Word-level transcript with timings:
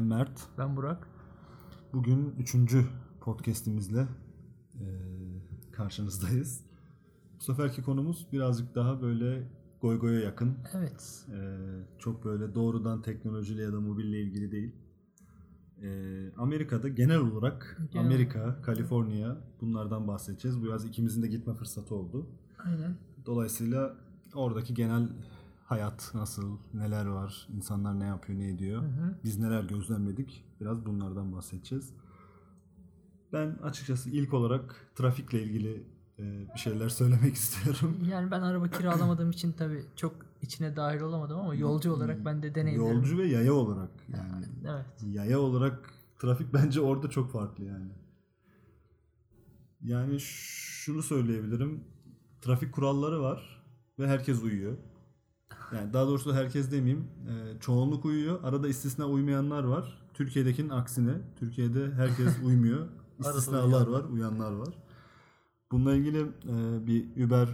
Ben 0.00 0.06
Mert. 0.06 0.40
Ben 0.58 0.76
Burak. 0.76 1.08
Bugün 1.92 2.34
üçüncü 2.38 2.84
podcastimizle 3.20 4.08
e, 4.74 4.86
karşınızdayız. 5.72 6.64
Bu 7.38 7.42
seferki 7.44 7.82
konumuz 7.82 8.26
birazcık 8.32 8.74
daha 8.74 9.02
böyle 9.02 9.50
goy 9.80 9.98
goya 9.98 10.20
yakın. 10.20 10.56
Evet. 10.74 11.26
E, 11.32 11.38
çok 11.98 12.24
böyle 12.24 12.54
doğrudan 12.54 13.02
teknolojiyle 13.02 13.62
ya 13.62 13.72
da 13.72 13.80
mobille 13.80 14.20
ilgili 14.20 14.52
değil. 14.52 14.72
E, 15.82 15.88
Amerika'da 16.36 16.88
genel 16.88 17.18
olarak 17.18 17.80
Genel- 17.92 18.06
Amerika, 18.06 18.62
Kaliforniya 18.62 19.36
bunlardan 19.60 20.08
bahsedeceğiz. 20.08 20.62
Bu 20.62 20.66
yaz 20.66 20.84
ikimizin 20.84 21.22
de 21.22 21.28
gitme 21.28 21.54
fırsatı 21.54 21.94
oldu. 21.94 22.26
Aynen. 22.64 22.96
Dolayısıyla 23.26 23.96
oradaki 24.34 24.74
genel 24.74 25.08
hayat 25.70 26.14
nasıl, 26.14 26.58
neler 26.74 27.06
var, 27.06 27.48
insanlar 27.56 28.00
ne 28.00 28.04
yapıyor, 28.04 28.38
ne 28.38 28.48
ediyor, 28.48 28.82
hı. 28.82 29.18
biz 29.24 29.38
neler 29.38 29.62
gözlemledik 29.62 30.44
biraz 30.60 30.86
bunlardan 30.86 31.32
bahsedeceğiz. 31.32 31.94
Ben 33.32 33.58
açıkçası 33.62 34.10
ilk 34.10 34.34
olarak 34.34 34.90
trafikle 34.94 35.42
ilgili 35.42 35.84
e, 36.18 36.48
bir 36.54 36.58
şeyler 36.58 36.88
söylemek 36.88 37.34
istiyorum. 37.42 37.96
Yani 38.10 38.30
ben 38.30 38.40
araba 38.40 38.68
kiralamadığım 38.68 39.30
için 39.30 39.52
tabii 39.52 39.84
çok 39.96 40.16
içine 40.42 40.76
dahil 40.76 41.00
olamadım 41.00 41.40
ama 41.40 41.54
yolcu 41.54 41.92
olarak 41.92 42.24
ben 42.24 42.42
de 42.42 42.54
deneyimlerim. 42.54 42.96
Yolcu 42.96 43.18
ve 43.18 43.26
yaya 43.26 43.54
olarak 43.54 43.90
yani. 44.08 44.46
Evet. 44.70 44.86
Yaya 45.06 45.40
olarak 45.40 45.94
trafik 46.18 46.52
bence 46.54 46.80
orada 46.80 47.10
çok 47.10 47.32
farklı 47.32 47.64
yani. 47.64 47.90
Yani 49.82 50.20
şunu 50.20 51.02
söyleyebilirim. 51.02 51.84
Trafik 52.40 52.72
kuralları 52.72 53.22
var 53.22 53.64
ve 53.98 54.08
herkes 54.08 54.42
uyuyor. 54.42 54.76
Yani 55.74 55.92
daha 55.92 56.06
doğrusu 56.06 56.34
herkes 56.34 56.72
demeyeyim. 56.72 57.04
e, 57.28 57.60
çoğunluk 57.60 58.04
uyuyor. 58.04 58.44
Arada 58.44 58.68
istisna 58.68 59.06
uymayanlar 59.06 59.64
var. 59.64 59.98
Türkiye'dekinin 60.14 60.68
aksine. 60.68 61.12
Türkiye'de 61.38 61.90
herkes 61.90 62.36
uymuyor. 62.44 62.86
İstisnalar 63.18 63.86
var, 63.86 64.04
uyanlar 64.04 64.52
var. 64.52 64.74
Bununla 65.72 65.94
ilgili 65.94 66.20
e, 66.20 66.86
bir 66.86 67.26
Uber 67.26 67.48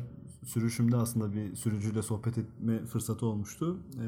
sürüşümde 0.44 0.96
aslında 0.96 1.32
bir 1.32 1.56
sürücüyle 1.56 2.02
sohbet 2.02 2.38
etme 2.38 2.84
fırsatı 2.86 3.26
olmuştu. 3.26 3.76
E, 4.00 4.06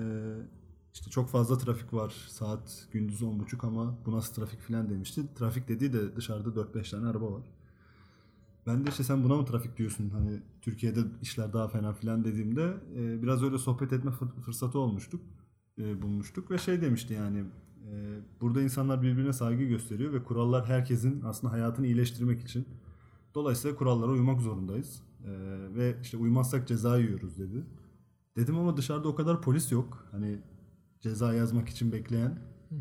işte 0.94 1.10
çok 1.10 1.28
fazla 1.28 1.58
trafik 1.58 1.94
var. 1.94 2.14
Saat 2.28 2.86
gündüz 2.92 3.22
10.30 3.22 3.66
ama 3.66 3.98
bu 4.06 4.12
nasıl 4.12 4.34
trafik 4.34 4.60
falan 4.60 4.90
demişti. 4.90 5.22
Trafik 5.34 5.68
dediği 5.68 5.92
de 5.92 6.16
dışarıda 6.16 6.60
4-5 6.60 6.90
tane 6.90 7.06
araba 7.06 7.32
var. 7.32 7.57
Ben 8.69 8.86
de 8.86 8.91
işte 8.91 9.05
sen 9.05 9.24
buna 9.24 9.34
mı 9.36 9.44
trafik 9.44 9.77
diyorsun? 9.77 10.11
Hani 10.11 10.41
Türkiye'de 10.62 11.00
işler 11.22 11.52
daha 11.52 11.69
fena 11.69 11.92
filan 11.92 12.24
dediğimde 12.24 12.75
e, 12.97 13.22
biraz 13.22 13.42
öyle 13.42 13.58
sohbet 13.58 13.92
etme 13.92 14.10
fır- 14.10 14.41
fırsatı 14.41 14.78
olmuştuk. 14.78 15.20
e, 15.78 16.02
bulmuştuk 16.02 16.50
ve 16.50 16.58
şey 16.58 16.83
demişti 16.83 17.14
yani 17.14 17.44
e, 17.92 18.20
burada 18.41 18.62
insanlar 18.62 19.02
birbirine 19.02 19.33
saygı 19.33 19.64
gösteriyor 19.64 20.12
ve 20.12 20.22
kurallar 20.25 20.66
herkesin 20.66 21.22
aslında 21.25 21.52
hayatını 21.52 21.86
iyileştirmek 21.86 22.42
için. 22.42 22.69
Dolayısıyla 23.34 23.77
kurallara 23.77 24.10
uymak 24.10 24.41
zorundayız. 24.41 25.03
E, 25.25 25.30
ve 25.77 25.97
işte 26.03 26.16
uymazsak 26.16 26.69
ceza 26.69 26.98
yiyoruz 26.98 27.38
dedi. 27.38 27.64
Dedim 28.36 28.56
ama 28.58 28.77
dışarıda 28.77 29.08
o 29.08 29.14
kadar 29.14 29.42
polis 29.42 29.72
yok. 29.72 30.08
Hani 30.10 30.38
ceza 31.00 31.34
yazmak 31.34 31.69
için 31.69 31.92
bekleyen. 31.92 32.38
E, 32.70 32.78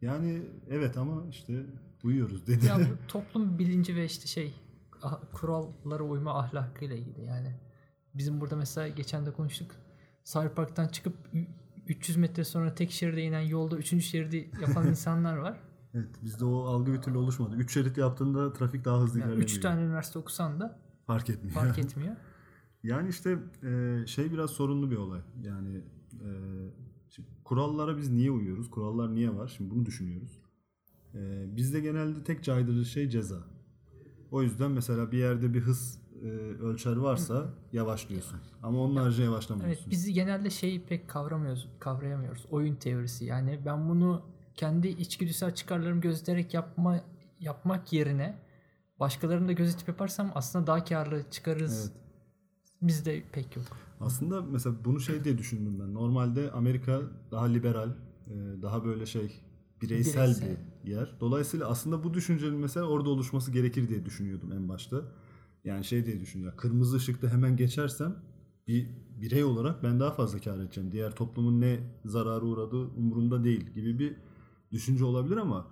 yani 0.00 0.42
evet 0.70 0.96
ama 0.96 1.22
işte 1.30 1.66
uyuyoruz 2.04 2.46
dedi. 2.46 2.66
Ya 2.66 2.78
bu 2.78 3.06
toplum 3.08 3.58
bilinci 3.58 3.96
ve 3.96 4.04
işte 4.04 4.26
şey 4.26 4.54
kurallara 5.32 6.02
uyma 6.02 6.38
ahlakıyla 6.38 6.96
ilgili 6.96 7.24
yani. 7.24 7.56
Bizim 8.14 8.40
burada 8.40 8.56
mesela 8.56 8.88
geçen 8.88 9.26
de 9.26 9.32
konuştuk. 9.32 9.70
Cyber 10.24 10.54
Park'tan 10.54 10.88
çıkıp 10.88 11.14
ü- 11.34 11.46
300 11.88 12.16
metre 12.18 12.44
sonra 12.44 12.74
tek 12.74 12.90
şeride 12.90 13.22
inen 13.22 13.40
yolda 13.40 13.76
3. 13.76 14.04
şeridi 14.04 14.50
yapan 14.60 14.86
insanlar 14.88 15.36
var. 15.36 15.60
Evet 15.94 16.08
bizde 16.22 16.44
o 16.44 16.64
algı 16.64 16.92
bir 16.92 17.02
türlü 17.02 17.18
oluşmadı. 17.18 17.56
3 17.56 17.72
şerit 17.74 17.98
yaptığında 17.98 18.52
trafik 18.52 18.84
daha 18.84 19.00
hızlı 19.00 19.18
Yani 19.18 19.28
ilerlemiyor. 19.28 19.48
3 19.50 19.60
tane 19.60 19.80
üniversite 19.82 20.18
okusan 20.18 20.60
da 20.60 20.78
Fark 21.06 21.30
etmiyor. 21.30 21.54
fark 21.54 21.78
etmiyor. 21.78 22.16
yani 22.82 23.08
işte 23.08 23.38
e, 23.62 24.02
şey 24.06 24.32
biraz 24.32 24.50
sorunlu 24.50 24.90
bir 24.90 24.96
olay. 24.96 25.20
Yani 25.42 25.76
e, 26.12 26.28
şimdi 27.10 27.28
kurallara 27.44 27.96
biz 27.98 28.10
niye 28.10 28.30
uyuyoruz? 28.30 28.70
Kurallar 28.70 29.14
niye 29.14 29.34
var? 29.36 29.54
Şimdi 29.56 29.70
bunu 29.70 29.86
düşünüyoruz. 29.86 30.38
E, 31.14 31.44
bizde 31.56 31.80
genelde 31.80 32.24
tek 32.24 32.44
caydırıcı 32.44 32.90
şey 32.90 33.08
ceza. 33.08 33.38
O 34.32 34.42
yüzden 34.42 34.70
mesela 34.70 35.12
bir 35.12 35.18
yerde 35.18 35.54
bir 35.54 35.60
hız 35.60 35.98
e, 36.22 36.26
ölçer 36.62 36.96
varsa 36.96 37.54
yavaşlıyorsun. 37.72 38.40
Ama 38.62 38.80
onun 38.80 38.96
harici 38.96 39.22
yavaşlamıyorsun. 39.22 39.82
Evet 39.82 39.90
bizi 39.90 40.12
genelde 40.12 40.50
şeyi 40.50 40.84
pek 40.84 41.08
kavramıyoruz, 41.08 41.68
kavrayamıyoruz. 41.80 42.46
Oyun 42.50 42.74
teorisi 42.74 43.24
yani 43.24 43.60
ben 43.66 43.88
bunu 43.88 44.22
kendi 44.54 44.88
içgüdüsel 44.88 45.54
çıkarlarımı 45.54 46.00
gözeterek 46.00 46.54
yapma 46.54 47.00
yapmak 47.40 47.92
yerine 47.92 48.38
başkalarını 49.00 49.48
da 49.48 49.52
gözetip 49.52 49.88
yaparsam 49.88 50.32
aslında 50.34 50.66
daha 50.66 50.84
karlı 50.84 51.30
çıkarız. 51.30 51.92
Evet. 51.92 52.02
Bizde 52.82 53.22
pek 53.32 53.56
yok. 53.56 53.66
Aslında 54.00 54.42
mesela 54.42 54.76
bunu 54.84 55.00
şey 55.00 55.24
diye 55.24 55.38
düşündüm 55.38 55.80
ben. 55.80 55.94
Normalde 55.94 56.50
Amerika 56.50 57.00
daha 57.30 57.44
liberal, 57.44 57.88
e, 58.26 58.62
daha 58.62 58.84
böyle 58.84 59.06
şey 59.06 59.42
bireysel, 59.82 60.22
Bireysel. 60.24 60.56
bir 60.84 60.90
yer. 60.90 61.16
Dolayısıyla 61.20 61.68
aslında 61.68 62.04
bu 62.04 62.14
düşüncenin 62.14 62.58
mesela 62.58 62.86
orada 62.86 63.08
oluşması 63.08 63.50
gerekir 63.52 63.88
diye 63.88 64.04
düşünüyordum 64.04 64.52
en 64.52 64.68
başta. 64.68 65.02
Yani 65.64 65.84
şey 65.84 66.06
diye 66.06 66.20
düşünüyorum. 66.20 66.56
Kırmızı 66.58 66.96
ışıkta 66.96 67.28
hemen 67.28 67.56
geçersem 67.56 68.16
bir 68.68 68.86
birey 69.20 69.44
olarak 69.44 69.82
ben 69.82 70.00
daha 70.00 70.10
fazla 70.10 70.38
kar 70.38 70.58
edeceğim. 70.58 70.92
Diğer 70.92 71.14
toplumun 71.16 71.60
ne 71.60 71.80
zararı 72.04 72.44
uğradığı 72.46 72.86
umurumda 72.86 73.44
değil 73.44 73.70
gibi 73.74 73.98
bir 73.98 74.16
düşünce 74.72 75.04
olabilir 75.04 75.36
ama 75.36 75.66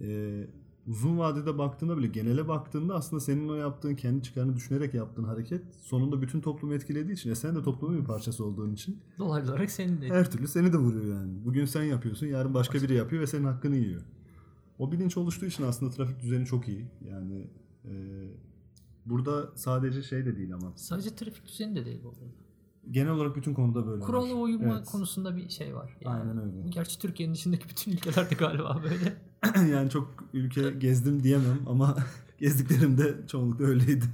e, 0.00 0.46
uzun 0.88 1.18
vadede 1.18 1.58
baktığında 1.58 1.96
bile 1.98 2.06
genele 2.06 2.48
baktığında 2.48 2.94
aslında 2.94 3.20
senin 3.20 3.48
o 3.48 3.54
yaptığın 3.54 3.94
kendi 3.94 4.22
çıkarını 4.22 4.56
düşünerek 4.56 4.94
yaptığın 4.94 5.24
hareket 5.24 5.62
sonunda 5.82 6.22
bütün 6.22 6.40
toplumu 6.40 6.74
etkilediği 6.74 7.14
için 7.14 7.30
e 7.30 7.34
sen 7.34 7.56
de 7.56 7.62
toplumun 7.62 7.98
bir 8.00 8.04
parçası 8.04 8.44
olduğun 8.44 8.72
için 8.72 8.98
Dolaylı 9.18 9.50
olarak 9.52 9.70
senin 9.70 10.00
de. 10.00 10.08
her 10.08 10.30
türlü 10.30 10.48
seni 10.48 10.72
de 10.72 10.76
vuruyor 10.76 11.14
yani. 11.14 11.32
Bugün 11.44 11.64
sen 11.64 11.82
yapıyorsun, 11.82 12.26
yarın 12.26 12.54
başka 12.54 12.82
biri 12.82 12.94
yapıyor 12.94 13.22
ve 13.22 13.26
senin 13.26 13.44
hakkını 13.44 13.76
yiyor. 13.76 14.02
O 14.78 14.92
bilinç 14.92 15.16
oluştuğu 15.16 15.46
için 15.46 15.64
aslında 15.64 15.92
trafik 15.92 16.20
düzeni 16.22 16.46
çok 16.46 16.68
iyi. 16.68 16.86
Yani 17.10 17.50
e, 17.84 17.92
burada 19.06 19.52
sadece 19.56 20.02
şey 20.02 20.26
de 20.26 20.36
değil 20.36 20.54
ama 20.54 20.72
Sadece 20.76 21.14
trafik 21.16 21.46
düzeni 21.46 21.76
de 21.76 21.84
değil 21.84 22.00
bu 22.04 22.08
arada. 22.08 22.20
genel 22.90 23.12
olarak 23.12 23.36
bütün 23.36 23.54
konuda 23.54 23.86
böyle. 23.86 24.00
Kurala 24.00 24.34
uyma 24.34 24.74
Evet. 24.76 24.86
konusunda 24.86 25.36
bir 25.36 25.48
şey 25.48 25.74
var. 25.74 25.96
Yani. 26.00 26.16
Aynen 26.20 26.38
öyle. 26.38 26.68
Gerçi 26.68 26.98
Türkiye'nin 26.98 27.34
dışındaki 27.34 27.68
bütün 27.68 27.92
ülkelerde 27.92 28.34
galiba 28.34 28.80
böyle. 28.84 29.16
yani 29.72 29.90
çok 29.90 30.24
ülke 30.32 30.70
gezdim 30.70 31.22
diyemem 31.22 31.58
ama 31.66 31.96
gezdiklerimde 32.38 33.14
çoğunlukla 33.26 33.64
öyleydi. 33.64 34.06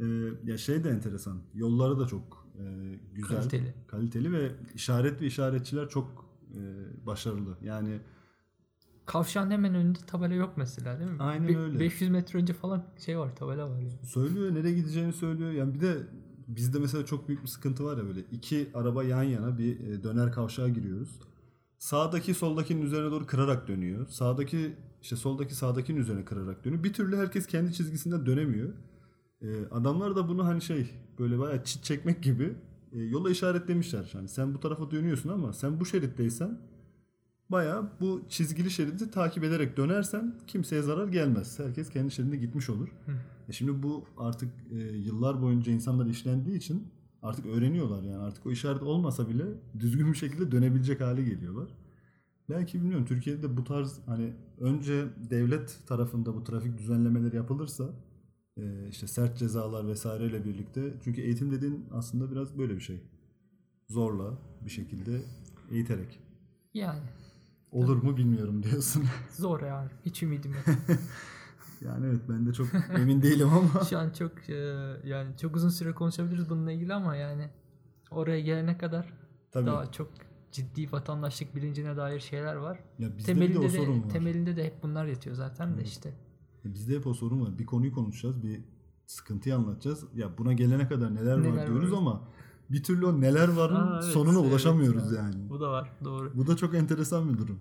Ee, 0.00 0.04
ya 0.44 0.58
şey 0.58 0.84
de 0.84 0.90
enteresan. 0.90 1.38
Yolları 1.54 1.98
da 2.00 2.06
çok 2.06 2.46
e, 2.58 2.64
güzel, 3.14 3.36
Kaliteli. 3.36 3.74
kaliteli 3.88 4.32
ve 4.32 4.52
işaret 4.74 5.20
ve 5.20 5.26
işaretçiler 5.26 5.88
çok 5.88 6.26
e, 6.54 6.60
başarılı. 7.06 7.56
Yani 7.62 7.98
Kavşağın 9.06 9.50
hemen 9.50 9.74
önünde 9.74 9.98
tabela 10.06 10.34
yok 10.34 10.52
mesela 10.56 11.00
değil 11.00 11.10
mi? 11.10 11.16
Aynen 11.22 11.48
Be- 11.48 11.58
öyle. 11.58 11.80
500 11.80 12.10
metre 12.10 12.38
önce 12.38 12.52
falan 12.52 12.84
şey 12.98 13.18
var 13.18 13.36
tabela 13.36 13.70
var. 13.70 13.78
Yani. 13.78 14.06
söylüyor 14.06 14.54
nereye 14.54 14.74
gideceğini 14.74 15.12
söylüyor. 15.12 15.50
Yani 15.50 15.74
bir 15.74 15.80
de 15.80 15.96
bizde 16.48 16.78
mesela 16.78 17.06
çok 17.06 17.28
büyük 17.28 17.42
bir 17.42 17.48
sıkıntı 17.48 17.84
var 17.84 17.96
ya 17.98 18.04
böyle 18.04 18.20
iki 18.20 18.70
araba 18.74 19.04
yan 19.04 19.22
yana 19.22 19.58
bir 19.58 19.80
e, 19.80 20.02
döner 20.02 20.32
kavşağa 20.32 20.68
giriyoruz. 20.68 21.20
Sağdaki 21.82 22.34
soldakinin 22.34 22.82
üzerine 22.82 23.10
doğru 23.10 23.26
kırarak 23.26 23.68
dönüyor. 23.68 24.08
Sağdaki 24.08 24.76
işte 25.02 25.16
soldaki 25.16 25.54
sağdakinin 25.54 26.00
üzerine 26.00 26.24
kırarak 26.24 26.64
dönüyor. 26.64 26.84
Bir 26.84 26.92
türlü 26.92 27.16
herkes 27.16 27.46
kendi 27.46 27.72
çizgisinden 27.72 28.26
dönemiyor. 28.26 28.72
E, 29.40 29.66
adamlar 29.70 30.16
da 30.16 30.28
bunu 30.28 30.46
hani 30.46 30.62
şey 30.62 30.90
böyle 31.18 31.38
bayağı 31.38 31.64
çit 31.64 31.84
çekmek 31.84 32.22
gibi 32.22 32.54
e, 32.92 32.98
yola 32.98 33.30
işaretlemişler. 33.30 34.10
Yani 34.14 34.28
sen 34.28 34.54
bu 34.54 34.60
tarafa 34.60 34.90
dönüyorsun 34.90 35.28
ama 35.28 35.52
sen 35.52 35.80
bu 35.80 35.86
şeritteysen 35.86 36.58
bayağı 37.48 37.90
bu 38.00 38.22
çizgili 38.28 38.70
şeridi 38.70 39.10
takip 39.10 39.44
ederek 39.44 39.76
dönersen 39.76 40.34
kimseye 40.46 40.82
zarar 40.82 41.08
gelmez. 41.08 41.58
Herkes 41.58 41.90
kendi 41.90 42.10
şeridinde 42.10 42.36
gitmiş 42.36 42.70
olur. 42.70 42.88
E 43.48 43.52
şimdi 43.52 43.82
bu 43.82 44.04
artık 44.18 44.52
e, 44.70 44.76
yıllar 44.78 45.42
boyunca 45.42 45.72
insanlar 45.72 46.06
işlendiği 46.06 46.56
için 46.56 46.92
artık 47.22 47.46
öğreniyorlar 47.46 48.02
yani. 48.02 48.16
Artık 48.22 48.46
o 48.46 48.50
işaret 48.50 48.82
olmasa 48.82 49.28
bile 49.28 49.44
düzgün 49.78 50.12
bir 50.12 50.18
şekilde 50.18 50.52
dönebilecek 50.52 51.00
hale 51.00 51.22
geliyorlar. 51.22 51.68
Belki 52.50 52.80
bilmiyorum 52.80 53.06
Türkiye'de 53.06 53.56
bu 53.56 53.64
tarz 53.64 53.98
hani 54.06 54.32
önce 54.60 55.04
devlet 55.30 55.78
tarafında 55.86 56.34
bu 56.34 56.44
trafik 56.44 56.78
düzenlemeleri 56.78 57.36
yapılırsa 57.36 57.84
e, 58.56 58.88
işte 58.90 59.06
sert 59.06 59.38
cezalar 59.38 59.88
vesaireyle 59.88 60.44
birlikte 60.44 60.94
çünkü 61.04 61.20
eğitim 61.20 61.52
dediğin 61.52 61.86
aslında 61.92 62.30
biraz 62.32 62.58
böyle 62.58 62.76
bir 62.76 62.80
şey. 62.80 63.00
Zorla 63.88 64.38
bir 64.64 64.70
şekilde 64.70 65.22
eğiterek. 65.70 66.18
yani 66.74 67.00
Olur 67.72 68.02
mu 68.02 68.16
bilmiyorum 68.16 68.62
diyorsun. 68.62 69.04
zor 69.36 69.60
yani. 69.60 69.90
Hiç 70.06 70.22
ümidim 70.22 70.52
yok. 70.54 70.64
yani 71.84 72.06
evet 72.06 72.20
ben 72.28 72.46
de 72.46 72.52
çok 72.52 72.66
emin 72.98 73.22
değilim 73.22 73.48
ama. 73.48 73.84
Şu 73.90 73.98
an 73.98 74.10
çok 74.10 74.50
e, 74.50 74.54
yani 75.04 75.36
çok 75.36 75.56
uzun 75.56 75.68
süre 75.68 75.92
konuşabiliriz 75.92 76.50
bununla 76.50 76.72
ilgili 76.72 76.94
ama 76.94 77.16
yani 77.16 77.50
oraya 78.10 78.40
gelene 78.40 78.78
kadar 78.78 79.12
Tabii. 79.52 79.66
daha 79.66 79.92
çok 79.92 80.10
ciddi 80.52 80.92
vatandaşlık 80.92 81.56
bilincine 81.56 81.96
dair 81.96 82.20
şeyler 82.20 82.54
var. 82.54 82.78
Ya 82.98 83.16
bizde 83.18 83.34
bir 83.36 83.54
de 83.54 83.58
o 83.58 83.62
Temelinde 83.62 83.68
sorun 83.68 84.00
de, 84.00 84.04
var. 84.04 84.10
temelinde 84.10 84.56
de 84.56 84.64
hep 84.64 84.82
bunlar 84.82 85.06
yatıyor 85.06 85.36
zaten 85.36 85.78
de 85.78 85.82
işte. 85.82 86.08
Ya 86.64 86.74
Bizde 86.74 86.96
hep 86.96 87.06
o 87.06 87.14
sorun 87.14 87.40
var. 87.40 87.58
Bir 87.58 87.66
konuyu 87.66 87.92
konuşacağız, 87.94 88.42
bir 88.42 88.60
sıkıntıyı 89.06 89.56
anlatacağız. 89.56 90.04
Ya 90.14 90.38
buna 90.38 90.52
gelene 90.52 90.88
kadar 90.88 91.14
neler, 91.14 91.34
var 91.36 91.42
Neler 91.42 91.66
diyoruz 91.66 91.92
var? 91.92 91.98
ama 91.98 92.28
bir 92.70 92.82
türlü 92.82 93.06
o 93.06 93.20
neler 93.20 93.48
varın 93.48 93.74
Aa, 93.74 94.00
evet, 94.02 94.12
sonuna 94.12 94.40
evet, 94.40 94.50
ulaşamıyoruz 94.50 95.02
evet. 95.08 95.18
yani. 95.18 95.50
Bu 95.50 95.60
da 95.60 95.70
var 95.70 95.92
doğru. 96.04 96.32
Bu 96.34 96.46
da 96.46 96.56
çok 96.56 96.74
enteresan 96.74 97.32
bir 97.32 97.38
durum. 97.38 97.60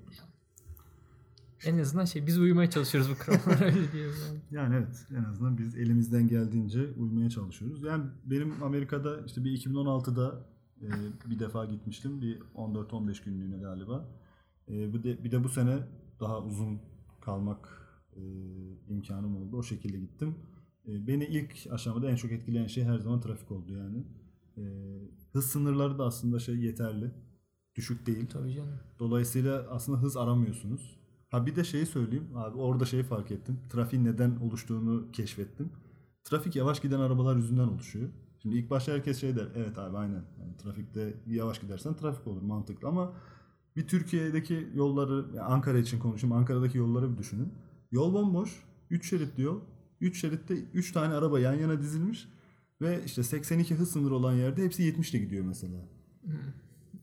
En 1.65 1.77
azından 1.77 2.05
şey 2.05 2.27
biz 2.27 2.39
uyumaya 2.39 2.69
çalışıyoruz 2.69 3.11
bu 3.11 3.25
kurallara 3.25 3.65
öyle 3.65 3.77
yani. 4.51 4.75
Evet 4.75 5.07
en 5.11 5.23
azından 5.23 5.57
biz 5.57 5.75
elimizden 5.75 6.27
geldiğince 6.27 6.91
uymaya 6.97 7.29
çalışıyoruz. 7.29 7.83
Yani 7.83 8.03
benim 8.25 8.63
Amerika'da 8.63 9.25
işte 9.25 9.43
bir 9.43 9.51
2016'da 9.51 10.45
e, 10.81 10.87
bir 11.29 11.39
defa 11.39 11.65
gitmiştim. 11.65 12.21
Bir 12.21 12.39
14-15 12.55 13.25
günlüğüne 13.25 13.57
galiba. 13.57 14.09
E, 14.69 14.93
bir, 14.93 15.03
de, 15.03 15.23
bir 15.23 15.31
de 15.31 15.43
bu 15.43 15.49
sene 15.49 15.77
daha 16.19 16.43
uzun 16.43 16.81
kalmak 17.21 17.69
e, 18.15 18.21
imkanım 18.89 19.37
oldu. 19.37 19.57
O 19.57 19.63
şekilde 19.63 19.99
gittim. 19.99 20.35
E, 20.87 21.07
beni 21.07 21.25
ilk 21.25 21.67
aşamada 21.71 22.11
en 22.11 22.15
çok 22.15 22.31
etkileyen 22.31 22.67
şey 22.67 22.83
her 22.83 22.99
zaman 22.99 23.21
trafik 23.21 23.51
oldu 23.51 23.73
yani. 23.73 24.05
E, 24.57 24.63
hız 25.33 25.45
sınırları 25.45 25.99
da 25.99 26.05
aslında 26.05 26.39
şey 26.39 26.55
yeterli. 26.55 27.11
Düşük 27.75 28.05
değil. 28.05 28.29
Tabii 28.29 28.53
canım. 28.53 28.79
Dolayısıyla 28.99 29.67
aslında 29.69 30.01
hız 30.01 30.17
aramıyorsunuz. 30.17 31.00
Ha 31.31 31.45
bir 31.45 31.55
de 31.55 31.63
şeyi 31.63 31.85
söyleyeyim. 31.85 32.27
Abi 32.35 32.57
orada 32.57 32.85
şeyi 32.85 33.03
fark 33.03 33.31
ettim. 33.31 33.59
Trafiğin 33.69 34.05
neden 34.05 34.35
oluştuğunu 34.35 35.11
keşfettim. 35.11 35.71
Trafik 36.23 36.55
yavaş 36.55 36.79
giden 36.79 36.99
arabalar 36.99 37.35
yüzünden 37.35 37.67
oluşuyor. 37.67 38.09
Şimdi 38.41 38.55
ilk 38.57 38.69
başta 38.69 38.91
herkes 38.91 39.21
şey 39.21 39.35
der. 39.35 39.47
Evet 39.55 39.77
abi 39.77 39.97
aynen. 39.97 40.23
Yani 40.39 40.57
trafikte 40.57 41.13
yavaş 41.27 41.61
gidersen 41.61 41.93
trafik 41.93 42.27
olur 42.27 42.41
mantıklı 42.41 42.87
ama 42.87 43.13
bir 43.75 43.87
Türkiye'deki 43.87 44.69
yolları 44.75 45.13
yani 45.13 45.41
Ankara 45.41 45.77
için 45.77 45.99
konuşayım. 45.99 46.35
Ankara'daki 46.35 46.77
yolları 46.77 47.13
bir 47.13 47.17
düşünün. 47.17 47.53
Yol 47.91 48.13
bomboş. 48.13 48.63
3 48.89 49.09
şeritli 49.09 49.43
yol. 49.43 49.59
3 50.01 50.21
şeritte 50.21 50.53
3 50.53 50.91
tane 50.91 51.13
araba 51.13 51.39
yan 51.39 51.53
yana 51.53 51.79
dizilmiş 51.79 52.27
ve 52.81 53.03
işte 53.05 53.23
82 53.23 53.75
hız 53.75 53.91
sınırı 53.91 54.15
olan 54.15 54.33
yerde 54.33 54.63
hepsi 54.63 54.83
70 54.83 55.11
ile 55.13 55.19
gidiyor 55.23 55.45
mesela. 55.45 55.79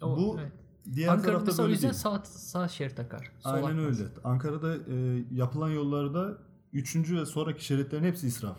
O, 0.03 0.17
Bu 0.17 0.37
evet. 0.41 0.53
Diğer 0.95 1.23
tarafta 1.23 1.45
mesela 1.45 1.69
o 1.69 1.71
yüzden 1.71 1.93
sağ, 1.93 2.25
sağ 2.25 2.69
şerit 2.69 2.97
takar. 2.97 3.33
Sol 3.39 3.51
Aynen 3.51 3.69
akmaz. 3.69 4.01
öyle. 4.01 4.11
Ankara'da 4.25 4.77
e, 4.77 5.25
yapılan 5.33 5.71
yollarda 5.71 6.39
üçüncü 6.73 7.17
ve 7.21 7.27
sonraki 7.27 7.65
şeritlerin 7.65 8.05
hepsi 8.05 8.27
israf. 8.27 8.59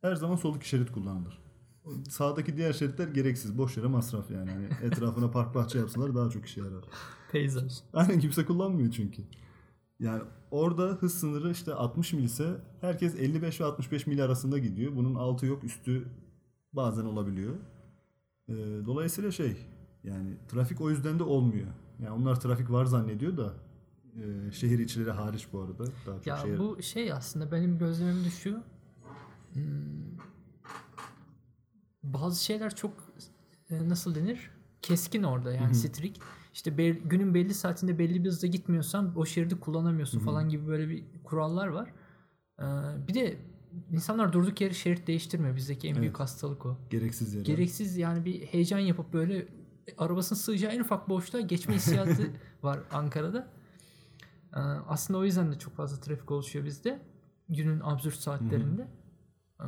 Her 0.00 0.14
zaman 0.14 0.36
soldaki 0.36 0.68
şerit 0.68 0.92
kullanılır. 0.92 1.38
Sağdaki 2.08 2.56
diğer 2.56 2.72
şeritler 2.72 3.08
gereksiz. 3.08 3.58
Boş 3.58 3.76
yere 3.76 3.86
masraf 3.86 4.30
yani. 4.30 4.50
Hani 4.50 4.68
etrafına 4.82 5.30
park 5.30 5.54
bahçe 5.54 5.78
yapsalar 5.78 6.14
daha 6.14 6.30
çok 6.30 6.46
işe 6.46 6.60
yarar. 6.60 6.84
Peyzaj. 7.32 7.72
Aynen 7.92 8.20
kimse 8.20 8.46
kullanmıyor 8.46 8.92
çünkü. 8.92 9.22
Yani 10.00 10.22
orada 10.50 10.82
hız 10.82 11.14
sınırı 11.14 11.50
işte 11.50 11.74
60 11.74 12.12
mil 12.12 12.24
ise 12.24 12.60
herkes 12.80 13.14
55 13.14 13.60
ve 13.60 13.64
65 13.64 14.06
mil 14.06 14.24
arasında 14.24 14.58
gidiyor. 14.58 14.96
Bunun 14.96 15.14
altı 15.14 15.46
yok 15.46 15.64
üstü 15.64 16.08
bazen 16.72 17.04
olabiliyor. 17.04 17.54
Ee, 18.48 18.54
dolayısıyla 18.86 19.30
şey 19.30 19.56
yani 20.04 20.36
trafik 20.48 20.80
o 20.80 20.90
yüzden 20.90 21.18
de 21.18 21.22
olmuyor. 21.22 21.66
Yani 22.00 22.10
onlar 22.10 22.40
trafik 22.40 22.70
var 22.70 22.84
zannediyor 22.84 23.36
da 23.36 23.54
e, 24.16 24.52
şehir 24.52 24.78
içleri 24.78 25.10
hariç 25.10 25.46
bu 25.52 25.60
arada. 25.60 25.84
Daha 26.06 26.16
çok 26.16 26.26
Ya 26.26 26.36
şehir... 26.36 26.58
bu 26.58 26.82
şey 26.82 27.12
aslında 27.12 27.52
benim 27.52 27.78
gözlemim 27.78 28.24
düşüyor. 28.24 28.58
Hmm, 29.52 29.62
bazı 32.02 32.44
şeyler 32.44 32.74
çok 32.74 32.92
e, 33.70 33.88
nasıl 33.88 34.14
denir? 34.14 34.50
Keskin 34.82 35.22
orada 35.22 35.52
yani 35.52 35.74
strict. 35.74 36.18
İşte 36.54 36.78
bel- 36.78 36.98
günün 37.04 37.34
belli 37.34 37.54
saatinde 37.54 37.98
belli 37.98 38.24
bir 38.24 38.28
hızda 38.28 38.46
gitmiyorsan 38.46 39.12
o 39.18 39.26
şeridi 39.26 39.60
kullanamıyorsun 39.60 40.18
falan 40.18 40.48
gibi 40.48 40.66
böyle 40.66 40.88
bir 40.88 41.04
kurallar 41.24 41.66
var. 41.68 41.92
Ee, 42.60 42.64
bir 43.08 43.14
de 43.14 43.36
insanlar 43.92 44.32
durduk 44.32 44.60
yere 44.60 44.74
şerit 44.74 45.06
değiştirmiyor. 45.06 45.56
Bizdeki 45.56 45.88
en 45.88 45.94
büyük 45.94 46.06
Evet. 46.10 46.20
hastalık 46.20 46.66
o. 46.66 46.78
gereksiz 46.90 47.34
yere. 47.34 47.44
Gereksiz 47.44 47.96
yani 47.96 48.24
bir 48.24 48.40
heyecan 48.46 48.78
yapıp 48.78 49.12
böyle 49.12 49.48
arabasının 49.98 50.38
sığacağı 50.38 50.72
en 50.72 50.80
ufak 50.80 51.08
boşluğa 51.08 51.40
geçme 51.40 51.74
hissiyatı 51.74 52.30
var 52.62 52.80
Ankara'da. 52.92 53.48
Ee, 54.56 54.58
aslında 54.60 55.18
o 55.18 55.24
yüzden 55.24 55.52
de 55.52 55.58
çok 55.58 55.74
fazla 55.76 56.00
trafik 56.00 56.30
oluşuyor 56.30 56.64
bizde. 56.64 57.02
Günün 57.48 57.80
absürt 57.80 58.14
saatlerinde. 58.14 58.88
Ee, 59.60 59.64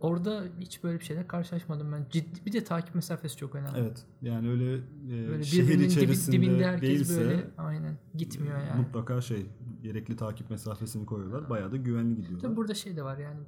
orada 0.00 0.44
hiç 0.60 0.84
böyle 0.84 1.00
bir 1.00 1.04
şeyle 1.04 1.26
karşılaşmadım 1.26 1.92
ben. 1.92 2.06
Ciddi 2.10 2.46
bir 2.46 2.52
de 2.52 2.64
takip 2.64 2.94
mesafesi 2.94 3.36
çok 3.36 3.54
önemli. 3.54 3.78
Evet. 3.78 4.06
Yani 4.22 4.50
öyle, 4.50 4.74
e, 4.74 5.28
Böyle 5.28 5.44
şehir 5.44 5.62
birbirinin 5.62 5.82
dibi- 5.84 5.88
içerisinde 5.92 6.36
dibinde 6.36 6.66
herkes 6.66 6.88
değilse 6.90 7.20
böyle 7.20 7.50
aynen 7.58 7.98
gitmiyor 8.14 8.58
yani. 8.58 8.80
mutlaka 8.82 9.20
şey 9.20 9.46
gerekli 9.82 10.16
takip 10.16 10.50
mesafesini 10.50 11.06
koyuyorlar. 11.06 11.50
Bayağı 11.50 11.72
da 11.72 11.76
güvenli 11.76 12.16
gidiyorlar. 12.16 12.40
Tabii 12.40 12.56
burada 12.56 12.74
şey 12.74 12.96
de 12.96 13.02
var 13.02 13.18
yani. 13.18 13.40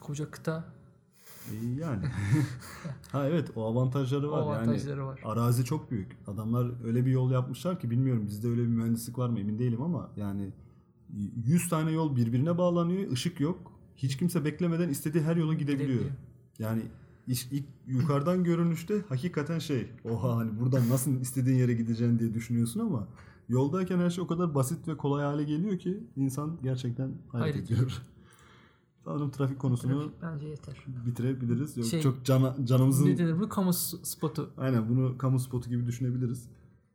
Koca 0.00 0.30
kıta 0.30 0.64
Yani. 1.80 2.04
ha 3.12 3.28
evet 3.28 3.50
o 3.56 3.64
avantajları 3.64 4.28
o 4.28 4.32
var. 4.32 4.38
avantajları 4.38 5.00
yani 5.00 5.06
var. 5.06 5.20
arazi 5.24 5.64
çok 5.64 5.90
büyük. 5.90 6.16
Adamlar 6.26 6.84
öyle 6.84 7.06
bir 7.06 7.10
yol 7.10 7.30
yapmışlar 7.30 7.80
ki 7.80 7.90
bilmiyorum 7.90 8.26
bizde 8.26 8.48
öyle 8.48 8.62
bir 8.62 8.66
mühendislik 8.66 9.18
var 9.18 9.28
mı 9.28 9.40
emin 9.40 9.58
değilim 9.58 9.82
ama 9.82 10.10
yani 10.16 10.52
100 11.46 11.68
tane 11.68 11.92
yol 11.92 12.16
birbirine 12.16 12.58
bağlanıyor. 12.58 13.12
ışık 13.12 13.40
yok. 13.40 13.72
Hiç 13.96 14.16
kimse 14.16 14.44
beklemeden 14.44 14.88
istediği 14.88 15.22
her 15.22 15.36
yola 15.36 15.54
gidebiliyor. 15.54 15.88
Gidebiliyor. 15.88 16.16
Yani 16.58 16.82
iş, 17.26 17.46
ilk 17.52 17.64
yukarıdan 17.86 18.44
görünüşte 18.44 18.94
hakikaten 19.08 19.58
şey 19.58 19.86
oha 20.10 20.36
hani 20.36 20.60
buradan 20.60 20.88
nasıl 20.88 21.20
istediğin 21.20 21.58
yere 21.58 21.74
gideceksin 21.74 22.18
diye 22.18 22.34
düşünüyorsun 22.34 22.80
ama 22.80 23.08
yoldayken 23.48 23.98
her 23.98 24.10
şey 24.10 24.24
o 24.24 24.26
kadar 24.26 24.54
basit 24.54 24.88
ve 24.88 24.96
kolay 24.96 25.24
hale 25.24 25.44
geliyor 25.44 25.78
ki 25.78 26.00
insan 26.16 26.58
gerçekten 26.62 27.12
hayret 27.28 27.54
Hayret 27.54 27.70
ediyor. 27.70 28.02
Sanırım 29.04 29.30
trafik 29.30 29.58
konusunu 29.58 30.00
Trafik 30.02 30.22
bence 30.22 30.46
yeter. 30.46 30.84
bitirebiliriz. 31.06 31.76
Yok, 31.76 31.86
Şey- 31.86 32.00
çok 32.02 32.24
cana, 32.24 32.56
canımızın 32.66 33.06
Ne 33.06 33.18
denir 33.18 33.40
bu? 33.40 33.48
Kamu 33.48 33.72
spotu. 33.72 34.50
aynen 34.56 34.88
bunu 34.88 35.18
kamu 35.18 35.38
spotu 35.40 35.70
gibi 35.70 35.86
düşünebiliriz. 35.86 36.48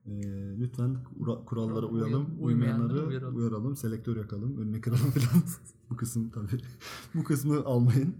Ee, 0.05 0.11
lütfen 0.59 0.97
kura- 1.19 1.45
kurallara 1.45 1.85
Uy- 1.85 2.01
uyalım. 2.01 2.27
uymayanları 2.41 3.07
uyaralım. 3.07 3.35
uyaralım. 3.37 3.75
Selektör 3.75 4.17
yakalım. 4.17 4.57
Önüne 4.57 4.81
kıralım 4.81 4.99
falan. 5.11 5.43
bu 5.89 5.95
kısım 5.95 6.29
tabii. 6.29 6.61
bu 7.15 7.23
kısmı 7.23 7.65
almayın. 7.65 8.15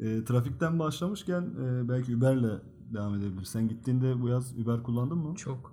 Ee, 0.00 0.24
trafikten 0.24 0.78
başlamışken 0.78 1.42
e, 1.42 1.88
belki 1.88 2.16
Uber'le 2.16 2.60
devam 2.94 3.14
edebiliriz. 3.14 3.48
Sen 3.48 3.68
gittiğinde 3.68 4.22
bu 4.22 4.28
yaz 4.28 4.58
Uber 4.58 4.82
kullandın 4.82 5.18
mı? 5.18 5.34
Çok. 5.34 5.72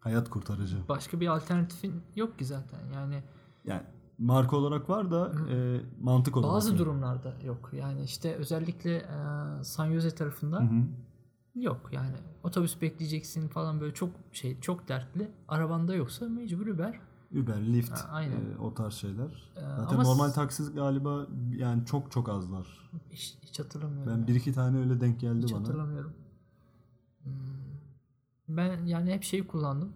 Hayat 0.00 0.30
kurtarıcı. 0.30 0.76
Başka 0.88 1.20
bir 1.20 1.26
alternatifin 1.26 1.92
yok 2.16 2.38
ki 2.38 2.44
zaten. 2.44 2.78
Yani 2.94 3.22
Yani 3.64 3.82
marka 4.18 4.56
olarak 4.56 4.90
var 4.90 5.10
da 5.10 5.32
e, 5.50 5.80
mantık 6.00 6.36
olarak. 6.36 6.54
bazı 6.54 6.78
durumlarda 6.78 7.34
yok. 7.44 7.70
Yani 7.72 8.02
işte 8.02 8.34
özellikle 8.34 8.96
e, 8.96 9.64
San 9.64 9.92
Jose 9.92 10.10
tarafında 10.14 10.60
Hı 10.60 10.64
hı. 10.64 10.82
yok. 11.54 11.88
Yani 11.92 12.10
otobüs 12.42 12.80
bekleyeceksin 12.82 13.48
falan 13.48 13.80
böyle 13.80 13.94
çok 13.94 14.10
şey 14.32 14.60
çok 14.60 14.88
dertli. 14.88 15.30
Arabanda 15.48 15.94
yoksa 15.94 16.28
mecbur 16.28 16.66
Uber. 16.66 17.00
Uber, 17.42 17.66
Lyft, 17.66 17.92
Ha, 17.92 18.08
aynen. 18.12 18.36
e, 18.36 18.58
o 18.60 18.74
tarz 18.74 18.94
şeyler. 18.94 19.50
Ee, 19.56 19.60
Zaten 19.60 19.94
ama 19.94 20.02
normal 20.02 20.28
taksi 20.30 20.62
galiba 20.74 21.26
yani 21.56 21.86
çok 21.86 22.12
çok 22.12 22.28
azlar. 22.28 22.90
Hiç, 23.10 23.38
hiç 23.42 23.58
hatırlamıyorum. 23.60 24.12
Ben 24.12 24.26
bir 24.26 24.34
iki 24.34 24.52
tane 24.52 24.78
öyle 24.78 25.00
denk 25.00 25.20
geldi 25.20 25.42
Hiç 25.42 25.52
bana. 25.52 25.60
hatırlamıyorum. 25.60 26.12
Hmm. 27.22 27.32
Ben 28.48 28.86
yani 28.86 29.12
hep 29.12 29.22
şeyi 29.22 29.46
kullandım. 29.46 29.92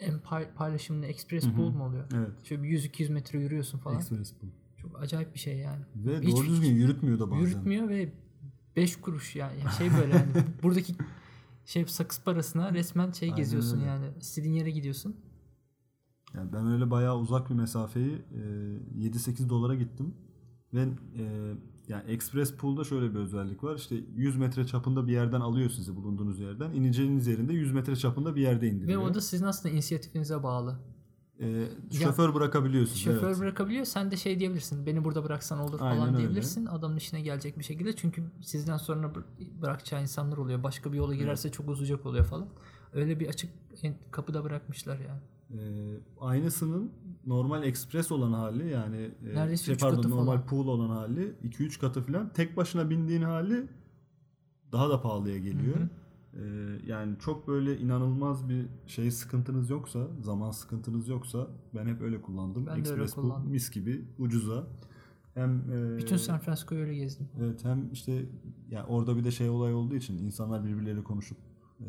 En 0.00 0.14
pay- 0.20 0.54
paylaşımlı 0.54 1.06
Express 1.06 1.48
Pool 1.50 1.70
mu 1.70 1.84
oluyor? 1.84 2.04
Evet. 2.16 2.44
Şöyle 2.44 2.62
bir 2.62 2.68
100-200 2.68 3.12
metre 3.12 3.38
yürüyorsun 3.40 3.78
falan. 3.78 3.96
Express 3.96 4.34
bu. 4.42 4.46
Çok 4.82 5.02
acayip 5.02 5.34
bir 5.34 5.38
şey 5.38 5.58
yani. 5.58 5.84
Ve 5.96 6.20
Hiç- 6.20 6.36
doğru 6.36 6.46
düzgün 6.46 6.74
yürütmüyor 6.74 7.18
da 7.18 7.30
bazen. 7.30 7.40
Yürütmüyor 7.42 7.88
ve 7.88 8.12
5 8.76 8.96
kuruş 8.96 9.36
yani. 9.36 9.60
Yani 9.60 9.72
şey 9.72 9.90
böyle 10.00 10.12
yani 10.16 10.28
buradaki 10.62 10.94
şey 11.64 11.86
sakız 11.86 12.20
parasına 12.24 12.72
resmen 12.74 13.10
şey 13.12 13.28
Aynen 13.28 13.36
geziyorsun 13.36 13.76
öyle. 13.78 13.86
yani. 13.88 14.06
İstediğin 14.20 14.54
yere 14.54 14.70
gidiyorsun. 14.70 15.16
Yani 16.34 16.52
ben 16.52 16.66
öyle 16.66 16.90
bayağı 16.90 17.18
uzak 17.18 17.50
bir 17.50 17.54
mesafeyi 17.54 18.22
e, 18.34 18.38
7-8 19.08 19.48
dolara 19.48 19.74
gittim. 19.74 20.14
Ve 20.74 20.82
e, 21.18 21.54
yani 21.88 22.10
Express 22.10 22.54
Pool'da 22.54 22.84
şöyle 22.84 23.14
bir 23.14 23.18
özellik 23.18 23.64
var. 23.64 23.76
İşte 23.76 23.96
100 24.16 24.36
metre 24.36 24.66
çapında 24.66 25.06
bir 25.06 25.12
yerden 25.12 25.40
alıyor 25.40 25.70
sizi 25.70 25.96
bulunduğunuz 25.96 26.40
yerden. 26.40 26.72
İneceğiniz 26.72 27.26
yerinde 27.26 27.52
100 27.52 27.72
metre 27.72 27.96
çapında 27.96 28.36
bir 28.36 28.40
yerde 28.40 28.66
Ve 28.66 28.70
indiriyor. 28.70 29.02
o 29.02 29.14
da 29.14 29.20
sizin 29.20 29.46
aslında 29.46 29.74
inisiyatifinize 29.74 30.42
bağlı. 30.42 30.78
E, 31.40 31.64
şoför 31.92 32.34
bırakabiliyorsun. 32.34 32.94
Şoför 32.94 33.28
evet. 33.28 33.38
bırakabiliyor. 33.38 33.84
Sen 33.84 34.10
de 34.10 34.16
şey 34.16 34.38
diyebilirsin. 34.38 34.86
Beni 34.86 35.04
burada 35.04 35.24
bıraksan 35.24 35.58
olur 35.58 35.80
Aynen 35.80 35.96
falan 35.96 36.08
öyle. 36.08 36.18
diyebilirsin. 36.18 36.66
Adamın 36.66 36.96
işine 36.96 37.20
gelecek 37.20 37.58
bir 37.58 37.64
şekilde. 37.64 37.96
Çünkü 37.96 38.22
sizden 38.42 38.76
sonra 38.76 39.06
bır- 39.06 39.62
bırakacağı 39.62 40.02
insanlar 40.02 40.36
oluyor. 40.36 40.62
Başka 40.62 40.92
bir 40.92 40.98
yola 40.98 41.14
girerse 41.14 41.50
çok 41.50 41.68
uzayacak 41.68 42.06
oluyor 42.06 42.24
falan. 42.24 42.48
Öyle 42.92 43.20
bir 43.20 43.28
açık 43.28 43.50
kapıda 44.10 44.44
bırakmışlar 44.44 44.98
yani. 44.98 45.20
Ee, 45.52 45.56
aynısının 46.20 46.92
normal 47.26 47.62
express 47.64 48.12
olan 48.12 48.32
hali 48.32 48.68
yani 48.68 49.10
e, 49.30 49.34
Neredeyse 49.34 49.64
şey 49.64 49.74
üç 49.74 49.80
pardon 49.80 49.96
katı 49.96 50.10
normal 50.10 50.24
falan. 50.36 50.46
pool 50.46 50.66
olan 50.68 50.88
hali 50.90 51.34
2-3 51.44 51.80
katı 51.80 52.02
falan 52.02 52.32
tek 52.32 52.56
başına 52.56 52.90
bindiğin 52.90 53.22
hali 53.22 53.66
daha 54.72 54.90
da 54.90 55.02
pahalıya 55.02 55.38
geliyor. 55.38 55.76
Hı 55.76 55.82
hı. 55.82 55.88
Ee, 56.34 56.78
yani 56.86 57.16
çok 57.18 57.48
böyle 57.48 57.78
inanılmaz 57.78 58.48
bir 58.48 58.66
şey 58.86 59.10
sıkıntınız 59.10 59.70
yoksa, 59.70 60.06
zaman 60.22 60.50
sıkıntınız 60.50 61.08
yoksa 61.08 61.46
ben 61.74 61.86
hep 61.86 62.00
öyle 62.00 62.22
kullandım. 62.22 62.66
Ben 62.66 62.84
de 62.84 62.90
öyle 62.90 63.02
Express 63.02 63.14
kullandım. 63.14 63.50
mis 63.50 63.70
gibi 63.70 64.04
ucuza. 64.18 64.66
Hem 65.34 65.70
e, 65.72 65.98
Bütün 65.98 66.16
San 66.16 66.38
Francisco'yu 66.38 66.80
öyle 66.80 66.94
gezdim. 66.94 67.28
Evet 67.40 67.64
hem 67.64 67.92
işte 67.92 68.24
ya 68.70 68.86
orada 68.86 69.16
bir 69.16 69.24
de 69.24 69.30
şey 69.30 69.48
olay 69.50 69.74
olduğu 69.74 69.94
için 69.94 70.18
insanlar 70.18 70.64
birbirleriyle 70.64 71.04
konuşup 71.04 71.38
e, 71.80 71.86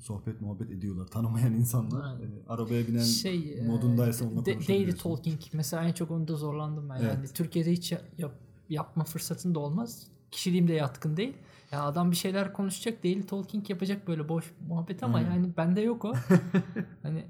sohbet 0.00 0.40
muhabbet 0.40 0.70
ediyorlar. 0.70 1.06
Tanımayan 1.06 1.52
insanlar 1.54 2.04
Aynen. 2.04 2.20
e, 2.22 2.28
arabaya 2.48 2.86
binen 2.88 3.02
Şey 3.02 3.58
e, 3.58 3.62
modundaysa 3.66 4.24
onunla 4.24 4.44
de- 4.46 4.68
daily 4.68 4.92
talking 4.92 5.38
mesela 5.52 5.84
en 5.84 5.92
çok 5.92 6.10
onda 6.10 6.34
zorlandım 6.36 6.88
ben. 6.90 6.96
Yani 6.96 7.16
Evet. 7.18 7.34
Türkiye'de 7.34 7.72
hiç 7.72 7.92
ya- 7.92 8.02
yap- 8.18 8.40
yapma 8.68 9.04
fırsatın 9.04 9.54
da 9.54 9.58
olmaz. 9.58 10.06
Kişiliğim 10.30 10.68
de 10.68 10.72
yatkın 10.72 11.16
değil. 11.16 11.32
Ya 11.72 11.82
adam 11.84 12.10
bir 12.10 12.16
şeyler 12.16 12.52
konuşacak, 12.52 13.04
daily 13.04 13.22
talking 13.22 13.70
yapacak 13.70 14.08
böyle 14.08 14.28
boş 14.28 14.52
muhabbet 14.68 15.02
ama 15.02 15.18
Aynen. 15.18 15.30
yani 15.30 15.48
bende 15.56 15.80
yok 15.80 16.04
o. 16.04 16.12
hani 17.02 17.24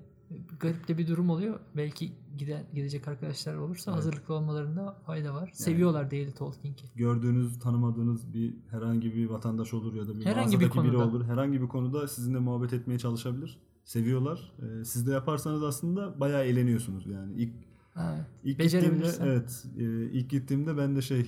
garip 0.60 0.88
de 0.88 0.98
bir 0.98 1.06
durum 1.08 1.30
oluyor. 1.30 1.60
Belki 1.76 2.12
giden 2.40 2.66
gidecek 2.74 3.08
arkadaşlar 3.08 3.54
olursa 3.56 3.90
Evet. 3.90 3.98
hazırlıklı 3.98 4.34
olmalarında 4.34 4.96
fayda 5.06 5.34
var. 5.34 5.50
Seviyorlar 5.54 6.10
daily 6.10 6.32
talking'i. 6.32 6.74
gördüğünüz, 6.96 7.58
tanımadığınız 7.58 8.34
bir 8.34 8.54
herhangi 8.70 9.14
bir 9.14 9.26
vatandaş 9.30 9.74
olur 9.74 9.94
ya 9.94 10.08
da 10.08 10.20
bir 10.20 10.24
Herhangi 10.26 10.60
bir 10.60 10.66
mağazadaki 10.66 10.88
biri 10.88 10.96
konuda. 10.96 11.08
olur. 11.16 11.24
Herhangi 11.24 11.62
bir 11.62 11.68
konuda 11.68 12.08
sizinle 12.08 12.38
muhabbet 12.38 12.72
etmeye 12.72 12.98
çalışabilir. 12.98 13.58
Seviyorlar. 13.84 14.52
E, 14.80 14.84
siz 14.84 15.06
de 15.06 15.10
yaparsanız 15.12 15.62
aslında 15.62 16.20
bayağı 16.20 16.44
eğleniyorsunuz 16.44 17.06
yani. 17.06 17.32
İlk 17.34 17.52
Ha, 17.94 18.26
İlk 18.44 18.60
gittiğimde 18.60 19.10
evet 19.20 19.64
e, 19.78 19.82
ilk 20.10 20.30
gittiğimde 20.30 20.76
ben 20.78 20.96
de 20.96 21.02
şey 21.02 21.26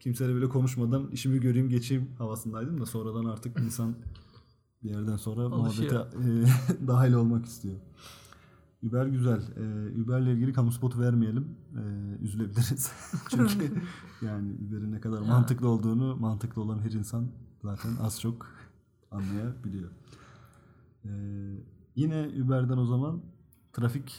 kimseyle 0.00 0.34
bile 0.36 0.48
konuşmadan 0.48 1.08
işimi 1.10 1.40
göreyim 1.40 1.68
geçeyim 1.68 2.10
havasındaydım 2.18 2.80
da 2.80 2.86
sonradan 2.86 3.24
artık 3.24 3.60
insan 3.66 3.94
bir 4.82 4.90
yerden 4.90 5.16
sonra 5.16 5.48
muhabbete 5.48 5.98
Alışıyor. 5.98 6.06
e, 6.82 6.86
dahil 6.86 7.12
olmak 7.12 7.46
istiyor. 7.46 7.74
Uber 8.82 9.06
güzel. 9.06 9.42
E, 9.56 10.00
Uber'le 10.02 10.26
ilgili 10.26 10.52
kamu 10.52 10.72
spotu 10.72 11.00
vermeyelim. 11.00 11.56
E, 11.76 11.82
üzülebiliriz. 12.24 12.92
Çünkü 13.30 13.72
yani 14.22 14.56
Uber'in 14.68 14.92
ne 14.92 15.00
kadar 15.00 15.20
mantıklı 15.20 15.68
olduğunu 15.68 16.16
mantıklı 16.16 16.62
olan 16.62 16.78
her 16.78 16.90
insan 16.90 17.26
zaten 17.62 17.90
az 18.00 18.20
çok 18.20 18.46
anlayabiliyor. 19.10 19.90
E, 21.04 21.10
yine 21.96 22.30
Uber'den 22.44 22.76
o 22.76 22.84
zaman 22.84 23.22
trafik 23.72 24.14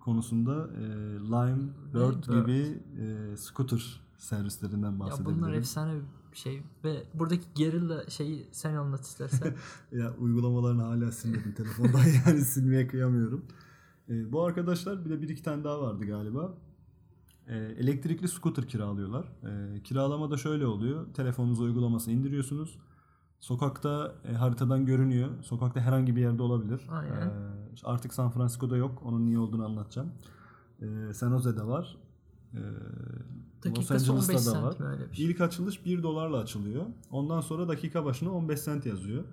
konusunda 0.00 0.68
e, 0.74 0.84
Lime, 1.20 1.68
Bird 1.94 2.28
Bird. 2.28 2.40
gibi 2.40 2.82
e, 3.00 3.36
scooter 3.36 4.00
servislerinden 4.18 4.92
ya 4.92 4.98
bahsedebilirim. 5.00 5.42
bunlar 5.42 5.52
efsane 5.52 6.00
bir 6.32 6.36
şey 6.36 6.62
ve 6.84 7.02
buradaki 7.14 7.46
gerilla 7.54 8.10
şeyi 8.10 8.48
sen 8.52 8.74
anlat 8.74 9.04
istersen. 9.04 9.54
Ya 9.92 10.14
uygulamalarını 10.14 10.82
hala 10.82 11.12
silmedim 11.12 11.52
telefondan 11.52 12.04
yani 12.26 12.44
silmeye 12.44 12.86
kıyamıyorum. 12.86 13.44
Ee, 14.08 14.32
bu 14.32 14.42
arkadaşlar 14.44 15.04
bir 15.04 15.10
de 15.10 15.22
bir 15.22 15.28
iki 15.28 15.42
tane 15.42 15.64
daha 15.64 15.80
vardı 15.80 16.04
galiba. 16.06 16.54
Ee, 17.48 17.56
elektrikli 17.56 18.28
scooter 18.28 18.68
kiralıyorlar. 18.68 19.32
Ee, 19.44 19.82
kiralama 19.82 20.30
da 20.30 20.36
şöyle 20.36 20.66
oluyor. 20.66 21.14
Telefonunuza 21.14 21.62
uygulamasını 21.62 22.14
indiriyorsunuz. 22.14 22.78
Sokakta 23.40 24.14
e, 24.24 24.32
haritadan 24.32 24.86
görünüyor. 24.86 25.42
Sokakta 25.42 25.80
herhangi 25.80 26.16
bir 26.16 26.20
yerde 26.20 26.42
olabilir. 26.42 26.80
Aynen. 26.90 27.32
Artık 27.84 28.14
San 28.14 28.30
Francisco'da 28.30 28.76
yok. 28.76 29.02
Onun 29.04 29.26
niye 29.26 29.38
olduğunu 29.38 29.64
anlatacağım. 29.64 30.12
San 31.12 31.30
Jose'de 31.30 31.62
var. 31.66 31.96
Ee, 32.54 32.58
Los 32.58 33.64
Dakikası 33.64 34.12
15 34.12 34.24
Angeles'ta 34.28 34.54
da 34.54 34.62
var. 34.62 34.76
şey. 35.12 35.24
İlk 35.24 35.40
açılış 35.40 35.84
1 35.84 36.02
dolarla 36.02 36.38
açılıyor. 36.38 36.86
Ondan 37.10 37.40
sonra 37.40 37.68
dakika 37.68 38.04
başına 38.04 38.32
15 38.32 38.64
cent 38.64 38.86
yazıyor. 38.86 39.24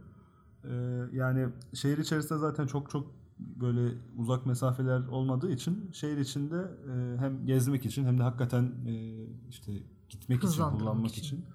Yani 1.12 1.48
şehir 1.74 1.98
içerisinde 1.98 2.40
zaten 2.40 2.68
çok 2.68 2.90
çok 2.90 3.12
böyle 3.40 3.98
uzak 4.18 4.46
mesafeler 4.46 5.08
olmadığı 5.08 5.52
için 5.52 5.92
şehir 5.94 6.18
içinde 6.18 6.72
e, 6.88 7.18
hem 7.18 7.46
gezmek 7.46 7.86
için 7.86 8.06
hem 8.06 8.18
de 8.20 8.24
hakikaten 8.24 8.64
e, 8.88 9.26
işte 9.50 9.72
gitmek 10.10 10.44
için, 10.44 10.64
kullanmak 10.64 11.12
için. 11.12 11.22
için, 11.22 11.46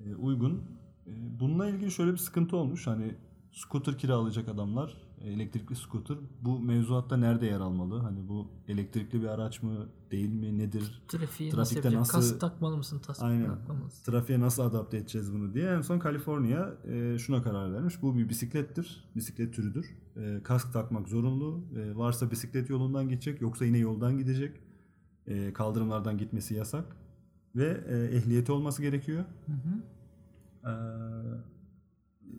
e, 0.00 0.14
uygun. 0.14 0.62
E, 1.06 1.40
bununla 1.40 1.68
ilgili 1.68 1.90
şöyle 1.90 2.12
bir 2.12 2.16
sıkıntı 2.16 2.56
olmuş. 2.56 2.86
Hani 2.86 3.14
scooter 3.52 3.98
kiralayacak 3.98 4.48
adamlar, 4.48 4.96
elektrikli 5.24 5.76
scooter 5.76 6.16
bu 6.42 6.60
mevzuatta 6.60 7.16
nerede 7.16 7.46
yer 7.46 7.60
almalı? 7.60 7.98
Hani 7.98 8.28
bu 8.28 8.48
elektrikli 8.68 9.22
bir 9.22 9.26
araç 9.26 9.62
mı, 9.62 9.86
değil 10.10 10.28
mi, 10.32 10.58
nedir? 10.58 11.02
Trafiği 11.08 11.48
nasıl 11.50 11.56
Trafikte 11.56 11.78
yapacak? 11.88 12.00
nasıl- 12.00 12.18
Kask 12.30 12.40
takmalı 12.40 12.76
mısın? 12.76 12.98
Tas 13.06 13.22
Aynen. 13.22 13.46
takmalı 13.46 13.84
mısın? 13.84 14.12
Trafiğe 14.12 14.40
nasıl 14.40 14.62
adapte 14.62 14.96
edeceğiz 14.96 15.32
bunu 15.34 15.54
diye 15.54 15.70
en 15.70 15.80
son 15.80 15.98
Kaliforniya 15.98 16.74
e, 16.84 17.18
şuna 17.18 17.42
karar 17.42 17.72
vermiş. 17.74 18.02
Bu 18.02 18.16
bir 18.16 18.28
bisiklettir. 18.28 19.04
Bisiklet 19.16 19.54
türüdür. 19.54 19.96
E, 20.16 20.40
kask 20.44 20.72
takmak 20.72 21.08
zorunlu. 21.08 21.64
E, 21.76 21.96
varsa 21.96 22.30
bisiklet 22.30 22.70
yolundan 22.70 23.08
gidecek 23.08 23.40
yoksa 23.40 23.64
yine 23.64 23.78
yoldan 23.78 24.18
gidecek. 24.18 24.60
E, 25.26 25.52
kaldırımlardan 25.52 26.18
gitmesi 26.18 26.54
yasak. 26.54 26.96
Ve 27.56 27.84
e, 27.88 28.16
ehliyeti 28.16 28.52
olması 28.52 28.82
gerekiyor. 28.82 29.24
Hı 29.46 29.52
hı. 29.52 29.82
E, 30.70 30.72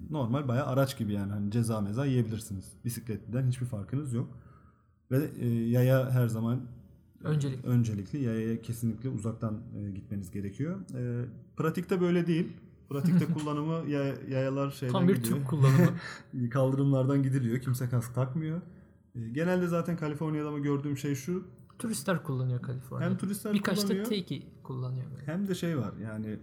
normal 0.10 0.48
bayağı 0.48 0.66
araç 0.68 0.98
gibi 0.98 1.14
yani 1.14 1.32
hani 1.32 1.52
ceza 1.52 1.82
meza 1.82 2.06
yiyebilirsiniz. 2.06 2.74
Bisikletliden 2.86 3.48
hiçbir 3.48 3.66
farkınız 3.66 4.14
yok. 4.14 4.38
Ve 5.12 5.30
e, 5.40 5.48
yaya 5.48 6.12
her 6.12 6.28
zaman 6.28 6.62
Öncelik. 7.24 7.66
öncelikli 7.66 8.24
yayaya 8.24 8.62
kesinlikle 8.62 9.10
uzaktan 9.10 9.62
e, 9.78 9.92
gitmeniz 9.92 10.32
gerekiyor. 10.32 10.80
E, 10.96 11.26
pratikte 11.58 12.02
böyle 12.02 12.28
değil. 12.28 12.54
Pratikte 12.90 13.26
kullanımı 13.34 13.90
yaya- 13.90 14.16
yayalar 14.30 14.72
şeyden 14.72 14.94
Tam 14.94 15.08
bir 15.08 15.16
gidiyor. 15.16 15.38
Türk 15.38 15.48
kullanımı. 15.50 15.90
Kaldırımlardan 16.52 17.24
gidiliyor. 17.24 17.60
Kimse 17.60 17.90
kask 17.90 18.16
takmıyor. 18.16 18.62
E, 19.16 19.30
genelde 19.30 19.68
zaten 19.68 19.98
Kaliforniya'da 19.98 20.52
mı 20.52 20.60
gördüğüm 20.60 20.98
şey 20.98 21.16
şu. 21.16 21.44
Turistler 21.80 22.24
kullanıyor 22.24 22.62
Kaliforniya. 22.62 23.10
Hem 23.10 23.18
turistler 23.18 23.54
Birkaç 23.54 23.82
kullanıyor. 23.82 24.06
da 24.06 24.10
teki 24.10 24.44
kullanıyor. 24.64 25.06
Böyle. 25.12 25.26
Hem 25.32 25.48
de 25.48 25.56
şey 25.56 25.78
var 25.78 25.94
yani 26.04 26.40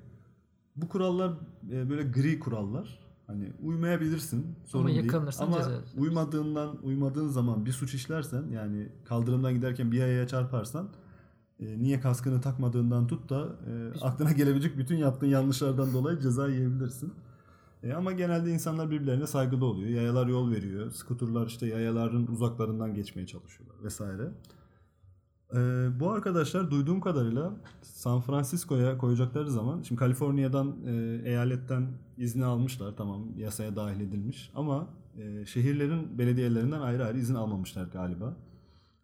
bu 0.77 0.89
kurallar 0.89 1.33
e, 1.73 1.91
böyle 1.91 2.03
gri 2.03 2.39
kurallar. 2.39 3.10
Hani 3.31 3.53
uymayabilirsin 3.63 4.47
sorun 4.67 4.87
değil. 4.87 5.05
yakalanırsan 5.05 5.47
Ama 5.47 5.57
ceza 5.57 5.71
uymadığından 5.97 6.79
uymadığın 6.83 7.29
zaman 7.29 7.67
bir 7.67 7.73
suç 7.73 7.95
işlersen 7.95 8.45
yani 8.53 8.89
kaldırımdan 9.05 9.55
giderken 9.55 9.93
bir 9.93 9.99
yayaya 9.99 10.27
çarparsan 10.29 10.89
e, 11.61 11.83
niye 11.83 12.01
kaskını 12.01 12.41
takmadığından 12.41 13.07
tut 13.07 13.31
da 13.31 13.49
e, 13.67 14.01
aklına 14.01 14.33
gelebilecek 14.33 14.79
bütün 14.79 14.97
yaptığın 14.97 15.27
yanlışlardan 15.27 15.93
dolayı 15.93 16.21
ceza 16.21 16.49
yiyebilirsin. 16.49 17.13
E, 17.83 17.93
ama 17.93 18.13
genelde 18.13 18.51
insanlar 18.51 18.91
birbirlerine 18.91 19.27
saygılı 19.27 19.65
oluyor. 19.65 19.89
Yayalar 19.91 20.27
yol 20.27 20.51
veriyor. 20.51 20.91
Skuturlar 20.91 21.47
işte 21.47 21.67
yayaların 21.67 22.27
uzaklarından 22.27 22.95
geçmeye 22.95 23.27
çalışıyorlar 23.27 23.77
vesaire. 23.85 24.31
Ee, 25.55 25.89
bu 26.01 26.11
arkadaşlar 26.11 26.71
duyduğum 26.71 27.01
kadarıyla 27.01 27.53
San 27.83 28.21
Francisco'ya 28.21 28.99
koyacakları 28.99 29.51
zaman 29.51 29.83
şimdi 29.83 29.99
Kaliforniya'dan 29.99 30.77
e, 30.87 31.23
eyaletten 31.25 31.89
izni 32.19 32.45
almışlar 32.45 32.97
tamam 32.97 33.23
yasaya 33.37 33.77
dahil 33.77 34.01
edilmiş 34.01 34.51
ama 34.55 34.87
e, 35.19 35.47
şehirlerin 35.47 36.19
belediyelerinden 36.19 36.81
ayrı 36.81 37.05
ayrı 37.05 37.19
izin 37.19 37.35
almamışlar 37.35 37.85
galiba. 37.85 38.37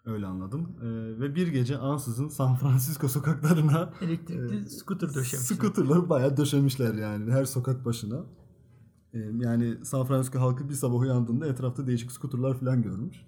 Öyle 0.04 0.26
anladım. 0.26 0.68
E, 0.82 0.86
ve 1.20 1.34
bir 1.34 1.48
gece 1.48 1.78
ansızın 1.78 2.28
San 2.28 2.56
Francisco 2.56 3.08
sokaklarına 3.18 3.92
Elektrikli 4.00 4.70
scooter 4.70 5.08
döşemişler. 5.08 5.56
Scooter'ları 5.56 6.08
bayağı 6.08 6.36
döşemişler 6.36 6.94
yani 6.94 7.32
her 7.32 7.44
sokak 7.44 7.84
başına. 7.84 8.24
Ee, 9.14 9.18
yani 9.18 9.84
San 9.84 10.04
Francisco 10.06 10.40
halkı 10.40 10.68
bir 10.68 10.74
sabah 10.74 10.98
uyandığında 10.98 11.46
etrafta 11.46 11.86
değişik 11.86 12.12
scooter'lar 12.12 12.58
falan 12.58 12.82
görmüş. 12.82 13.26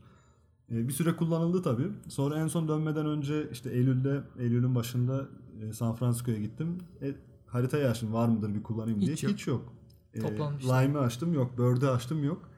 Ee, 0.72 0.88
bir 0.88 0.92
süre 0.92 1.16
kullanıldı 1.16 1.62
tabii. 1.62 1.88
Sonra 2.08 2.38
en 2.38 2.46
son 2.46 2.68
dönmeden 2.68 3.06
önce 3.06 3.50
işte 3.52 3.70
Eylül'de, 3.70 4.22
Eylül'ün 4.38 4.75
başında 4.75 5.26
e, 5.62 5.72
San 5.72 5.94
Francisco'ya 5.94 6.38
gittim. 6.38 6.78
E, 7.02 7.14
haritayı 7.46 7.88
açtım 7.88 8.12
var 8.12 8.28
mıdır 8.28 8.54
bir 8.54 8.62
kullanayım 8.62 9.00
diye. 9.00 9.12
Hiç 9.12 9.22
yok. 9.22 9.32
Hiç 9.32 9.46
yok. 9.46 9.72
E. 10.14 10.20
Lime'ı 10.20 11.00
açtım 11.00 11.32
yok. 11.32 11.58
Bird'ü 11.58 11.87
açtım 11.87 12.25
yok. 12.25 12.50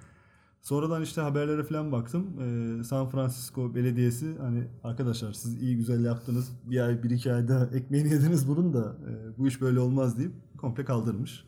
Sonradan 0.62 1.02
işte 1.02 1.20
haberlere 1.20 1.64
falan 1.64 1.92
baktım. 1.92 2.26
Ee, 2.40 2.84
San 2.84 3.08
Francisco 3.08 3.74
Belediyesi 3.74 4.36
hani 4.40 4.64
arkadaşlar 4.84 5.32
siz 5.32 5.62
iyi 5.62 5.76
güzel 5.76 6.04
yaptınız. 6.04 6.52
Bir 6.64 6.80
ay 6.80 7.02
bir 7.02 7.10
iki 7.10 7.32
ayda 7.32 7.70
ekmeğini 7.72 8.12
yediniz 8.12 8.48
bunun 8.48 8.72
da 8.72 8.96
e, 9.08 9.38
bu 9.38 9.48
iş 9.48 9.60
böyle 9.60 9.80
olmaz 9.80 10.18
deyip 10.18 10.32
komple 10.58 10.84
kaldırmış 10.84 11.44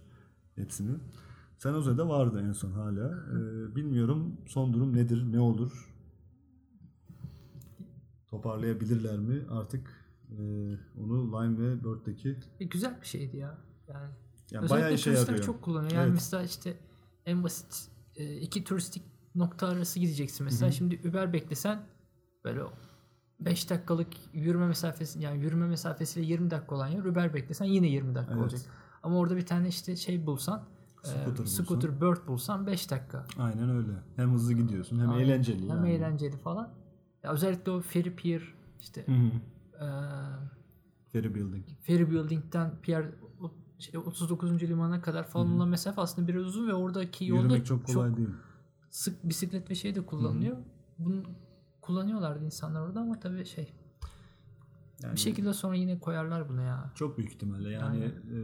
hepsini. 0.56 0.96
San 1.58 1.72
Jose'de 1.72 2.08
vardı 2.08 2.44
en 2.48 2.52
son 2.52 2.70
hala. 2.72 3.08
Ee, 3.08 3.76
bilmiyorum 3.76 4.36
son 4.46 4.72
durum 4.72 4.96
nedir, 4.96 5.32
ne 5.32 5.40
olur? 5.40 5.91
Toparlayabilirler 8.36 9.18
mi? 9.18 9.42
Artık 9.50 9.90
e, 10.30 10.34
onu 11.00 11.26
Lime 11.32 11.58
ve 11.58 11.84
Bird'deki 11.84 12.36
E, 12.60 12.64
güzel 12.64 13.00
bir 13.00 13.06
şeydi 13.06 13.36
ya. 13.36 13.58
Yani 13.88 14.10
yani 14.50 14.70
bayağı 14.70 14.94
işe 14.94 15.10
yarıyor. 15.10 15.42
çok 15.42 15.62
kullanıyor. 15.62 15.92
Yani 15.92 16.02
Evet. 16.04 16.12
mesela 16.14 16.42
işte 16.42 16.76
en 17.26 17.44
basit 17.44 17.88
e, 18.16 18.36
iki 18.36 18.64
turistik 18.64 19.02
nokta 19.34 19.66
arası 19.68 19.98
gideceksin. 20.00 20.44
Mesela 20.44 20.70
şimdi 20.72 21.08
Uber 21.08 21.32
beklesen 21.32 21.82
böyle 22.44 22.60
5 23.40 23.70
dakikalık 23.70 24.08
yürüme 24.34 24.66
mesafesi 24.66 25.20
yani 25.20 25.42
yürüme 25.44 25.66
mesafesiyle 25.66 26.26
20 26.26 26.50
dakika 26.50 26.74
olan 26.74 26.88
yer 26.88 27.04
Uber 27.04 27.34
beklesen 27.34 27.64
yine 27.64 27.86
20 27.88 28.14
dakika 28.14 28.32
Evet. 28.32 28.42
olacak. 28.42 28.60
Ama 29.02 29.18
orada 29.18 29.36
bir 29.36 29.46
tane 29.46 29.68
işte 29.68 29.96
şey 29.96 30.26
bulsan 30.26 30.64
Scooter 31.02 31.38
bulsan. 31.38 31.64
scooter 31.64 32.00
bird 32.00 32.26
bulsan 32.26 32.66
5 32.66 32.90
dakika. 32.90 33.26
Aynen 33.38 33.70
öyle. 33.70 33.92
Hem 34.16 34.32
hızlı 34.32 34.52
gidiyorsun 34.52 35.00
hem 35.00 35.10
Aynen. 35.10 35.24
eğlenceli. 35.24 35.62
Hem 35.62 35.68
yani. 35.76 35.90
eğlenceli 35.90 36.36
falan. 36.36 36.81
Ya 37.24 37.32
özellikle 37.32 37.72
o 37.72 37.80
ferry 37.80 38.14
pier 38.16 38.42
işte 38.80 39.06
Hı 39.06 39.12
hı. 39.12 39.30
eee 39.80 39.88
Ferry 41.12 41.34
building. 41.34 41.64
ferry 41.82 42.10
building'den 42.10 42.80
pier 42.82 43.06
şey, 43.78 44.00
39. 44.00 44.62
limana 44.62 45.00
kadar 45.02 45.24
falan 45.28 45.52
olan 45.56 45.68
mesafe 45.68 46.00
aslında 46.00 46.28
biraz 46.28 46.42
uzun 46.46 46.68
ve 46.68 46.74
oradaki 46.74 47.24
yolda 47.24 47.42
Yürümek 47.42 47.66
çok 47.66 47.86
kolay 47.86 48.16
değil. 48.16 48.28
sık 48.90 49.28
bisiklet 49.28 49.70
ve 49.70 49.74
şey 49.74 49.94
de 49.94 50.06
kullanılıyor. 50.06 50.56
Bunu 50.98 51.22
kullanıyorlardı 51.80 52.44
insanlar 52.44 52.80
orada 52.80 53.00
ama 53.00 53.20
tabii 53.20 53.44
şey 53.44 53.72
Yani 55.02 55.14
bir 55.14 55.20
şekilde 55.20 55.52
sonra 55.52 55.74
yine 55.76 55.98
koyarlar 55.98 56.48
bunu 56.48 56.62
ya. 56.62 56.92
çok 56.94 57.18
büyük 57.18 57.30
ihtimalle. 57.32 57.70
Yani 57.70 58.04
e, 58.04 58.38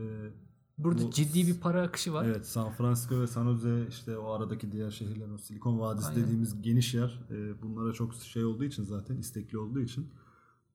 Burada 0.79 1.03
Bu- 1.03 1.11
ciddi 1.11 1.47
bir 1.47 1.61
para 1.61 1.83
akışı 1.83 2.13
var. 2.13 2.25
evet 2.25 2.47
San 2.47 2.71
Francisco 2.73 3.21
ve 3.21 3.27
San 3.27 3.45
Jose 3.45 3.87
işte 3.89 4.19
o 4.19 4.31
aradaki 4.33 4.73
diğer 4.73 4.91
şehirler 4.91 5.29
o 5.31 5.39
Silikon 5.39 5.79
Vadisi 5.79 6.09
Aynen. 6.09 6.23
dediğimiz 6.23 6.63
geniş 6.63 6.95
yer 6.95 7.21
e, 7.31 7.63
bunlara 7.63 7.93
çok 7.93 8.15
şey 8.15 8.45
olduğu 8.45 8.65
için 8.65 8.85
zaten 8.85 9.17
istekli 9.17 9.59
olduğu 9.59 9.81
için 9.81 10.07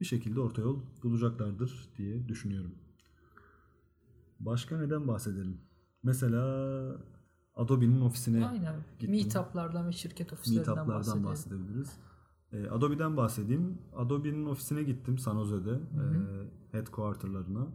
bir 0.02 0.06
şekilde 0.06 0.40
orta 0.40 0.62
yol 0.62 0.80
bulacaklardır 1.04 1.90
diye 1.98 2.28
düşünüyorum. 2.28 2.76
Başka 4.40 4.78
neden 4.78 5.08
bahsedelim? 5.08 5.58
Mesela 6.04 6.42
Adobe'nin 7.56 8.02
ofisine 8.02 8.46
Aynen. 8.48 8.76
Gittim. 9.00 9.12
Meetup'lardan 9.12 9.88
ve 9.88 9.92
şirket 9.92 10.34
ofislerinden 10.34 10.66
Meetup'lardan 10.76 10.94
bahsedelim. 10.96 11.24
bahsedebiliriz. 11.26 11.92
Ee, 12.52 12.68
Adobe'den 12.68 13.18
bahsedeyim. 13.18 13.78
Adobe'nin 13.96 14.46
ofisine 14.46 14.84
gittim 14.84 15.18
San 15.18 15.36
Jose'de. 15.38 15.72
E, 15.72 16.78
headquarterlarına. 16.78 17.68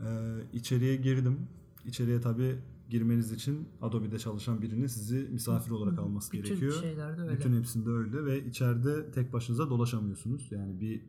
Ee, 0.00 0.36
içeriye 0.52 0.96
girdim. 0.96 1.48
İçeriye 1.84 2.20
tabi 2.20 2.58
girmeniz 2.90 3.32
için 3.32 3.68
Adobe'de 3.82 4.18
çalışan 4.18 4.62
birinin 4.62 4.86
sizi 4.86 5.28
misafir 5.32 5.70
olarak 5.70 5.98
alması 5.98 6.32
Bütün 6.32 6.44
gerekiyor. 6.44 6.72
şeylerde 6.80 7.22
öyle. 7.22 7.32
Bütün 7.36 7.58
hepsinde 7.58 7.90
öyle 7.90 8.24
ve 8.24 8.44
içeride 8.46 9.10
tek 9.10 9.32
başınıza 9.32 9.70
dolaşamıyorsunuz. 9.70 10.52
Yani 10.52 10.80
bir 10.80 11.02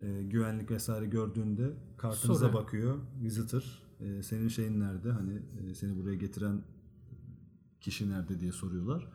e, 0.00 0.22
güvenlik 0.22 0.70
vesaire 0.70 1.06
gördüğünde 1.06 1.72
kartınıza 1.96 2.34
Soruyor. 2.34 2.52
bakıyor. 2.62 2.98
Visitor. 3.22 3.82
e, 4.00 4.22
senin 4.22 4.48
şeyin 4.48 4.80
nerede? 4.80 5.10
Hani 5.10 5.42
e, 5.60 5.74
seni 5.74 5.96
buraya 5.96 6.14
getiren 6.14 6.62
kişi 7.80 8.10
nerede 8.10 8.40
diye 8.40 8.52
soruyorlar. 8.52 9.08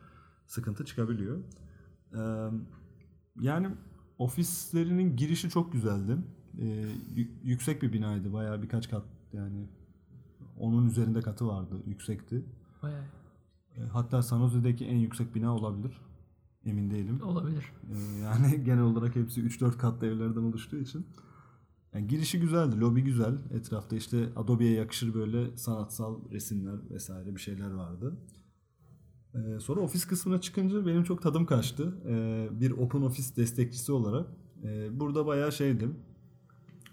Sıkıntı 0.46 0.84
çıkabiliyor. 0.84 1.38
Ee, 2.14 2.48
yani 3.40 3.68
ofislerinin 4.18 5.16
girişi 5.16 5.50
çok 5.50 5.72
güzeldi. 5.72 6.16
Yü- 7.16 7.28
yüksek 7.44 7.82
bir 7.82 7.92
binaydı. 7.92 8.32
Bayağı 8.32 8.62
birkaç 8.62 8.90
kat 8.90 9.04
yani 9.32 9.68
onun 10.58 10.86
üzerinde 10.86 11.20
katı 11.20 11.46
vardı. 11.46 11.74
Yüksekti. 11.86 12.44
Bayağı 12.82 13.04
Ee, 13.76 13.80
hatta 13.82 14.22
San 14.22 14.38
Jose'deki 14.38 14.84
en 14.86 14.96
yüksek 14.96 15.34
bina 15.34 15.54
olabilir. 15.56 15.92
Emin 16.66 16.90
değilim. 16.90 17.20
olabilir. 17.22 17.72
Ee, 17.92 18.18
yani 18.18 18.64
genel 18.64 18.82
olarak 18.82 19.16
hepsi 19.16 19.40
3-4 19.42 19.78
katlı 19.78 20.06
evlerden 20.06 20.42
oluştuğu 20.42 20.76
için. 20.76 21.06
Yani 21.94 22.06
girişi 22.08 22.40
güzeldi, 22.40 22.80
lobi 22.80 23.04
güzel. 23.04 23.34
Etrafta 23.50 23.96
işte 23.96 24.28
Adobe'ye 24.36 24.72
yakışır 24.72 25.14
böyle 25.14 25.56
sanatsal 25.56 26.30
resimler 26.30 26.90
vesaire 26.90 27.34
bir 27.34 27.40
şeyler 27.40 27.70
vardı. 27.70 28.16
Ee, 29.34 29.60
sonra 29.60 29.80
ofis 29.80 30.04
kısmına 30.04 30.40
çıkınca 30.40 30.86
benim 30.86 31.02
çok 31.04 31.22
tadım 31.22 31.46
kaçtı. 31.46 31.94
Ee, 32.08 32.48
bir 32.60 32.70
Open 32.70 33.00
Office 33.02 33.36
destekçisi 33.36 33.92
olarak. 33.92 34.26
Ee, 34.64 35.00
burada 35.00 35.26
bayağı 35.26 35.52
şeydim. 35.52 35.94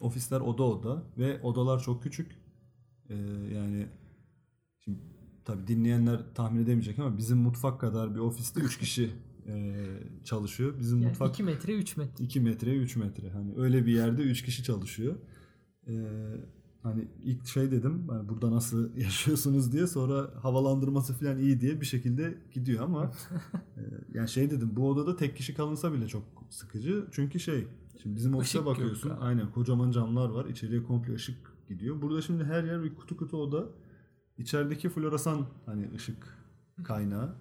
Ofisler 0.02 0.42
oda 0.42 0.64
oda 0.64 1.04
ve 1.18 1.42
odalar 1.42 1.80
çok 1.80 2.04
küçük. 2.04 2.32
Ee, 3.10 3.16
yani 3.54 3.88
şimdi 4.80 5.00
tabii 5.46 5.68
dinleyenler 5.68 6.20
tahmin 6.36 6.64
edemeyecek 6.64 7.00
ama 7.00 7.18
bizim 7.18 7.38
mutfak 7.38 7.82
kadar 7.82 8.16
bir 8.16 8.20
ofiste 8.20 8.62
3 8.62 8.80
kişi 8.80 9.12
e, 9.48 9.86
çalışıyor. 10.24 10.80
Bizim 10.80 10.98
Yani 10.98 11.10
mutfak 11.10 11.34
2 11.34 11.44
metre 11.44 11.74
3 11.74 11.98
metre. 11.98 12.24
2 12.24 12.40
metre 12.42 12.76
3 12.76 12.96
metre. 12.96 13.30
Hani 13.30 13.54
öyle 13.58 13.86
bir 13.86 13.94
yerde 13.94 14.22
3 14.22 14.44
kişi 14.44 14.64
çalışıyor. 14.64 15.16
Ee, 15.88 15.92
hani 16.84 17.08
ilk 17.24 17.48
şey 17.48 17.72
dedim 17.72 18.08
hani 18.10 18.30
burada 18.30 18.52
nasıl 18.52 18.96
yaşıyorsunuz 18.98 19.72
diye 19.72 19.88
sonra 19.88 20.32
havalandırması 20.42 21.14
falan 21.14 21.40
iyi 21.40 21.62
diye 21.62 21.82
bir 21.82 21.86
şekilde 21.86 22.38
gidiyor 22.54 22.84
ama 22.84 23.12
e, 23.78 23.82
yani 24.14 24.30
şey 24.30 24.50
dedim 24.52 24.72
bu 24.76 24.90
odada 24.90 25.16
tek 25.16 25.38
kişi 25.38 25.54
kalınsa 25.54 25.94
bile 25.94 26.08
çok 26.08 26.24
sıkıcı. 26.50 27.06
Çünkü 27.12 27.40
şey 27.40 27.68
şimdi 28.02 28.16
bizim 28.16 28.36
ofise 28.36 28.48
Işık 28.48 28.56
yok 28.56 28.66
bakıyorsun 28.66 29.10
abi. 29.10 29.20
aynen 29.20 29.52
kocaman 29.52 29.92
camlar 29.92 30.30
var 30.30 30.46
içeriye 30.46 30.84
komple 30.84 31.14
ışık 31.14 31.54
gidiyor. 31.70 32.02
Burada 32.02 32.22
şimdi 32.22 32.44
her 32.44 32.64
yer 32.64 32.84
bir 32.84 32.96
kutu 32.96 33.18
kutu 33.18 33.38
oda. 33.38 33.66
İçerideki 34.38 34.90
floresan 34.90 35.46
hani 35.66 35.90
ışık 35.96 36.38
kaynağı. 36.84 37.36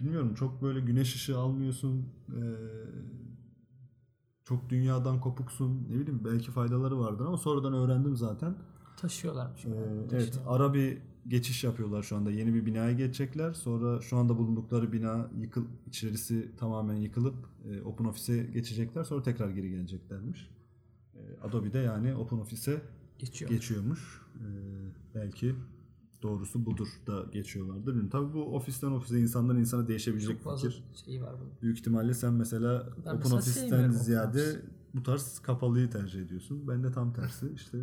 Bilmiyorum 0.00 0.34
çok 0.34 0.62
böyle 0.62 0.80
güneş 0.80 1.14
ışığı 1.14 1.38
almıyorsun. 1.38 2.06
Ee, 2.28 2.40
çok 4.44 4.70
dünyadan 4.70 5.20
kopuksun. 5.20 5.86
Ne 5.90 5.94
bileyim 6.00 6.20
belki 6.24 6.50
faydaları 6.50 6.98
vardır 6.98 7.26
ama 7.26 7.36
sonradan 7.36 7.72
öğrendim 7.72 8.16
zaten. 8.16 8.54
Taşıyorlarmış. 8.96 9.64
Ee, 9.64 9.70
evet 10.12 10.40
ara 10.46 10.74
bir 10.74 10.98
geçiş 11.28 11.64
yapıyorlar 11.64 12.02
şu 12.02 12.16
anda. 12.16 12.30
Yeni 12.30 12.54
bir 12.54 12.66
binaya 12.66 12.92
geçecekler. 12.92 13.52
Sonra 13.52 14.00
şu 14.00 14.16
anda 14.16 14.38
bulundukları 14.38 14.92
bina 14.92 15.30
yıkıl 15.38 15.64
içerisi 15.86 16.50
tamamen 16.56 16.96
yıkılıp 16.96 17.34
e, 17.70 17.80
Open 17.82 18.04
Office'e 18.04 18.42
geçecekler. 18.44 19.04
Sonra 19.04 19.22
tekrar 19.22 19.50
geri 19.50 19.70
geleceklermiş. 19.70 20.50
E, 21.14 21.20
Adobe'de 21.42 21.78
yani 21.78 22.14
Open 22.14 22.36
Office'e 22.36 22.82
Geçiyor. 23.18 23.50
geçiyormuş. 23.50 24.20
Ee, 24.36 24.40
belki 25.14 25.54
doğrusu 26.22 26.66
budur 26.66 26.88
da 27.06 27.24
geçiyorlardır. 27.32 28.10
Tabii 28.10 28.34
bu 28.34 28.56
ofisten 28.56 28.90
ofise 28.90 29.20
insandan 29.20 29.58
insana 29.58 29.88
değişebilecek 29.88 30.32
Çok 30.36 30.42
fazla 30.44 30.68
fikir. 30.70 30.84
şey 31.04 31.22
var 31.22 31.34
bunun. 31.40 31.52
Büyük 31.62 31.78
ihtimalle 31.78 32.14
sen 32.14 32.32
mesela 32.32 32.88
Ben 33.06 33.16
Open 33.16 33.30
Office'ten 33.30 33.90
ziyade 33.90 34.62
bu 34.94 35.02
tarz 35.02 35.38
kapalıyı 35.38 35.90
tercih 35.90 36.22
ediyorsun. 36.22 36.68
Ben 36.68 36.84
de 36.84 36.92
tam 36.92 37.12
tersi. 37.12 37.46
İşte 37.54 37.78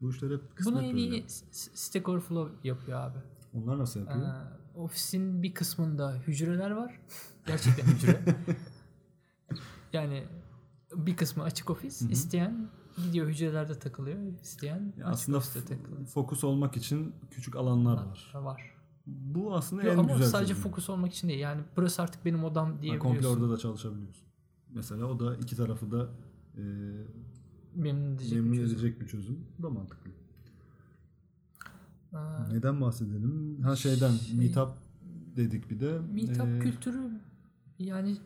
bu 0.00 0.10
işler 0.10 0.30
hep 0.30 0.56
kısmet 0.56 0.74
Bunu 0.74 0.82
en 0.84 0.96
iyi 0.96 1.24
Stack 1.50 2.08
Overflow 2.08 2.68
yapıyor 2.68 3.00
abi. 3.00 3.18
Onlar 3.54 3.78
nasıl 3.78 4.00
yapıyor? 4.00 4.26
Ee, 4.26 4.78
ofisin 4.78 5.42
bir 5.42 5.54
kısmında 5.54 6.14
hücreler 6.14 6.70
var. 6.70 7.00
Gerçekten 7.46 7.86
hücre. 7.86 8.20
yani 9.92 10.24
bir 10.96 11.16
kısmı 11.16 11.42
açık 11.42 11.70
ofis. 11.70 12.02
İsteyen 12.02 12.68
gidiyor 13.06 13.26
hücrelerde 13.28 13.78
takılıyor. 13.78 14.18
İsteyen 14.42 14.92
Ya 14.98 15.06
açık 15.06 15.14
aslında 15.14 15.38
ofiste 15.38 15.64
takılıyor. 15.64 16.06
fokus 16.06 16.44
olmak 16.44 16.76
için 16.76 17.14
küçük 17.30 17.56
alanlar 17.56 17.94
var. 17.96 18.32
Var. 18.34 18.76
Bu 19.06 19.54
aslında 19.54 19.82
Yok, 19.82 19.94
en 19.94 19.98
ama 19.98 20.12
güzel 20.12 20.28
sadece 20.28 20.54
fokus 20.54 20.90
olmak 20.90 21.12
için 21.12 21.28
değil. 21.28 21.40
Yani 21.40 21.62
burası 21.76 22.02
artık 22.02 22.24
benim 22.24 22.44
odam 22.44 22.66
Ha, 22.72 22.82
diyebiliyorsun. 22.82 23.08
komple 23.22 23.28
orada 23.28 23.50
da 23.54 23.56
çalışabiliyorsun. 23.58 24.26
Mesela 24.70 25.04
o 25.06 25.20
da 25.20 25.36
iki 25.36 25.56
tarafı 25.56 25.90
da 25.90 26.08
e, 26.56 26.62
Memnun 27.76 28.14
edecek 28.14 28.32
memnun 28.32 28.52
bir 28.52 28.58
çözüm. 28.58 28.76
edecek 28.78 29.00
bir 29.00 29.06
çözüm. 29.06 29.46
Bu 29.58 29.62
da 29.62 29.70
mantıklı. 29.70 30.10
Aa, 32.12 32.46
Neden 32.52 32.80
bahsedelim? 32.80 33.62
Ha 33.62 33.76
şeyden 33.76 34.12
Şey- 34.12 34.36
Meetup 34.38 34.70
dedik 35.36 35.70
bir 35.70 35.80
de. 35.80 35.98
Meetup 36.12 36.46
Ee, 36.46 36.58
kültürü 36.58 37.10
yani 37.78 38.16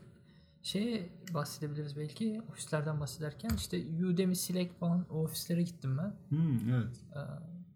şeye 0.62 1.08
bahsedebiliriz 1.34 1.96
belki 1.96 2.42
ofislerden 2.50 3.00
bahsederken 3.00 3.50
işte 3.56 3.84
Udemy, 4.06 4.36
Slack 4.36 4.78
falan 4.80 5.06
o 5.10 5.22
ofislere 5.24 5.62
gittim 5.62 5.98
ben. 5.98 6.14
hmm, 6.36 6.70
evet. 6.70 6.96
Ee, 7.16 7.18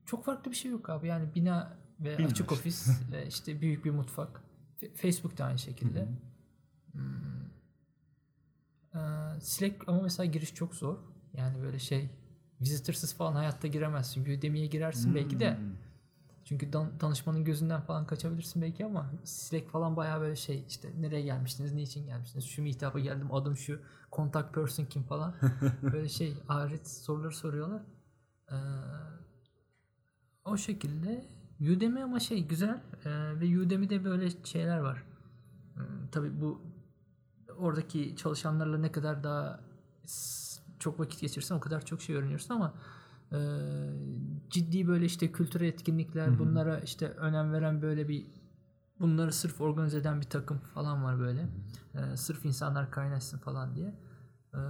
çok 0.07 0.25
farklı 0.25 0.51
bir 0.51 0.57
şey 0.57 0.71
yok 0.71 0.91
abi 0.91 1.07
yani 1.07 1.29
bina 1.35 1.77
ve 2.01 2.19
Bina 2.19 2.27
açık 2.27 2.53
ofis 2.53 2.89
ve 3.13 3.27
işte 3.27 3.61
büyük 3.61 3.85
bir 3.85 3.91
mutfak. 3.91 4.41
Facebook 4.95 5.39
da 5.39 5.45
aynı 5.45 5.59
şekilde. 5.59 6.09
Hmm. 6.93 7.03
Ee, 8.95 9.41
Slack 9.41 9.89
ama 9.89 10.03
mesela 10.03 10.27
giriş 10.27 10.55
çok 10.55 10.75
zor. 10.75 10.99
Yani 11.35 11.63
böyle 11.63 11.79
şey 11.79 12.11
visitorsız 12.61 13.15
falan 13.15 13.33
hayatta 13.33 13.69
giremezsin. 13.69 14.39
Udemy'ye 14.39 14.67
girersin 14.67 15.15
belki 15.15 15.41
de. 15.41 15.57
Hmm. 15.57 15.65
Çünkü 16.45 16.73
dan- 16.73 17.01
danışmanın 17.01 17.45
gözünden 17.45 17.81
falan 17.81 18.07
kaçabilirsin 18.07 18.63
belki 18.63 18.85
ama 18.85 19.11
Slack 19.25 19.71
falan 19.71 19.97
bayağı 19.97 20.21
böyle 20.21 20.37
şey 20.37 20.65
işte 20.69 20.93
nereye 21.01 21.23
gelmiştiniz, 21.23 21.73
niçin 21.73 22.07
gelmiştiniz, 22.07 22.45
şu 22.45 22.63
meetup'a 22.63 22.99
geldim, 22.99 23.35
adım 23.35 23.57
şu, 23.57 23.81
contact 24.13 24.55
person 24.55 24.85
kim 24.85 25.03
falan. 25.03 25.35
böyle 25.83 26.09
şey 26.09 26.37
ahiret 26.49 26.89
soruları 26.89 27.33
soruyorlar. 27.35 27.83
Ee, 28.51 28.55
o 30.45 30.57
şekilde 30.57 31.25
Udemy 31.61 32.03
ama 32.03 32.21
şey 32.21 32.47
güzel 32.47 32.83
ee, 33.05 33.41
ve 33.41 33.61
Udemy'de 33.61 34.05
böyle 34.05 34.31
şeyler 34.45 34.79
var. 34.79 35.05
Hmm, 35.75 36.09
tabii 36.13 36.41
bu 36.41 36.63
oradaki 37.57 38.17
çalışanlarla 38.17 38.79
ne 38.79 38.93
kadar 38.93 39.25
daha 39.25 39.61
çok 40.85 41.01
vakit 41.01 41.21
geçirsen 41.21 41.57
o 41.57 41.61
kadar 41.61 41.85
çok 41.85 42.01
şey 42.01 42.17
öğreniyorsun 42.17 42.55
ama 42.55 42.75
e, 43.33 43.39
ciddi 44.51 44.89
böyle 44.89 45.05
işte 45.05 45.33
kültürel 45.33 45.67
etkinlikler 45.67 46.39
bunlara 46.39 46.79
işte 46.79 47.09
önem 47.09 47.53
veren 47.53 47.83
böyle 47.83 48.09
bir 48.09 48.27
bunları 49.01 49.33
sırf 49.33 49.61
organize 49.61 49.99
eden 49.99 50.21
bir 50.21 50.27
takım 50.27 50.59
falan 50.59 51.05
var 51.05 51.19
böyle. 51.19 51.49
E, 51.95 52.17
sırf 52.17 52.45
insanlar 52.45 52.91
kaynaşsın 52.91 53.39
falan 53.39 53.77
diye. 53.77 53.95
E, 54.55 54.61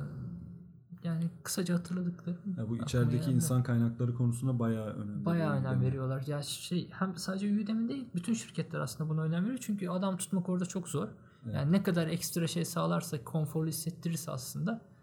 yani 1.04 1.30
kısaca 1.42 1.74
hatırladıklarım. 1.74 2.56
Ya 2.58 2.68
bu 2.68 2.76
içerideki 2.76 3.30
insan 3.30 3.62
kaynakları 3.62 4.14
konusuna 4.14 4.58
bayağı 4.58 4.86
önemli. 4.86 5.24
Bayağı 5.24 5.52
önem 5.52 5.72
demek. 5.72 5.86
veriyorlar. 5.86 6.24
Ya 6.26 6.42
şey 6.42 6.90
hem 6.90 7.16
sadece 7.16 7.62
Udemy 7.62 7.88
değil 7.88 8.08
bütün 8.14 8.34
şirketler 8.34 8.80
aslında 8.80 9.10
buna 9.10 9.22
önem 9.22 9.44
veriyor. 9.44 9.58
Çünkü 9.62 9.88
adam 9.88 10.16
tutmak 10.16 10.48
orada 10.48 10.66
çok 10.66 10.88
zor. 10.88 11.08
Yani 11.52 11.72
ne 11.72 11.82
kadar 11.82 12.06
ekstra 12.06 12.46
şey 12.46 12.64
sağlarsa, 12.64 13.24
konforlu 13.24 13.68
hissettirirse 13.68 14.30
aslında 14.30 14.93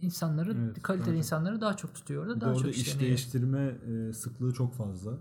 insanları, 0.00 0.56
Evet, 0.58 0.82
kaliteli 0.82 1.08
bence. 1.08 1.18
insanları 1.18 1.60
daha 1.60 1.76
çok 1.76 1.94
tutuyor 1.94 2.22
orada. 2.26 2.40
Daha 2.40 2.50
orada 2.50 2.62
çok 2.62 2.70
iş 2.70 2.82
işleniyor. 2.82 3.08
değiştirme 3.08 3.78
sıklığı 4.12 4.52
çok 4.52 4.74
fazla. 4.74 5.18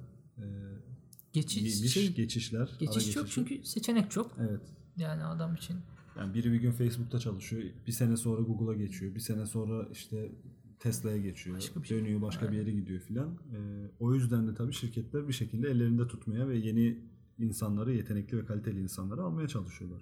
Geçiş, 1.33 1.81
iş, 1.81 1.93
şey, 1.93 2.13
geçişler. 2.13 2.59
ara 2.59 2.69
geçiş 2.79 3.05
geçişi. 3.05 3.25
çünkü 3.29 3.63
seçenek 3.63 4.11
çok. 4.11 4.31
Evet. 4.39 4.61
Yani 4.97 5.23
adam 5.23 5.55
için. 5.55 5.77
Yani 6.17 6.33
biri 6.33 6.51
bir 6.51 6.59
gün 6.61 6.71
Facebook'ta 6.71 7.19
çalışıyor. 7.19 7.63
Bir 7.87 7.91
sene 7.91 8.17
sonra 8.17 8.41
Google'a 8.41 8.73
geçiyor. 8.73 9.15
Bir 9.15 9.19
sene 9.19 9.45
sonra 9.45 9.87
işte 9.91 10.31
Tesla'ya 10.79 11.17
geçiyor. 11.17 11.57
Başka 11.57 11.83
şey. 11.83 11.99
Dönüyor 11.99 12.21
başka 12.21 12.51
bir 12.51 12.57
yere 12.57 12.71
gidiyor 12.71 12.99
filan. 12.99 13.27
E, 13.27 13.59
o 13.99 14.13
yüzden 14.13 14.47
de 14.47 14.53
tabii 14.53 14.73
şirketler 14.73 15.27
bir 15.27 15.33
şekilde 15.33 15.69
ellerinde 15.69 16.07
tutmaya 16.07 16.47
ve 16.47 16.57
yeni 16.57 16.99
insanları, 17.39 17.93
yetenekli 17.93 18.37
ve 18.37 18.45
kaliteli 18.45 18.79
insanları 18.79 19.21
almaya 19.23 19.47
çalışıyorlar. 19.47 20.01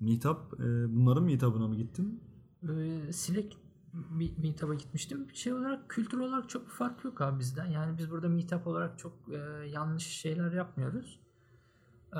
Meetup, 0.00 0.60
e, 0.60 0.94
bunların 0.96 1.24
meetup'ına 1.24 1.68
mı 1.68 1.76
gittin? 1.76 2.20
Ee, 2.68 3.12
Silek 3.12 3.56
bir 3.92 4.38
meetup'a 4.38 4.74
gitmiştim. 4.74 5.26
Şey 5.34 5.52
olarak 5.52 5.88
kültür 5.90 6.18
olarak 6.18 6.48
çok 6.48 6.66
bir 6.66 6.70
fark 6.72 7.04
yok 7.04 7.20
abi 7.20 7.38
bizden. 7.38 7.66
Yani 7.66 7.98
biz 7.98 8.10
burada 8.10 8.28
meetup 8.28 8.66
olarak 8.66 8.98
çok 8.98 9.12
e, 9.32 9.36
yanlış 9.68 10.06
şeyler 10.06 10.52
yapmıyoruz. 10.52 11.20
Ee, 12.16 12.18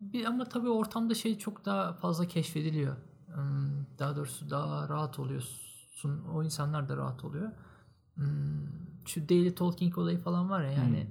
bir 0.00 0.24
ama 0.24 0.44
tabii 0.44 0.68
ortamda 0.68 1.14
şey 1.14 1.38
çok 1.38 1.64
daha 1.64 1.92
fazla 1.92 2.26
keşfediliyor. 2.28 2.96
Hmm, 3.34 3.84
Daha 3.98 4.16
doğrusu 4.16 4.50
daha 4.50 4.88
rahat 4.88 5.18
oluyorsun. 5.18 6.24
O 6.34 6.42
insanlar 6.42 6.88
da 6.88 6.96
rahat 6.96 7.24
oluyor. 7.24 7.50
Hmm, 8.14 8.24
Şu 9.06 9.28
daily 9.28 9.54
talking 9.54 9.98
olayı 9.98 10.18
falan 10.18 10.50
var 10.50 10.62
ya 10.64 10.70
yani. 10.72 11.06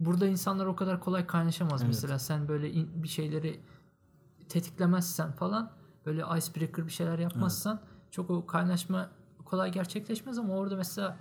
Burada 0.00 0.26
insanlar 0.26 0.66
o 0.66 0.76
kadar 0.76 1.00
kolay 1.00 1.26
kaynaşamaz 1.26 1.82
Evet. 1.82 1.94
mesela. 1.94 2.18
Sen 2.18 2.48
böyle 2.48 2.70
in- 2.72 3.02
bir 3.02 3.08
şeyleri 3.08 3.60
tetiklemezsen 4.48 5.32
falan 5.32 5.72
böyle 6.06 6.22
icebreaker 6.38 6.86
bir 6.86 6.90
şeyler 6.92 7.18
yapmazsan 7.18 7.80
çok 8.10 8.30
o 8.30 8.46
kaynaşma 8.46 9.10
kolay 9.44 9.72
gerçekleşmez 9.72 10.38
ama 10.38 10.54
orada 10.54 10.76
mesela 10.76 11.16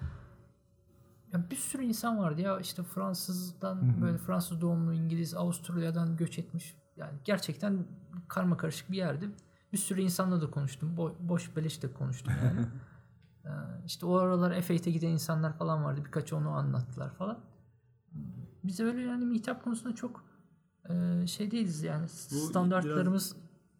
ya 1.34 1.50
bir 1.52 1.56
sürü 1.56 1.84
insan 1.84 2.20
vardı 2.20 2.42
ya 2.42 2.60
işte 2.60 2.84
Fransızdan 2.84 4.02
böyle 4.02 4.18
Fransız 4.18 4.62
doğumlu 4.62 4.94
İngiliz 4.94 5.34
Avusturya'dan 5.36 6.18
göç 6.18 6.39
etmiş 6.39 6.76
yani 6.98 7.13
gerçekten 7.26 7.88
karma 8.28 8.58
karışık 8.58 8.92
bir 8.92 8.98
yerdi. 8.98 9.30
Bir 9.74 9.78
sürü 9.78 10.02
insanla 10.02 10.42
da 10.42 10.52
konuştum. 10.52 10.96
Bo- 10.98 11.15
boş 11.20 11.56
beleş 11.56 11.84
de 11.84 11.94
konuştum 11.94 12.34
yani. 12.44 12.65
Ee, 13.46 13.50
işte 13.86 14.06
o 14.06 14.15
aralar 14.15 14.52
F8'e 14.52 14.92
giden 14.92 15.08
insanlar 15.10 15.58
falan 15.58 15.84
vardı. 15.84 16.02
Birkaç 16.06 16.34
onu 16.34 16.50
anlattılar 16.50 17.10
falan. 17.10 17.39
Biz 18.63 18.80
öyle 18.80 19.02
yani 19.02 19.26
meetup 19.26 19.63
konusunda 19.63 19.96
çok 19.96 20.24
e, 20.89 21.28
şey 21.28 21.52
değiliz 21.52 21.84
yani 21.84 22.10
standartlarımız 22.10 23.36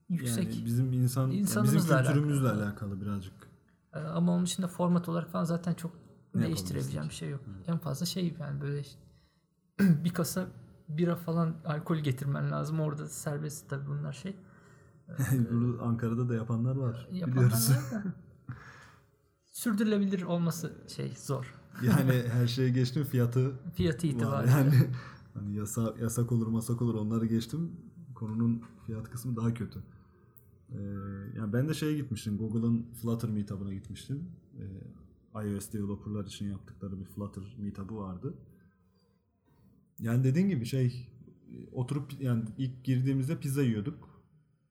yüksek. 0.10 0.56
Yani 0.56 0.66
bizim 0.66 0.94
insan, 0.94 1.32
bizim 1.32 1.82
kültürümüzle 1.82 2.48
alakalı. 2.50 2.64
alakalı, 2.64 3.02
birazcık. 3.02 3.34
Ee, 3.94 4.00
Ama 4.00 4.32
onun 4.32 4.46
dışında 4.46 4.68
format 4.68 5.10
olarak 5.10 5.32
falan 5.32 5.44
zaten 5.44 5.74
çok 5.74 5.92
Ne 6.36 6.42
değiştirebileceğim 6.42 7.10
bir 7.10 7.14
şey 7.14 7.30
yok. 7.30 7.42
En 7.68 7.78
fazla 7.78 8.06
şey 8.06 8.36
yani 8.40 8.62
böyle 8.62 8.80
işte 8.80 9.00
bir 9.80 10.14
kasa 10.14 10.48
bira 10.90 11.16
falan 11.16 11.56
alkol 11.66 11.98
getirmen 11.98 12.52
lazım. 12.52 12.80
Orada 12.80 13.08
serbest 13.10 13.70
tabii 13.70 13.88
bunlar 13.88 14.14
şey. 14.14 14.36
Bunu 15.52 15.84
Ankara'da 15.84 16.30
da 16.30 16.36
yapanlar 16.36 16.76
var. 16.76 17.08
Yapanlar 17.12 17.36
biliyoruz. 17.36 17.70
var. 17.70 18.04
Sürdürülebilir 19.46 20.22
olması 20.22 20.74
şey 20.88 21.14
zor. 21.18 21.56
yani 21.84 22.24
her 22.32 22.48
şeye 22.48 22.70
geçtim 22.70 23.04
fiyatı 23.04 23.52
Fiyatı 23.76 24.08
itibariyle. 24.08 24.52
Yani 24.52 24.74
hani 25.34 25.56
yasa, 25.56 25.94
yasak 26.02 26.32
olur 26.32 26.48
masak 26.48 26.82
olur 26.82 26.96
onları 26.96 27.26
geçtim. 27.26 27.72
Konunun 28.16 28.64
fiyat 28.86 29.10
kısmı 29.10 29.36
daha 29.36 29.54
kötü. 29.54 29.80
Ee, 30.72 30.78
yani 31.38 31.54
ben 31.54 31.70
de 31.70 31.74
şeye 31.74 31.98
gitmiştim. 31.98 32.38
Google'ın 32.38 32.86
Flutter 32.94 33.30
meetup'ına 33.30 33.74
gitmiştim. 33.74 34.32
Ee, 34.60 35.44
iOS 35.46 35.74
developerlar 35.74 36.26
için 36.26 36.50
yaptıkları 36.50 37.00
bir 37.00 37.06
Flutter 37.06 37.44
meetup'ı 37.58 37.98
vardı. 37.98 38.34
Yani 40.00 40.24
dediğin 40.24 40.50
gibi 40.50 40.66
şey 40.66 41.10
oturup 41.72 42.22
yani 42.22 42.44
ilk 42.58 42.84
girdiğimizde 42.84 43.40
pizza 43.40 43.64
yiyorduk. 43.64 44.10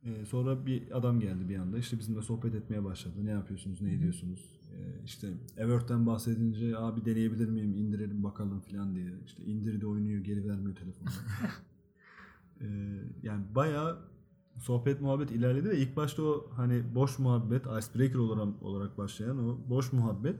Ee, 0.04 0.26
sonra 0.26 0.66
bir 0.66 0.98
adam 0.98 1.20
geldi 1.20 1.48
bir 1.48 1.56
anda. 1.56 1.78
İşte 1.78 1.98
bizimle 1.98 2.22
sohbet 2.22 2.54
etmeye 2.54 2.84
başladı. 2.84 3.14
Ne 3.24 3.30
yapıyorsunuz, 3.30 3.82
ne 3.82 3.94
ediyorsunuz? 3.94 4.60
Ee, 4.72 5.04
işte 5.04 5.28
Evert'ten 5.56 6.06
bahsedince 6.06 6.78
abi 6.78 7.04
deneyebilir 7.04 7.48
miyim, 7.48 7.74
indirelim 7.74 8.22
bakalım 8.22 8.60
falan 8.60 8.94
diye. 8.94 9.12
İşte 9.26 9.44
indirdi 9.44 9.86
oynuyor, 9.86 10.24
geri 10.24 10.48
vermiyor 10.48 10.76
telefonu. 10.76 11.08
Ee, 12.60 12.66
yani 13.22 13.44
bayağı 13.54 13.98
sohbet 14.58 15.00
muhabbet 15.00 15.30
ilerledi 15.30 15.68
ve 15.68 15.78
ilk 15.78 15.96
başta 15.96 16.22
o 16.22 16.46
hani 16.56 16.94
boş 16.94 17.18
muhabbet, 17.18 17.62
icebreaker 17.66 18.18
olarak, 18.18 18.62
olarak 18.62 18.98
başlayan 18.98 19.48
o 19.48 19.58
boş 19.70 19.92
muhabbet 19.92 20.36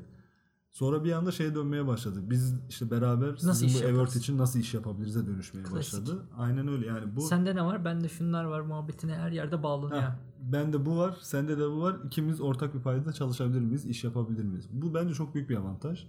sonra 0.72 1.04
bir 1.04 1.12
anda 1.12 1.32
şeye 1.32 1.54
dönmeye 1.54 1.86
başladı. 1.86 2.20
Biz 2.22 2.54
işte 2.68 2.90
beraber 2.90 3.32
Nasıl 3.32 3.54
sizin 3.54 3.84
bu 3.84 3.88
Evert 3.88 4.16
için 4.16 4.38
nasıl 4.38 4.58
iş 4.60 4.74
yapabiliriz'e 4.74 5.26
dönüşmeye 5.26 5.62
Klasik. 5.62 5.76
başladı. 5.76 6.22
Aynen 6.36 6.68
öyle 6.68 6.86
yani 6.86 7.16
bu 7.16 7.20
Sende 7.20 7.56
ne 7.56 7.64
var? 7.64 7.84
Bende 7.84 8.08
şunlar 8.08 8.44
var 8.44 8.60
muhabbetine 8.60 9.14
her 9.14 9.30
yerde 9.30 9.62
bağlanıyor. 9.62 10.02
Heh, 10.02 10.16
bende 10.40 10.86
bu 10.86 10.98
var, 10.98 11.16
sende 11.20 11.58
de 11.58 11.70
bu 11.70 11.82
var. 11.82 11.96
İkimiz 12.04 12.40
ortak 12.40 12.74
bir 12.74 12.80
paydada 12.80 13.12
çalışabilir 13.12 13.60
miyiz, 13.60 13.86
iş 13.86 14.04
yapabilir 14.04 14.44
miyiz? 14.44 14.68
Bu 14.72 14.94
bence 14.94 15.14
çok 15.14 15.34
büyük 15.34 15.50
bir 15.50 15.56
avantaj. 15.56 16.06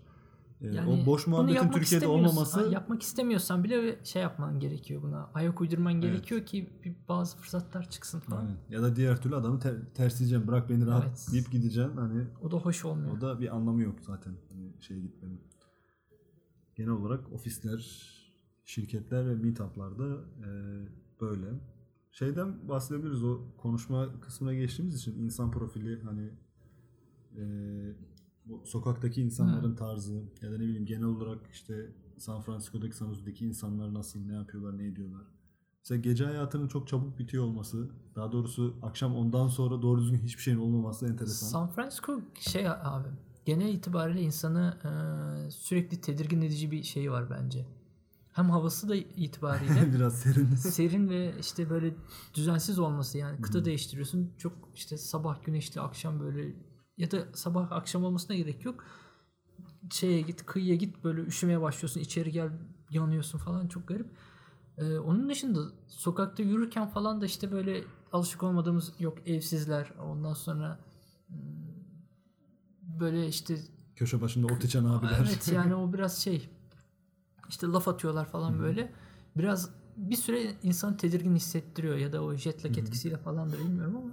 Ee, 0.62 0.68
Yani 0.68 0.90
o 0.90 1.06
boş 1.06 1.28
muhabbetin 1.28 1.72
Türkiye'de 1.72 2.08
olmaması 2.08 2.70
yapmak 2.72 3.02
istemiyorsan 3.02 3.64
bile 3.64 4.00
şey 4.06 4.22
yapman 4.22 4.60
gerekiyor 4.60 5.02
buna. 5.02 5.30
Ayak 5.34 5.62
uydurman 5.62 5.94
gerekiyor 5.94 6.46
ki 6.46 6.70
bazı 7.10 7.38
fırsatlar 7.38 7.90
çıksın 7.90 8.20
falan. 8.20 8.42
Aynen. 8.42 8.58
ya 8.70 8.82
da 8.82 8.96
diğer 8.96 9.22
türlü 9.22 9.36
adamı 9.36 9.60
ter, 9.60 9.76
tersleyeceğim, 9.94 10.48
bırak 10.48 10.70
beni 10.70 10.86
rahat 10.86 11.08
Evet. 11.08 11.28
deyip 11.32 11.52
gideceğim. 11.52 11.92
Hani 11.98 12.24
O 12.42 12.52
da 12.52 12.58
hoş 12.58 12.86
olmuyor. 12.86 13.18
o 13.18 13.22
da 13.22 13.40
bir 13.40 13.56
anlamı 13.56 13.82
yok 13.82 13.96
zaten 14.02 14.34
hani 14.52 14.74
şeye 14.80 15.00
gitmenin. 15.00 15.42
Genel 16.76 16.92
olarak 16.92 17.34
ofisler, 17.34 18.10
şirketler 18.66 19.28
ve 19.30 19.36
meetup'larda 19.36 20.06
e, 20.46 20.50
böyle. 21.22 21.46
Şeyden 22.12 22.70
bahsedebiliriz 22.70 23.24
o 23.24 23.40
konuşma 23.58 24.20
kısmına 24.22 24.54
geçtiğimiz 24.54 24.96
için 24.96 25.20
insan 25.24 25.52
profili 25.52 26.02
hani 26.04 26.30
e, 27.38 27.44
bu 28.46 28.62
sokaktaki 28.66 29.22
insanların 29.22 29.76
tarzı 29.76 30.24
ya 30.42 30.52
da 30.52 30.58
ne 30.58 30.64
bileyim 30.64 30.86
genel 30.86 31.04
olarak 31.04 31.40
işte 31.52 31.92
San 32.18 32.42
Francisco'daki 32.42 32.96
San 32.96 33.08
Jose'deki 33.08 33.46
insanlar 33.46 33.94
nasıl, 33.94 34.20
ne 34.20 34.34
yapıyorlar, 34.34 34.78
ne 34.78 34.88
ediyorlar. 34.88 35.22
Mesela 35.80 36.02
gece 36.02 36.26
hayatının 36.26 36.68
çok 36.68 36.88
çabuk 36.88 37.20
bitiyor 37.20 37.44
olması, 37.44 37.90
daha 38.16 38.32
doğrusu 38.32 38.76
akşam 38.82 39.16
ondan 39.16 39.48
sonra 39.48 39.82
doğru 39.82 40.02
düzgün 40.02 40.18
hiçbir 40.18 40.42
şeyin 40.42 40.58
olmaması 40.58 41.08
enteresan. 41.08 41.48
San 41.48 41.68
Francisco 41.68 42.22
şey 42.40 42.70
abi 42.70 43.08
genel 43.46 43.74
itibariyle 43.74 44.22
insanı 44.22 44.78
e, 44.84 45.52
sürekli 45.52 46.02
tedirgin 46.02 46.42
edici 46.42 46.72
bir 46.72 46.84
şey 46.84 47.12
var 47.12 47.30
bence. 47.30 47.66
Hem 48.34 48.50
havası 48.50 48.90
da 48.90 48.96
itibariyle 48.96 49.94
Biraz 49.96 50.20
serin. 50.20 50.56
serin 50.56 51.10
ve 51.10 51.34
işte 51.40 51.70
böyle 51.70 51.94
düzensiz 52.34 52.80
olması 52.80 53.18
yani 53.18 53.42
kıta 53.42 53.66
değiştiriyorsun. 53.66 54.32
Çok 54.38 54.54
işte 54.76 54.98
sabah 54.98 55.44
güneşli 55.44 55.82
akşam 55.82 56.20
böyle 56.20 56.54
ya 57.00 57.12
da 57.12 57.26
sabah 57.34 57.72
akşam 57.72 58.04
olmasına 58.04 58.36
gerek 58.36 58.66
yok. 58.66 58.84
Şeye 59.92 60.22
git 60.22 60.46
kıyıya 60.46 60.76
git 60.76 61.04
böyle 61.04 61.22
üşümeye 61.22 61.62
başlıyorsun 61.62 62.02
içeri 62.02 62.32
gel 62.32 62.50
yanıyorsun 62.90 63.40
falan 63.40 63.68
çok 63.68 63.88
garip. 63.88 64.08
Ee, 64.78 64.98
onun 64.98 65.30
dışında 65.30 65.60
sokakta 65.88 66.44
yürürken 66.44 66.88
falan 66.88 67.22
da 67.22 67.26
işte 67.26 67.52
böyle 67.52 67.84
alışık 68.12 68.44
olmadığımız 68.44 68.94
yok 69.00 69.28
evsizler 69.28 69.94
ondan 70.00 70.34
sonra 70.34 70.80
hmm, 71.28 71.38
böyle 73.00 73.28
işte 73.28 73.58
Köşe 73.96 74.22
başında 74.22 74.54
ot 74.54 74.64
içen 74.64 74.84
abiler. 74.84 75.18
Evet 75.20 75.52
yani 75.54 75.76
o 75.76 75.94
biraz 75.94 76.18
şey 76.18 76.50
işte 77.50 77.68
laf 77.68 77.88
atıyorlar 77.88 78.26
falan 78.26 78.60
böyle. 78.60 78.94
Biraz 79.38 79.70
bir 79.98 80.16
süre 80.16 80.56
insanı 80.64 80.98
tedirgin 80.98 81.36
hissettiriyor 81.36 81.98
ya 81.98 82.14
da 82.14 82.24
o 82.24 82.36
jet 82.36 82.66
lag 82.66 82.78
etkisiyle 82.78 83.18
falan 83.18 83.52
da 83.52 83.58
bilmiyorum 83.58 83.96
ama 83.96 84.12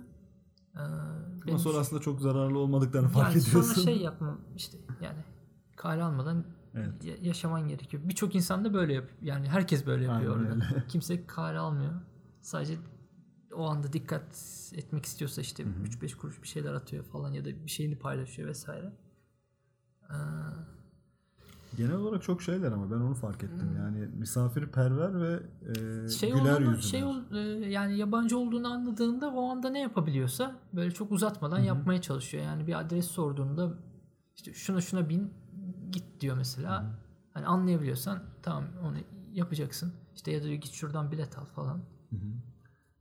Ama 0.76 1.18
benim 1.46 1.58
sonra 1.58 1.78
aslında 1.78 2.02
çok 2.02 2.20
zararlı 2.20 2.58
olmadıklarını 2.58 3.08
fark 3.08 3.34
yani 3.34 3.42
ediyorsun. 3.42 3.72
sonra 3.74 3.84
şey 3.84 3.98
yapmam 4.02 4.40
işte 4.56 4.78
yani 5.00 5.18
kale 5.76 6.02
almadan 6.02 6.44
Evet. 6.74 7.04
ya- 7.04 7.16
yaşaman 7.22 7.68
gerekiyor. 7.68 8.02
Birçok 8.06 8.34
insan 8.34 8.64
da 8.64 8.74
böyle 8.74 8.92
yapıyor. 8.94 9.18
Yani 9.22 9.48
herkes 9.48 9.86
böyle 9.86 10.04
yapıyor 10.04 10.36
Aynen 10.36 10.50
orada. 10.50 10.64
öyle. 10.74 10.84
Kimse 10.88 11.26
kale 11.26 11.58
almıyor. 11.58 11.92
Sadece 12.40 12.78
o 13.54 13.66
anda 13.66 13.92
dikkat 13.92 14.22
etmek 14.74 15.04
istiyorsa 15.06 15.40
işte 15.40 15.62
3-5 15.62 16.16
kuruş 16.16 16.42
bir 16.42 16.48
şeyler 16.48 16.72
atıyor 16.74 17.04
falan 17.04 17.32
ya 17.32 17.44
da 17.44 17.48
bir 17.64 17.70
şeyini 17.70 17.98
paylaşıyor 17.98 18.48
vesaire. 18.48 18.92
Ee, 20.10 20.14
Genel 21.76 21.94
olarak 21.94 22.22
çok 22.22 22.42
şeyler 22.42 22.72
ama 22.72 22.90
ben 22.90 22.96
onu 22.96 23.14
fark 23.14 23.44
ettim. 23.44 23.68
Yani 23.76 24.06
misafirperver 24.18 25.20
ve 25.20 25.40
e, 26.04 26.08
şey 26.08 26.32
güler 26.32 26.52
olduğunu, 26.52 26.60
yüzlüler. 26.70 26.82
şey 26.82 27.04
ol- 27.04 27.32
e, 27.32 27.38
yani 27.68 27.96
yabancı 27.98 28.38
olduğunu 28.38 28.68
anladığında 28.72 29.32
o 29.32 29.50
anda 29.50 29.70
ne 29.70 29.80
yapabiliyorsa 29.80 30.56
böyle 30.72 30.90
çok 30.90 31.12
uzatmadan 31.12 31.58
yapmaya 31.58 32.00
çalışıyor. 32.00 32.44
Yani 32.44 32.66
bir 32.66 32.80
adres 32.80 33.06
sorduğunda 33.06 33.74
işte 34.36 34.52
şuna 34.54 34.80
şuna 34.80 35.08
bin 35.08 35.30
git 35.92 36.20
diyor 36.20 36.36
mesela. 36.36 36.98
Hani 37.32 37.46
anlayabiliyorsan 37.46 38.22
tamam 38.42 38.64
onu 38.82 38.96
yapacaksın. 39.32 39.92
İşte 40.14 40.30
ya 40.32 40.42
da 40.44 40.54
git 40.54 40.70
şuradan 40.72 41.12
bilet 41.12 41.38
al 41.38 41.44
falan. 41.44 41.80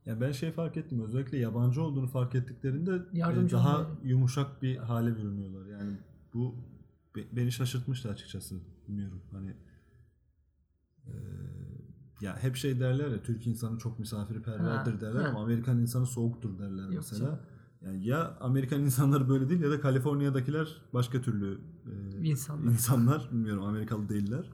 Ya 0.06 0.20
ben 0.20 0.32
şey 0.32 0.52
fark 0.52 0.76
ettim 0.76 1.02
özellikle 1.04 1.38
yabancı 1.38 1.82
olduğunu 1.82 2.06
fark 2.06 2.34
ettiklerinde 2.34 2.90
e, 3.14 3.50
daha 3.50 3.78
olmaya. 3.80 3.86
yumuşak 4.04 4.62
bir 4.62 4.76
hale 4.76 5.16
bürünüyorlar. 5.16 5.66
Yani 5.66 5.92
bu 6.34 6.54
beni 7.32 7.52
şaşırtmıştı 7.52 8.10
açıkçası. 8.10 8.56
Bilmiyorum 8.88 9.22
hani 9.32 9.56
e, 11.06 11.12
ya 12.20 12.36
hep 12.42 12.56
şey 12.56 12.80
derler 12.80 13.08
ya 13.10 13.22
Türk 13.22 13.46
insanı 13.46 13.78
çok 13.78 13.98
misafirperverdir 13.98 14.92
Ha, 14.92 15.00
derler 15.00 15.22
ha. 15.22 15.28
ama 15.28 15.42
Amerikan 15.42 15.78
insanı 15.78 16.06
soğuktur 16.06 16.58
derler 16.58 16.82
Yok 16.84 16.94
mesela. 16.96 17.24
canım. 17.26 17.38
Yani 17.84 18.06
ya 18.06 18.36
Amerikan 18.40 18.80
insanları 18.80 19.28
böyle 19.28 19.48
değil 19.48 19.60
ya 19.60 19.70
da 19.70 19.80
Kaliforniya'dakiler 19.80 20.82
başka 20.94 21.20
türlü 21.22 21.58
e, 22.22 22.26
İnsanlar. 22.28 22.72
insanlar 22.72 23.28
bilmiyorum 23.32 23.64
Amerikalı 23.64 24.08
değiller. 24.08 24.50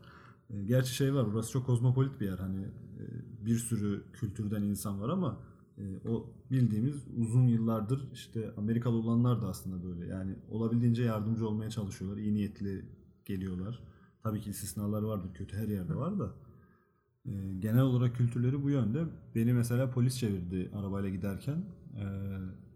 E, 0.51 0.63
gerçi 0.65 0.95
şey 0.95 1.15
var 1.15 1.27
burası 1.33 1.51
çok 1.53 1.67
kozmopolit 1.67 2.21
bir 2.21 2.27
yer 2.27 2.39
hani 2.39 2.63
e, 2.63 3.03
bir 3.47 3.57
sürü 3.59 4.03
kültürden 4.13 4.63
insan 4.63 5.01
var 5.01 5.09
ama 5.09 5.41
e, 5.79 6.09
o 6.09 6.35
bildiğimiz 6.51 6.97
uzun 7.17 7.47
yıllardır 7.47 8.13
işte 8.13 8.53
Amerikalı 8.57 8.97
olanlar 8.97 9.43
da 9.43 9.49
aslında 9.49 9.85
böyle. 9.85 10.07
Yani 10.07 10.37
olabildiğince 10.51 11.03
yardımcı 11.03 11.49
olmaya 11.49 11.71
çalışıyorlar. 11.71 12.19
İyi 12.19 12.35
niyetli 12.35 12.85
geliyorlar. 13.25 13.83
Tabii 14.23 14.41
ki 14.41 14.51
istisnalar 14.51 15.03
vardır. 15.03 15.35
Kötü 15.35 15.57
her 15.57 15.69
yerde 15.69 15.95
var 15.95 16.19
da. 16.19 16.35
E, 17.27 17.33
genel 17.59 17.83
olarak 17.83 18.17
kültürleri 18.17 18.63
bu 18.63 18.71
yönde. 18.71 19.05
Beni 19.35 19.53
mesela 19.53 19.91
polis 19.91 20.19
çevirdi 20.19 20.71
arabayla 20.75 21.09
giderken 21.09 21.65
e, 21.97 22.05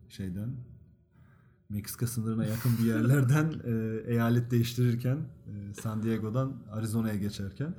şeyden 0.08 0.50
Meksika 1.68 2.06
sınırına 2.06 2.44
yakın 2.44 2.72
bir 2.78 2.84
yerlerden 2.84 3.52
e, 3.64 4.02
eyalet 4.12 4.50
değiştirirken 4.50 5.16
e, 5.16 5.74
San 5.74 6.02
Diego'dan 6.02 6.62
Arizona'ya 6.70 7.16
geçerken 7.16 7.74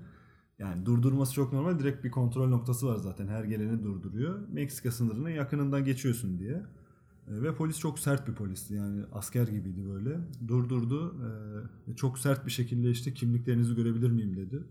yani 0.60 0.86
durdurması 0.86 1.34
çok 1.34 1.54
normal. 1.54 1.80
Direkt 1.80 2.04
bir 2.04 2.12
kontrol 2.12 2.48
noktası 2.48 2.88
var 2.88 2.98
zaten. 2.98 3.28
Her 3.28 3.44
geleni 3.44 3.84
durduruyor. 3.84 4.40
Meksika 4.52 4.92
sınırının 4.92 5.30
yakınından 5.30 5.86
geçiyorsun 5.86 6.40
diye. 6.40 6.66
E, 7.28 7.42
ve 7.42 7.56
polis 7.56 7.80
çok 7.80 8.00
sert 8.00 8.28
bir 8.28 8.34
polisti. 8.34 8.74
Yani 8.74 9.04
asker 9.14 9.48
gibiydi 9.48 9.86
böyle. 9.90 10.20
Durdurdu. 10.48 11.16
E, 11.88 11.96
çok 11.96 12.20
sert 12.20 12.46
bir 12.46 12.52
şekilde 12.52 12.90
işte 12.90 13.14
kimliklerinizi 13.14 13.76
görebilir 13.76 14.12
miyim 14.12 14.38
dedi. 14.38 14.64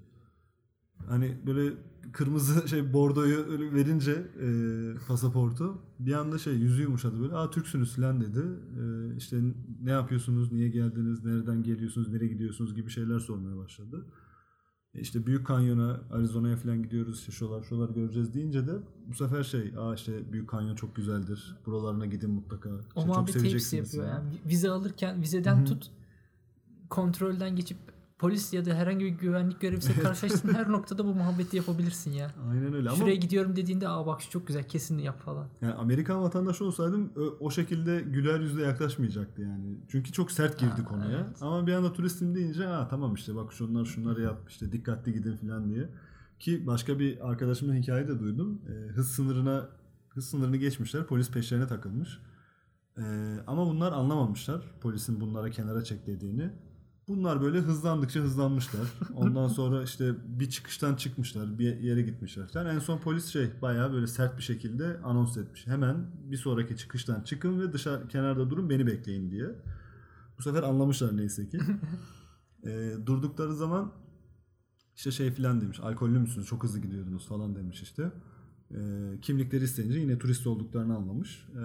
Hani 1.09 1.39
böyle 1.47 1.73
kırmızı 2.13 2.69
şey 2.69 2.93
bordoyu 2.93 3.47
verince 3.75 4.13
e, 4.13 4.49
pasaportu 5.09 5.79
bir 5.99 6.13
anda 6.13 6.39
şey 6.39 6.55
yüzü 6.55 6.83
yumuşadı 6.83 7.21
böyle. 7.21 7.35
Aa 7.35 7.51
Türksünüz 7.51 7.97
falan 7.97 8.21
dedi. 8.21 8.43
E, 8.81 9.17
işte 9.17 9.37
ne 9.83 9.91
yapıyorsunuz, 9.91 10.53
niye 10.53 10.69
geldiniz, 10.69 11.25
nereden 11.25 11.63
geliyorsunuz, 11.63 12.09
nereye 12.09 12.29
gidiyorsunuz 12.29 12.75
gibi 12.75 12.91
şeyler 12.91 13.19
sormaya 13.19 13.57
başladı. 13.57 14.07
E 14.97 15.01
işte 15.01 15.27
Büyük 15.27 15.47
Kanyon'a, 15.47 16.01
Arizona'ya 16.13 16.57
falan 16.57 16.83
gidiyoruz. 16.83 17.19
işte 17.19 17.33
şuralar 17.33 17.63
şuralar 17.63 17.91
göreceğiz 17.91 18.35
deyince 18.35 18.67
de 18.67 18.73
bu 19.09 19.15
sefer 19.15 19.45
şey, 19.45 19.73
aa 19.79 19.95
işte 19.95 20.33
Büyük 20.33 20.49
Kanyon 20.49 20.75
çok 20.75 20.97
güzeldir. 20.97 21.57
Buralarına 21.67 22.07
gidin 22.07 22.31
mutlaka. 22.31 22.69
O 22.71 22.79
İşte 22.79 22.95
çok 22.95 23.07
muhabbeti 23.07 23.29
hepsi 23.29 23.41
seveceksiniz 23.41 23.95
yapıyor. 23.95 24.15
falan. 24.15 24.25
Yani 24.25 24.39
vize 24.47 24.71
alırken 24.71 25.23
vizeden 25.23 25.65
tut 25.65 25.91
kontrolden 26.91 27.57
geçip 27.57 27.79
polis 28.19 28.53
ya 28.53 28.65
da 28.65 28.75
herhangi 28.75 29.05
bir 29.05 29.11
güvenlik 29.11 29.61
görevlisiyle 29.61 30.03
karşılaştığın 30.03 30.55
her 30.55 30.69
noktada 30.73 31.05
bu 31.05 31.15
muhabbeti 31.15 31.57
yapabilirsin 31.57 32.11
ya. 32.11 32.31
Aynen 32.51 32.75
öyle 32.75 32.89
ama 32.89 32.99
Şuraya 32.99 33.15
gidiyorum 33.15 33.57
dediğinde 33.57 33.89
aa 33.89 34.07
bak 34.07 34.21
şu 34.23 34.31
çok 34.31 34.47
güzel 34.47 34.69
kesin 34.69 34.99
yap 34.99 35.21
falan. 35.21 35.49
Yani 35.61 35.75
Amerikan 35.75 36.23
vatandaşı 36.23 36.65
olsaydım 36.65 37.13
o 37.41 37.51
şekilde 37.51 38.01
güler 38.01 38.41
yüzle 38.41 38.63
yaklaşmayacaktı 38.63 39.43
yani. 39.43 39.79
Çünkü 39.89 40.13
çok 40.13 40.31
sert 40.33 40.59
girdi 40.61 40.83
Ha, 40.83 40.85
konuya. 40.85 41.19
evet. 41.27 41.37
Ama 41.43 41.67
bir 41.67 41.73
anda 41.73 41.93
turistim 41.93 42.35
deyince 42.35 42.65
ha 42.65 42.87
tamam 42.91 43.15
işte 43.15 43.35
bak 43.35 43.53
şunlar 43.53 43.85
şunları 43.85 44.23
yap 44.23 44.39
işte 44.49 44.73
dikkatli 44.73 45.13
gidin 45.13 45.37
falan 45.37 45.69
diye. 45.75 45.89
Ki 46.39 46.67
başka 46.67 46.99
bir 46.99 47.29
arkadaşımın 47.31 47.77
hikaye 47.77 48.09
de 48.09 48.21
duydum. 48.21 48.63
Ee, 48.69 48.93
hız 48.93 49.09
sınırına 49.11 49.69
hız 50.09 50.25
sınırını 50.31 50.57
geçmişler. 50.57 51.07
Polis 51.07 51.31
peşlerine 51.31 51.67
takılmış. 51.67 52.19
Ee, 52.99 53.03
ama 53.47 53.67
bunlar 53.67 53.93
anlamamışlar. 53.93 54.63
Polisin 54.81 55.21
bunlara 55.21 55.51
kenara 55.51 55.85
çek 55.85 56.07
dediğini. 56.07 56.53
Bunlar 57.09 57.43
böyle 57.43 57.59
hızlandıkça 57.59 58.21
hızlanmışlar. 58.21 58.93
Ondan 59.15 59.49
sonra 59.49 59.83
işte 59.83 60.15
bir 60.27 60.51
çıkıştan 60.51 60.95
çıkmışlar, 60.95 61.59
bir 61.59 61.77
yere 61.81 62.03
gitmişler 62.03 62.49
falan. 62.49 62.75
En 62.75 62.79
son 62.79 62.99
polis 62.99 63.27
şey 63.27 63.51
bayağı 63.63 63.93
böyle 63.93 64.07
sert 64.07 64.39
bir 64.39 64.43
şekilde 64.43 65.01
anons 65.05 65.37
etmiş. 65.37 65.67
Hemen 65.67 65.97
bir 66.31 66.37
sonraki 66.37 66.77
çıkıştan 66.77 67.21
çıkın 67.21 67.61
ve 67.61 67.73
dışarı 67.73 68.09
kenarda 68.09 68.51
durun 68.51 68.71
beni 68.71 68.87
bekleyin 68.87 69.31
diye. 69.31 69.47
Bu 70.39 70.43
sefer 70.43 70.63
anlamışlar 70.63 71.17
neyse 71.17 71.49
ki. 71.49 71.59
Ee, 72.67 72.93
durdukları 73.07 73.55
zaman 73.55 73.93
işte 74.97 75.11
şey 75.11 75.31
filan 75.31 75.61
demiş. 75.61 75.81
Alkollü 75.81 76.19
müsünüz? 76.19 76.47
Çok 76.47 76.65
hızlı 76.65 76.79
gidiyordunuz 76.79 77.29
falan 77.29 77.57
demiş 77.57 77.83
işte. 77.83 78.13
Ee, 78.71 79.19
kimlikleri 79.23 79.65
isteyince 79.65 79.99
yine 79.99 80.19
turist 80.19 80.47
olduklarını 80.47 80.97
anlamış. 80.97 81.49
Ee, 81.55 81.59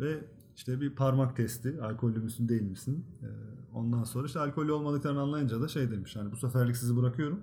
ve 0.00 0.24
işte 0.56 0.80
bir 0.80 0.94
parmak 0.94 1.36
testi. 1.36 1.82
Alkollü 1.82 2.18
müsün 2.18 2.48
değil 2.48 2.62
misin? 2.62 3.06
Ee, 3.22 3.26
ondan 3.74 4.04
sonra 4.04 4.26
işte 4.26 4.40
alkollü 4.40 4.72
olmadıklarını 4.72 5.20
anlayınca 5.20 5.60
da 5.60 5.68
şey 5.68 5.90
demiş. 5.90 6.16
Yani 6.16 6.32
bu 6.32 6.36
seferlik 6.36 6.76
sizi 6.76 6.96
bırakıyorum. 6.96 7.40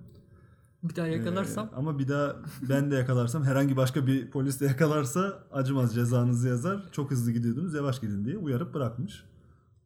Bir 0.84 0.96
daha 0.96 1.08
yakalarsam 1.08 1.70
Ee, 1.74 1.76
ama 1.76 2.00
bir 2.00 2.08
daha 2.08 2.36
ben 2.70 2.92
de 2.92 2.96
yakalarsam 2.96 3.44
herhangi 3.44 3.78
başka 3.78 4.08
bir 4.08 4.32
polis 4.32 4.62
de 4.62 4.65
yakalarsa 4.65 5.44
acımaz 5.52 5.96
cezanızı 5.96 6.48
yazar. 6.48 6.89
Çok 6.92 7.12
hızlı 7.12 7.32
gidiyordunuz 7.32 7.74
yavaş 7.74 8.00
gidin 8.02 8.26
diye 8.26 8.38
uyarıp 8.38 8.74
bırakmış. 8.74 9.24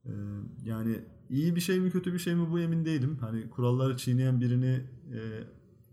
Ee, 0.06 0.10
yani 0.64 1.06
iyi 1.30 1.56
bir 1.56 1.62
şey 1.62 1.80
mi 1.80 1.92
kötü 1.92 2.14
bir 2.14 2.20
şey 2.20 2.36
mi 2.36 2.52
bu 2.52 2.60
emin 2.60 2.86
değilim. 2.86 3.18
Hani 3.22 3.50
kuralları 3.50 3.98
çiğneyen 3.98 4.42
birini 4.42 4.88
e, 5.14 5.20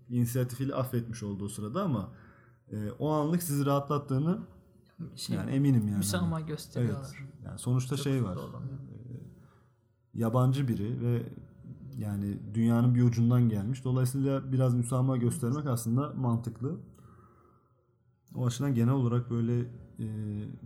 inisiyatifiyle 0.08 0.74
affetmiş 0.74 1.22
olduğu 1.22 1.48
sırada 1.48 1.82
ama 1.82 2.12
e, 2.72 2.90
o 2.98 3.10
anlık 3.10 3.42
sizi 3.42 3.66
rahatlattığını 3.66 4.38
şey 5.16 5.36
yani 5.36 5.50
eminim 5.50 5.86
yani. 5.88 5.96
müsamaha 5.96 6.40
Evet. 6.40 6.48
gösteriyorlar. 6.48 7.16
Yani 7.44 7.58
sonuçta 7.58 7.96
Çok 7.96 8.04
şey 8.04 8.24
var. 8.24 8.36
olamıyor. 8.36 8.78
Yabancı 10.14 10.68
biri 10.68 11.00
ve 11.00 11.22
yani 11.98 12.38
dünyanın 12.54 12.94
bir 12.94 13.02
ucundan 13.02 13.48
gelmiş. 13.48 13.84
Dolayısıyla 13.84 14.52
biraz 14.52 14.74
müsamaha 14.74 15.16
göstermek 15.16 15.66
aslında 15.66 16.12
mantıklı. 16.16 16.80
O 18.34 18.46
açıdan 18.46 18.74
genel 18.74 18.94
olarak 18.94 19.30
böyle 19.30 19.60
e, 19.98 20.06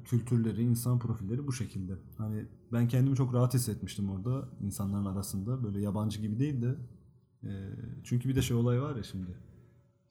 kültürleri, 0.05 0.63
insan 0.63 0.99
profilleri 0.99 1.47
bu 1.47 1.53
şekilde. 1.53 1.93
Hani 2.19 2.47
ben 2.73 2.89
kendimi 2.89 3.17
çok 3.17 3.35
rahat 3.35 3.55
hissetmiştim 3.55 4.11
orada 4.11 4.49
insanların 4.61 5.05
arasında. 5.05 5.65
Böyle 5.65 5.81
yabancı 5.81 6.21
gibi 6.21 6.39
değil 6.39 6.63
de. 6.63 6.77
e, 7.45 7.51
çünkü 8.05 8.29
bir 8.29 8.37
de 8.37 8.43
şey 8.43 8.57
olay 8.57 8.83
var 8.83 8.97
ya 8.97 9.03
şimdi. 9.03 9.31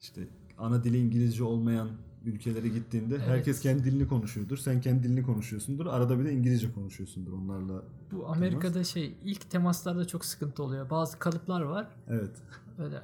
İşte 0.00 0.28
ana 0.58 0.84
dili 0.84 0.98
İngilizce 0.98 1.44
olmayan 1.44 1.88
ülkelere 2.24 2.68
gittiğinde 2.68 3.18
herkes 3.18 3.60
kendi 3.60 3.84
dilini 3.84 4.08
konuşuyordur. 4.08 4.56
Sen 4.56 4.80
kendi 4.80 5.02
dilini 5.02 5.22
konuşuyorsundur. 5.22 5.86
Arada 5.86 6.18
bir 6.18 6.24
de 6.24 6.32
İngilizce 6.32 6.72
konuşuyorsundur 6.72 7.32
onlarla. 7.32 7.82
Bu 8.12 8.28
Amerika'da 8.28 8.84
şey 8.84 9.14
ilk 9.24 9.50
temaslarda 9.50 10.06
çok 10.06 10.24
sıkıntı 10.24 10.62
oluyor. 10.62 10.90
Bazı 10.90 11.18
kalıplar 11.18 11.60
var. 11.60 11.86
Evet. 12.08 12.30
Öyle 12.78 13.02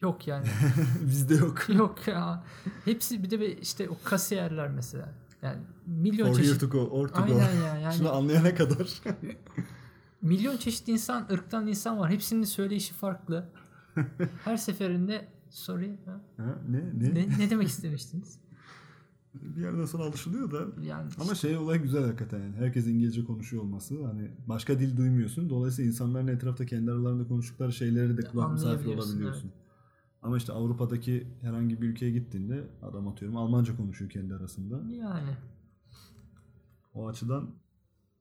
yok 0.00 0.26
yani. 0.28 0.46
Bizde 1.06 1.34
yok. 1.34 1.66
yok 1.74 2.08
ya. 2.08 2.44
Hepsi 2.84 3.22
bir 3.22 3.30
de 3.30 3.56
işte 3.56 3.88
o 3.88 3.96
kasiyerler 4.04 4.68
mesela. 4.68 5.14
Yani 5.42 5.58
milyon 5.86 6.32
For 6.32 6.36
çeşit 6.36 6.72
go, 6.72 6.78
or 6.78 7.08
to 7.08 7.26
go. 7.26 7.32
Aynen 7.32 7.62
ya 7.62 7.78
yani 7.78 7.94
Şunu 7.94 8.12
anlayana 8.12 8.54
kadar. 8.54 9.02
milyon 10.22 10.56
çeşit 10.56 10.88
insan, 10.88 11.26
ırktan 11.32 11.66
insan 11.66 11.98
var. 11.98 12.10
Hepsinin 12.10 12.44
söyleyişi 12.44 12.94
farklı. 12.94 13.48
Her 14.44 14.56
seferinde 14.56 15.28
sorry 15.56 15.98
ha? 16.04 16.20
ha, 16.36 16.58
ne? 16.68 16.78
Ne? 16.78 17.14
ne, 17.14 17.38
ne 17.38 17.50
demek 17.50 17.68
istemiştiniz? 17.68 18.38
Bir 19.34 19.62
yerden 19.62 19.84
sonra 19.84 20.04
alışılıyor 20.04 20.52
da. 20.52 20.82
Yani 20.82 21.10
Ama 21.20 21.34
şey 21.34 21.56
olay 21.56 21.82
güzel 21.82 22.04
hakikaten 22.04 22.38
yani. 22.38 22.56
Herkes 22.56 22.86
İngilizce 22.86 23.24
konuşuyor 23.24 23.62
olması. 23.62 24.04
Hani 24.06 24.30
başka 24.46 24.78
dil 24.78 24.96
duymuyorsun. 24.96 25.50
Dolayısıyla 25.50 25.90
insanların 25.90 26.26
etrafta 26.26 26.66
kendi 26.66 26.90
aralarında 26.92 27.28
konuştukları 27.28 27.72
şeyleri 27.72 28.16
de 28.16 28.22
kulak 28.22 28.52
misafir 28.52 28.86
olabiliyorsun. 28.86 29.52
Ama 30.22 30.36
işte 30.36 30.52
Avrupa'daki 30.52 31.26
herhangi 31.40 31.82
bir 31.82 31.88
ülkeye 31.88 32.10
gittiğinde 32.10 32.68
adam 32.82 33.08
atıyorum 33.08 33.36
Almanca 33.36 33.76
konuşuyor 33.76 34.10
kendi 34.10 34.34
arasında. 34.34 34.92
yani 34.92 35.36
O 36.94 37.08
açıdan 37.08 37.50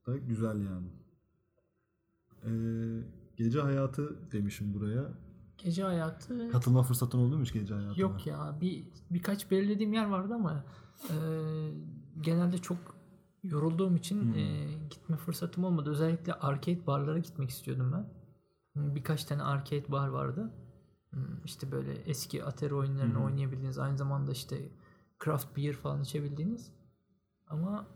da 0.07 0.17
güzel 0.17 0.61
yani. 0.61 0.87
Ee, 2.45 2.51
gece 3.37 3.59
hayatı 3.59 4.31
demişim 4.31 4.73
buraya. 4.73 5.24
Gece 5.57 5.83
hayatı 5.83 6.49
Katılma 6.51 6.83
fırsatın 6.83 7.19
oldu 7.19 7.37
mu 7.37 7.43
hiç 7.43 7.53
gece 7.53 7.73
hayatına? 7.73 8.01
yok 8.01 8.27
ya. 8.27 8.57
Bir 8.61 8.87
birkaç 9.11 9.51
belirlediğim 9.51 9.93
yer 9.93 10.05
vardı 10.05 10.33
ama 10.33 10.65
e, 11.09 11.15
genelde 12.21 12.57
çok 12.57 12.77
yorulduğum 13.43 13.95
için 13.95 14.21
Hmm. 14.21 14.33
e, 14.39 14.67
gitme 14.89 15.17
fırsatım 15.17 15.63
olmadı. 15.63 15.89
Özellikle 15.89 16.33
arcade 16.33 16.87
barlara 16.87 17.19
gitmek 17.19 17.49
istiyordum 17.49 17.91
ben. 17.91 18.09
Birkaç 18.95 19.23
tane 19.25 19.43
arcade 19.43 19.91
bar 19.91 20.07
vardı. 20.07 20.51
Hmm, 21.09 21.43
işte 21.45 21.71
böyle 21.71 21.93
eski 21.93 22.43
Atari 22.43 22.75
oyunlarını 22.75 23.23
oynayabildiğiniz 23.23 23.79
aynı 23.79 23.97
zamanda 23.97 24.31
işte 24.31 24.69
craft 25.25 25.57
beer 25.57 25.73
falan 25.73 26.01
içebildiğiniz 26.01 26.71
ama 27.47 27.87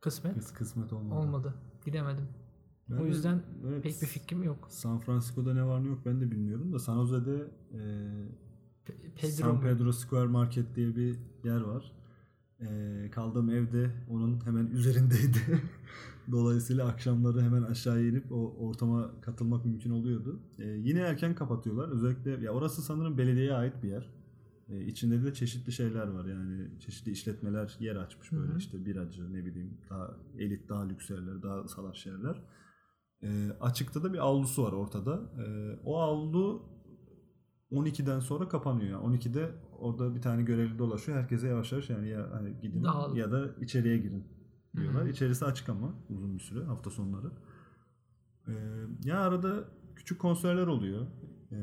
kısmet 0.00 0.34
Kıs 0.34 0.52
kısmet 0.52 0.92
olmadı. 0.92 1.14
olmadı. 1.20 1.54
Gidemedim. 1.84 2.28
Ben 2.90 2.96
o 2.98 3.04
de- 3.04 3.08
yüzden 3.08 3.42
evet, 3.68 3.82
pek 3.82 4.02
bir 4.02 4.06
fikrim 4.06 4.42
yok. 4.42 4.66
San 4.70 4.98
Francisco'da 4.98 5.54
ne 5.54 5.64
var 5.64 5.84
ne 5.84 5.88
yok 5.88 5.98
ben 6.06 6.20
de 6.20 6.30
bilmiyorum 6.30 6.72
da 6.72 6.78
San 6.78 6.96
Jose'de 7.06 7.50
e, 7.72 7.80
Pe- 8.86 9.10
Pedro 9.16 9.30
San 9.30 9.54
mu? 9.54 9.60
Pedro 9.60 9.92
Square 9.92 10.26
Market 10.28 10.76
diye 10.76 10.96
bir 10.96 11.16
yer 11.44 11.60
var. 11.60 11.92
E, 12.60 13.10
kaldığım 13.12 13.50
evde 13.50 13.90
onun 14.10 14.46
hemen 14.46 14.66
üzerindeydi. 14.66 15.38
Dolayısıyla 16.32 16.88
akşamları 16.88 17.42
hemen 17.42 17.62
aşağıya 17.62 18.08
inip 18.08 18.32
o 18.32 18.56
ortama 18.58 19.20
katılmak 19.20 19.64
mümkün 19.64 19.90
oluyordu. 19.90 20.40
E, 20.58 20.68
yine 20.68 21.00
erken 21.00 21.34
kapatıyorlar. 21.34 21.88
Özellikle 21.88 22.30
ya 22.44 22.52
orası 22.52 22.82
sanırım 22.82 23.18
belediyeye 23.18 23.54
ait 23.54 23.82
bir 23.82 23.88
yer. 23.88 24.10
E, 24.68 24.84
içinde 24.86 25.24
de 25.24 25.34
çeşitli 25.34 25.72
şeyler 25.72 26.06
var 26.08 26.24
yani 26.24 26.68
çeşitli 26.80 27.12
işletmeler 27.12 27.76
yer 27.80 27.96
açmış 27.96 28.32
böyle 28.32 28.50
Hı 28.50 28.54
hı. 28.54 28.58
işte 28.58 28.86
biracı 28.86 29.32
ne 29.34 29.44
bileyim 29.44 29.70
daha 29.90 30.16
elit 30.38 30.68
daha 30.68 30.82
lüks 30.88 31.10
yerler 31.10 31.42
daha 31.42 31.68
salaş 31.68 32.06
yerler. 32.06 32.42
E, 33.22 33.50
açıkta 33.60 34.02
da 34.02 34.12
bir 34.12 34.18
avlusu 34.18 34.64
var 34.64 34.72
ortada. 34.72 35.20
E, 35.38 35.76
o 35.84 35.98
avlu 36.00 36.62
12'den 37.72 38.20
sonra 38.20 38.48
kapanıyor. 38.48 39.02
Yani 39.02 39.16
12'de 39.16 39.50
orada 39.78 40.14
bir 40.14 40.22
tane 40.22 40.42
görevli 40.42 40.78
dolaşıyor. 40.78 41.18
Herkese 41.18 41.48
yavaş 41.48 41.72
yavaş 41.72 41.90
yani 41.90 42.08
ya 42.08 42.28
hani 42.32 42.60
gidin 42.62 42.84
Dağılın. 42.84 43.14
ya 43.14 43.32
da 43.32 43.54
içeriye 43.60 43.98
girin 43.98 44.24
diyorlar. 44.76 45.02
Hı 45.02 45.06
hı. 45.06 45.10
İçerisi 45.10 45.44
açık 45.44 45.68
ama 45.68 45.94
uzun 46.08 46.34
bir 46.34 46.42
süre 46.42 46.64
hafta 46.64 46.90
sonları. 46.90 47.30
Ee, 48.48 48.52
ya 49.04 49.20
arada 49.20 49.64
küçük 49.96 50.18
konserler 50.20 50.66
oluyor. 50.66 51.06
Ee, 51.52 51.56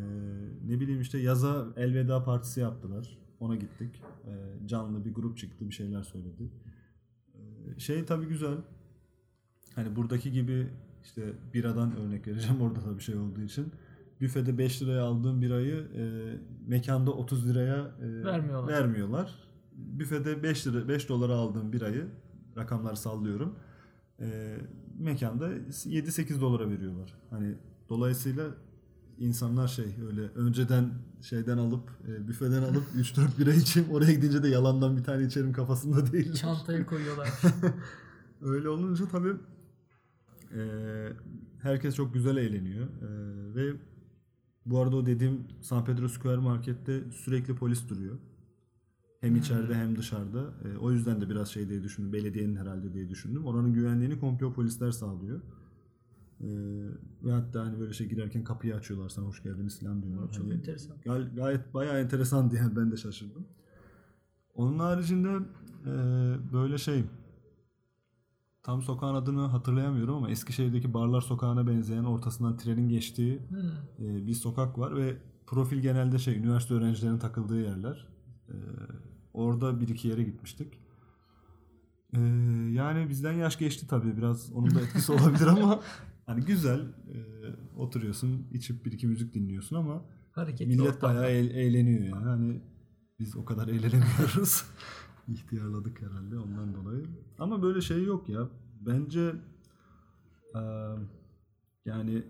ne 0.65 0.79
bileyim 0.79 1.01
işte 1.01 1.17
yaza 1.17 1.67
elveda 1.75 2.23
partisi 2.23 2.59
yaptılar. 2.59 3.17
Ona 3.39 3.55
gittik. 3.55 4.01
Ee, 4.27 4.67
canlı 4.67 5.05
bir 5.05 5.13
grup 5.13 5.37
çıktı 5.37 5.67
bir 5.69 5.73
şeyler 5.73 6.03
söyledi. 6.03 6.51
Ee, 7.33 7.79
şey 7.79 8.05
tabii 8.05 8.25
güzel. 8.25 8.57
Hani 9.75 9.95
buradaki 9.95 10.31
gibi 10.31 10.67
işte 11.03 11.33
biradan 11.53 11.95
örnek 11.97 12.27
vereceğim 12.27 12.61
orada 12.61 12.85
da 12.85 12.97
bir 12.97 13.03
şey 13.03 13.15
olduğu 13.15 13.41
için. 13.41 13.71
Büfede 14.21 14.57
5 14.57 14.81
liraya 14.81 15.03
aldığım 15.03 15.41
birayı 15.41 15.75
e, 15.95 16.03
mekanda 16.67 17.11
30 17.11 17.49
liraya 17.49 17.91
e, 18.01 18.23
Vermiyorlar. 18.25 18.73
vermiyorlar. 18.73 19.35
Büfede 19.75 20.43
5 20.43 20.67
lira 20.67 20.87
5 20.87 21.09
dolara 21.09 21.33
aldığım 21.35 21.73
birayı 21.73 22.05
rakamları 22.57 22.97
sallıyorum. 22.97 23.55
E, 24.19 24.57
mekanda 24.99 25.49
7-8 25.53 26.41
dolara 26.41 26.69
veriyorlar. 26.69 27.13
Hani 27.29 27.55
dolayısıyla 27.89 28.45
insanlar 29.17 29.67
şey 29.67 29.85
öyle 30.07 30.21
önceden 30.21 30.89
şeyden 31.21 31.57
alıp 31.57 31.89
e, 32.07 32.27
büfeden 32.27 32.61
alıp 32.63 32.83
3-4 32.95 33.39
bira 33.39 33.53
içeyim 33.53 33.89
oraya 33.91 34.13
gidince 34.13 34.43
de 34.43 34.47
yalandan 34.49 34.97
bir 34.97 35.03
tane 35.03 35.25
içerim 35.25 35.53
kafasında 35.53 36.11
değil. 36.11 36.33
Çantaya 36.33 36.85
koyuyorlar. 36.85 37.29
Öyle 38.41 38.69
olunca 38.69 39.07
tabii 39.07 39.33
e, 40.55 40.61
herkes 41.61 41.95
çok 41.95 42.13
güzel 42.13 42.37
eğleniyor. 42.37 42.85
E, 42.87 43.55
ve 43.55 43.73
bu 44.65 44.79
arada 44.79 44.95
o 44.95 45.05
dediğim 45.05 45.43
San 45.61 45.85
Pedro 45.85 46.07
Square 46.09 46.37
Market'te 46.37 47.11
sürekli 47.11 47.55
polis 47.55 47.89
duruyor. 47.89 48.17
Hem 49.21 49.35
içeride 49.35 49.75
hem 49.75 49.95
dışarıda. 49.95 50.53
E, 50.65 50.77
o 50.77 50.91
yüzden 50.91 51.21
de 51.21 51.29
biraz 51.29 51.47
şey 51.49 51.69
diye 51.69 51.83
düşündüm. 51.83 52.13
Belediyenin 52.13 52.55
herhalde 52.55 52.93
diye 52.93 53.09
düşündüm. 53.09 53.45
Oranın 53.45 53.73
güvenliğini 53.73 54.19
komple 54.19 54.53
polisler 54.53 54.91
sağlıyor. 54.91 55.41
E, 56.41 56.47
ve 57.23 57.31
hatta 57.31 57.65
hani 57.65 57.79
böyle 57.79 57.93
şey 57.93 58.07
girerken 58.07 58.43
kapıyı 58.43 58.75
açıyorlar 58.75 59.09
sana 59.09 59.25
hoş 59.25 59.43
geldiniz 59.43 59.79
falan 59.79 60.03
diyorlar. 60.03 60.31
Çok 60.31 60.43
Hani 60.45 60.53
enteresan. 60.53 60.97
Gal- 61.05 61.35
gayet 61.35 61.73
bayağı 61.73 61.99
enteresan 61.99 62.51
diye 62.51 62.61
ben 62.75 62.91
de 62.91 62.97
şaşırdım. 62.97 63.45
Onun 64.55 64.79
haricinde 64.79 65.29
e, 65.85 65.93
böyle 66.53 66.77
şey 66.77 67.03
tam 68.69 68.81
sokağın 68.81 69.15
adını 69.15 69.41
hatırlayamıyorum 69.47 70.15
ama 70.15 70.29
Eskişehir'deki 70.29 70.93
Barlar 70.93 71.21
Sokağı'na 71.21 71.67
benzeyen 71.67 72.03
ortasından 72.03 72.57
trenin 72.57 72.89
geçtiği 72.89 73.39
Hmm. 73.49 74.05
e, 74.05 74.27
bir 74.27 74.33
sokak 74.33 74.77
var 74.79 74.95
ve 74.95 75.17
profil 75.47 75.77
genelde 75.79 76.19
şey 76.19 76.37
üniversite 76.37 76.73
öğrencilerinin 76.73 77.19
takıldığı 77.19 77.61
yerler. 77.61 78.07
E, 78.49 78.55
orada 79.33 79.81
bir 79.81 79.87
iki 79.87 80.07
yere 80.07 80.23
gitmiştik. 80.23 80.79
E, 82.13 82.19
yani 82.71 83.09
bizden 83.09 83.33
yaş 83.33 83.57
geçti 83.59 83.87
tabii 83.87 84.17
biraz 84.17 84.51
onun 84.53 84.75
da 84.75 84.81
etkisi 84.81 85.11
olabilir 85.11 85.47
ama 85.47 85.79
hani 86.25 86.45
güzel 86.45 86.79
e, 86.79 87.17
oturuyorsun 87.77 88.47
içip 88.51 88.85
bir 88.85 88.91
iki 88.91 89.07
müzik 89.07 89.33
dinliyorsun 89.33 89.75
ama 89.75 90.01
Hareketli 90.31 90.67
Millet 90.77 90.95
ortam. 90.95 91.09
bayağı 91.09 91.31
eğ- 91.31 91.53
eğleniyor 91.53 92.03
yani. 92.03 92.25
Hani 92.29 92.61
biz 93.19 93.35
o 93.35 93.45
kadar 93.45 93.67
eğlenemiyoruz. 93.67 94.63
İhtiyarladık 95.29 96.01
herhalde 96.01 96.39
ondan 96.39 96.75
dolayı. 96.75 97.05
Ama 97.39 97.61
böyle 97.61 97.81
şey 97.81 98.03
yok 98.03 98.29
ya. 98.29 98.47
Bence 98.81 99.35
eee, 100.55 100.61
yani 101.85 102.23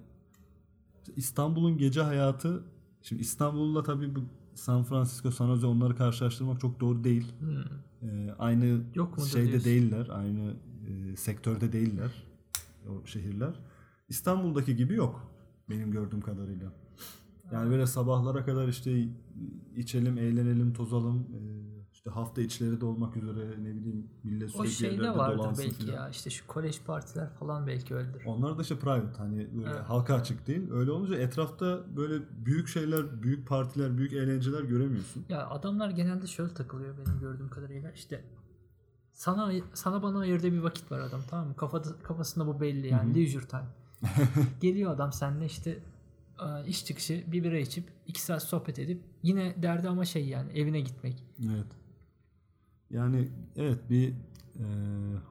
İstanbul'un 1.15 1.77
gece 1.77 2.01
hayatı 2.01 2.63
şimdi 3.01 3.21
İstanbul'la 3.21 3.83
tabii 3.83 4.15
bu 4.15 4.19
San 4.55 4.83
Francisco, 4.83 5.31
San 5.31 5.47
Jose 5.47 5.65
onları 5.67 5.95
karşılaştırmak 5.95 6.59
çok 6.61 6.79
doğru 6.79 7.03
değil. 7.03 7.31
Hmm. 7.39 7.57
Eee, 8.09 8.35
aynı 8.39 8.81
Yok 8.95 9.17
şeyde 9.31 9.47
diyorsun? 9.47 9.65
değiller. 9.69 10.07
Aynı 10.11 10.53
eee, 10.87 11.15
sektörde 11.15 11.71
değiller 11.71 12.23
o 12.89 13.05
şehirler. 13.05 13.59
İstanbul'daki 14.09 14.75
gibi 14.75 14.93
yok 14.93 15.31
benim 15.69 15.91
gördüğüm 15.91 16.21
kadarıyla. 16.21 16.73
Yani 17.51 17.69
böyle 17.69 17.87
sabahlara 17.87 18.45
kadar 18.45 18.67
işte 18.67 19.07
içelim, 19.75 20.17
eğlenelim, 20.17 20.73
tozalım. 20.73 21.19
Ee, 21.19 21.78
işte 21.99 22.09
hafta 22.09 22.41
içleri 22.41 22.81
de 22.81 22.85
olmak 22.85 23.17
üzere 23.17 23.49
ne 23.63 23.75
bileyim 23.75 24.07
millet 24.23 24.49
O 24.49 24.51
sürekli 24.51 24.71
şeyde 24.73 24.93
yerlerde 24.93 25.17
vardır 25.17 25.49
belki 25.57 25.75
filan. 25.75 25.93
ya. 25.93 26.09
İşte 26.09 26.29
şu 26.29 26.47
kolej 26.47 26.81
partiler 26.81 27.29
falan 27.29 27.67
belki 27.67 27.95
öyledir. 27.95 28.23
Onlar 28.25 28.57
da 28.57 28.61
işte 28.61 28.79
private 28.79 29.17
hani 29.17 29.47
böyle 29.57 29.69
Evet. 29.69 29.81
halka 29.81 30.15
açık 30.15 30.47
değil. 30.47 30.71
Öyle 30.71 30.91
olunca 30.91 31.15
etrafta 31.15 31.83
böyle 31.97 32.23
büyük 32.45 32.67
şeyler, 32.67 33.23
büyük 33.23 33.47
partiler, 33.47 33.97
büyük 33.97 34.13
eğlenceler 34.13 34.63
göremiyorsun. 34.63 35.25
Ya 35.29 35.47
adamlar 35.49 35.89
genelde 35.89 36.27
şöyle 36.27 36.53
takılıyor 36.53 36.95
benim 36.97 37.19
gördüğüm 37.19 37.49
kadarıyla. 37.49 37.91
İşte 37.91 38.23
sana 39.13 39.51
sana 39.73 40.03
bana 40.03 40.19
ayırdığı 40.19 40.51
bir 40.53 40.59
vakit 40.59 40.91
var 40.91 40.99
adam 40.99 41.21
tamam 41.29 41.47
mı? 41.47 41.55
Kafada, 41.55 41.89
kafasında 42.03 42.47
bu 42.47 42.61
belli 42.61 42.87
yani 42.87 43.15
leisure 43.15 43.47
time. 43.47 43.67
Geliyor 44.61 44.91
adam 44.91 45.13
seninle 45.13 45.45
işte 45.45 45.79
e, 46.41 46.67
iş 46.67 46.85
çıkışı 46.85 47.23
bir 47.27 47.43
bira 47.43 47.57
içip 47.57 47.89
iki 48.07 48.21
saat 48.21 48.43
sohbet 48.43 48.79
edip 48.79 49.01
yine 49.23 49.63
derdi 49.63 49.89
ama 49.89 50.05
şey 50.05 50.27
yani 50.27 50.51
evine 50.51 50.81
gitmek. 50.81 51.23
Evet. 51.53 51.67
Yani 52.91 53.27
evet 53.55 53.89
bir 53.89 54.09
e, 54.59 54.65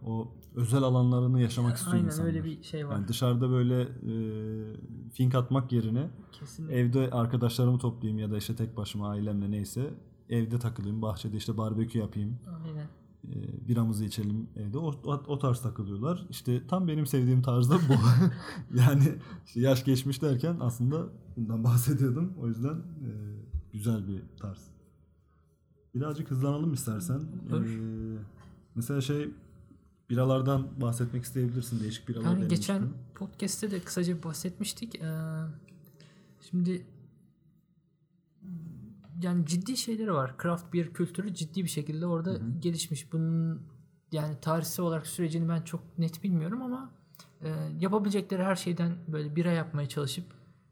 o 0.07 0.33
özel 0.55 0.83
alanlarını 0.83 1.41
yaşamak 1.41 1.77
istiyor 1.77 1.95
Aynen 1.95 2.07
insanlar. 2.07 2.29
öyle 2.29 2.45
bir 2.45 2.63
şey 2.63 2.87
var. 2.89 2.93
Yani 2.93 3.09
dışarıda 3.09 3.51
böyle 3.51 3.83
e, 3.83 4.13
fink 5.13 5.35
atmak 5.35 5.73
yerine 5.73 6.11
Kesinlikle. 6.33 6.77
Evde 6.77 7.11
arkadaşlarımı 7.11 7.79
toplayayım 7.79 8.19
ya 8.19 8.31
da 8.31 8.37
işte 8.37 8.57
tek 8.57 8.77
başıma 8.77 9.09
ailemle 9.09 9.51
neyse 9.51 9.95
evde 10.29 10.59
takılayım. 10.59 11.03
Bahçede 11.03 11.37
işte 11.37 11.57
barbekü 11.57 11.99
yapayım. 11.99 12.39
Aynen. 12.67 12.87
e, 13.29 13.69
biramızı 13.69 14.05
içelim 14.05 14.49
evde. 14.57 14.79
O, 14.79 14.95
o, 15.05 15.23
o 15.27 15.39
tarz 15.39 15.61
takılıyorlar. 15.61 16.27
İşte 16.31 16.67
tam 16.67 16.89
benim 16.89 17.07
sevdiğim 17.07 17.43
tarzda 17.43 17.75
bu. 17.75 17.95
yani 18.79 19.05
işte 19.47 19.61
yaş 19.61 19.85
geçmiş 19.85 20.23
derken 20.23 20.57
aslında 20.61 21.07
bundan 21.37 21.65
bahsediyordum. 21.65 22.33
O 22.41 22.49
yüzden 22.49 22.75
e, 22.75 23.11
güzel 23.73 24.09
bir 24.09 24.23
tarz. 24.41 24.78
Birazcık 26.01 26.31
hızlanalım 26.31 26.73
istersen. 26.73 27.21
Olur. 27.53 27.67
E, 27.67 28.19
mesela 28.75 29.01
şey 29.01 29.31
biralardan 30.11 30.81
bahsetmek 30.81 31.25
isteyebilirsin. 31.25 31.81
Değişik 31.81 32.09
biralar 32.09 32.25
Yani 32.25 32.49
geçen 32.49 32.83
podcast'te 33.15 33.71
de 33.71 33.81
kısaca 33.81 34.23
bahsetmiştik. 34.23 34.95
Ee, 34.95 35.09
şimdi 36.51 36.87
yani 39.23 39.47
ciddi 39.47 39.77
şeyleri 39.77 40.13
var. 40.13 40.35
Craft 40.43 40.75
beer 40.75 40.93
kültürü 40.93 41.35
ciddi 41.35 41.63
bir 41.63 41.69
şekilde 41.69 42.07
orada 42.07 42.41
gelişmiş. 42.61 43.13
Bunun 43.13 43.63
yani 44.13 44.37
tarihsel 44.41 44.87
olarak 44.87 45.07
sürecini 45.07 45.49
ben 45.49 45.63
çok 45.63 45.99
net 45.99 46.23
bilmiyorum 46.23 46.63
ama 46.63 46.91
e, 47.43 47.49
yapabilecekleri 47.81 48.43
her 48.43 48.57
şeyden 48.57 48.97
böyle 49.09 49.37
bira 49.37 49.53
yapmaya 49.53 49.89
çalışıp 49.89 50.25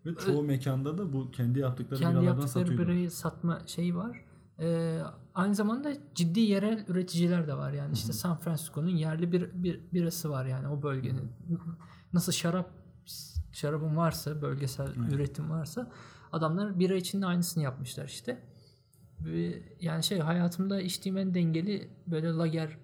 Ve 0.06 0.14
çoğu 0.14 0.42
mekanda 0.42 0.98
da 0.98 1.12
bu 1.12 1.30
kendi 1.30 1.58
yaptıkları 1.58 2.00
kendi 2.00 2.20
biralardan 2.20 2.40
yaptıkları 2.40 2.78
birayı 2.78 3.10
satma 3.10 3.62
şeyi 3.66 3.96
var. 3.96 4.25
Ee, 4.60 5.00
aynı 5.34 5.54
zamanda 5.54 5.92
ciddi 6.14 6.40
yerel 6.40 6.84
üreticiler 6.88 7.48
de 7.48 7.54
var. 7.54 7.72
Yani 7.72 7.92
işte 7.92 8.12
San 8.12 8.38
Francisco'nun 8.38 8.88
yerli 8.88 9.32
bir, 9.32 9.50
bir 9.54 9.80
birası 9.92 10.30
var 10.30 10.46
yani 10.46 10.68
o 10.68 10.82
bölgenin. 10.82 11.32
Nasıl 12.12 12.32
şarap 12.32 12.70
şarabın 13.52 13.96
varsa 13.96 14.42
bölgesel 14.42 14.94
üretim 15.12 15.50
varsa 15.50 15.92
adamlar 16.32 16.78
bira 16.78 16.94
için 16.94 17.22
de 17.22 17.26
aynısını 17.26 17.64
yapmışlar 17.64 18.04
işte. 18.04 18.42
Yani 19.80 20.04
şey 20.04 20.18
hayatımda 20.18 20.80
içtiğim 20.80 21.16
en 21.16 21.34
dengeli 21.34 21.90
böyle 22.06 22.28
lager 22.28 22.78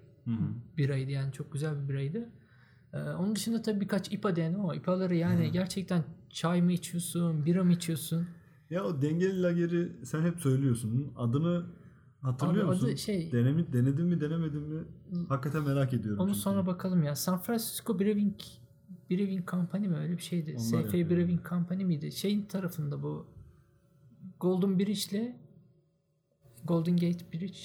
biraydı. 0.77 1.11
Yani 1.11 1.31
çok 1.31 1.53
güzel 1.53 1.83
bir 1.83 1.89
biraydı. 1.89 2.29
Ee, 2.93 2.97
onun 2.97 3.35
dışında 3.35 3.61
tabii 3.61 3.81
birkaç 3.81 4.13
IPA 4.13 4.35
denedim 4.35 4.59
ama 4.59 4.75
IPA'ları 4.75 5.15
yani 5.15 5.51
gerçekten 5.51 6.03
çay 6.29 6.61
mı 6.61 6.71
içiyorsun, 6.71 7.45
bira 7.45 7.63
mı 7.63 7.71
içiyorsun? 7.71 8.27
Ya 8.69 8.83
o 8.83 9.01
dengeli 9.01 9.41
lageri 9.43 10.05
sen 10.05 10.21
hep 10.21 10.39
söylüyorsun. 10.39 11.11
Adını 11.17 11.65
hatırlıyor 12.21 12.65
Abi 12.65 12.73
musun? 12.73 12.87
adı 12.87 12.97
şey- 12.97 13.31
Denemi, 13.31 13.73
denedin 13.73 14.05
mi 14.05 14.21
denemedin 14.21 14.61
mi? 14.61 14.83
Hakikaten 15.29 15.63
merak 15.63 15.93
ediyorum. 15.93 16.19
Onu 16.19 16.29
çünkü. 16.29 16.39
sonra 16.39 16.65
bakalım 16.65 17.03
ya. 17.03 17.15
San 17.15 17.37
Francisco 17.39 17.99
Brewing 17.99 18.35
Brewing 19.11 19.49
Company 19.51 19.87
mi 19.87 19.95
öyle 19.97 20.17
bir 20.17 20.21
şeydi. 20.21 20.51
Onlar 20.51 20.59
SF 20.83 20.97
yapıyor. 20.97 21.09
Brewing 21.09 21.49
Company 21.49 21.83
miydi? 21.85 22.11
Şeyin 22.11 22.45
tarafında 22.45 23.03
bu 23.03 23.25
Golden 24.39 24.79
Bridge 24.79 25.01
ile 25.11 25.39
Golden 26.65 26.97
Gate 26.97 27.31
Bridge 27.33 27.59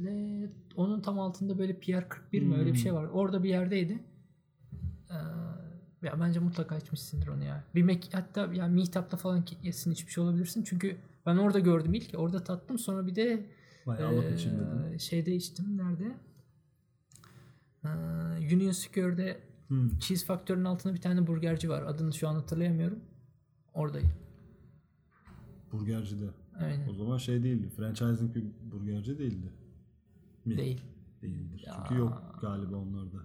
ile 0.00 0.50
onun 0.76 1.00
tam 1.00 1.18
altında 1.20 1.58
böyle 1.58 1.78
Pier 1.78 2.08
41 2.08 2.42
mi 2.42 2.56
öyle 2.56 2.72
bir 2.72 2.78
şey 2.78 2.94
var. 2.94 3.04
Orada 3.04 3.42
bir 3.42 3.48
yerdeydi. 3.48 4.02
Ee, 5.10 5.14
ya 6.02 6.20
bence 6.20 6.40
mutlaka 6.40 6.76
içmişsindir 6.76 7.28
onu 7.28 7.44
ya. 7.44 7.64
Bir 7.74 7.82
mek 7.82 8.08
hatta 8.12 8.54
ya 8.54 8.66
meetup'ta 8.66 9.16
falan 9.16 9.44
yesin 9.62 9.90
içmiş 9.90 10.18
olabilirsin. 10.18 10.62
Çünkü 10.64 10.96
ben 11.26 11.36
orada 11.36 11.58
gördüm 11.58 11.94
ilk. 11.94 12.18
Orada 12.18 12.44
tattım. 12.44 12.78
Sonra 12.78 13.06
bir 13.06 13.14
de 13.14 13.46
Vay 13.86 14.04
alıp 14.04 14.32
için 14.38 14.50
dedim. 14.50 14.92
ee, 14.94 14.98
şeyde 14.98 15.34
içtim. 15.34 15.76
Nerede? 15.78 16.16
Ee, 17.84 17.88
Union 18.56 18.72
Square'de 18.72 19.48
Hmm. 19.68 19.98
Cheese 19.98 20.26
Factory'nin 20.26 20.64
altında 20.64 20.94
bir 20.94 21.00
tane 21.00 21.26
burgerci 21.26 21.68
var. 21.68 21.82
Adını 21.82 22.12
şu 22.12 22.28
an 22.28 22.34
hatırlayamıyorum. 22.34 22.98
Oradayım. 23.74 24.10
Burgercide. 25.72 26.24
Aynen. 26.60 26.88
O 26.88 26.94
zaman 26.94 27.18
şey 27.18 27.42
değildi. 27.42 27.68
Franchising 27.76 28.34
bir 28.34 28.44
burgerci 28.72 29.18
değildi. 29.18 29.52
Mi? 30.44 30.56
Değil. 30.58 30.80
Değildir. 31.22 31.64
Ya. 31.66 31.74
Çünkü 31.88 32.00
yok 32.00 32.38
galiba 32.40 32.76
onlarda. 32.76 33.16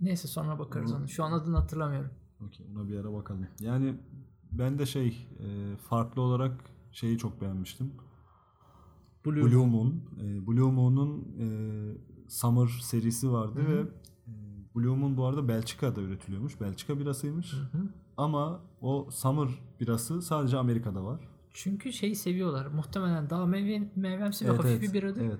Neyse 0.00 0.28
sonra 0.28 0.58
bakarız 0.58 0.92
onu. 0.92 1.08
Şu 1.08 1.24
an 1.24 1.32
adını 1.32 1.56
hatırlamıyorum. 1.56 2.10
Okey 2.46 2.66
ona 2.76 2.88
bir 2.88 2.98
ara 2.98 3.12
bakalım. 3.12 3.46
Yani 3.60 3.94
ben 4.52 4.78
de 4.78 4.86
şey 4.86 5.26
e, 5.40 5.76
farklı 5.76 6.22
olarak 6.22 6.64
şeyi 6.92 7.18
çok 7.18 7.40
beğenmiştim. 7.40 7.92
Blue. 9.26 9.42
Blue 9.44 9.66
Moon. 9.66 10.00
E, 10.20 10.46
Blue 10.46 10.72
Moon'un 10.72 11.18
e, 11.40 11.46
Summer 12.28 12.68
serisi 12.82 13.32
vardı 13.32 13.60
ve 13.68 13.80
e, 13.80 13.86
Blue 14.74 14.96
Moon 14.96 15.16
bu 15.16 15.24
arada 15.24 15.48
Belçika'da 15.48 16.00
üretiliyormuş. 16.00 16.60
Belçika 16.60 16.98
birasıymış. 16.98 17.54
Ama 18.16 18.60
o 18.80 19.08
Summer 19.10 19.48
birası 19.80 20.22
sadece 20.22 20.56
Amerika'da 20.56 21.04
var. 21.04 21.20
Çünkü 21.50 21.92
şeyi 21.92 22.16
seviyorlar. 22.16 22.66
Muhtemelen 22.66 23.30
daha 23.30 23.46
meyve, 23.46 23.90
meyvemsi 23.96 24.44
ve 24.48 24.56
hafif 24.56 24.82
bir 24.82 24.92
biradır. 24.92 25.22
Evet. 25.22 25.38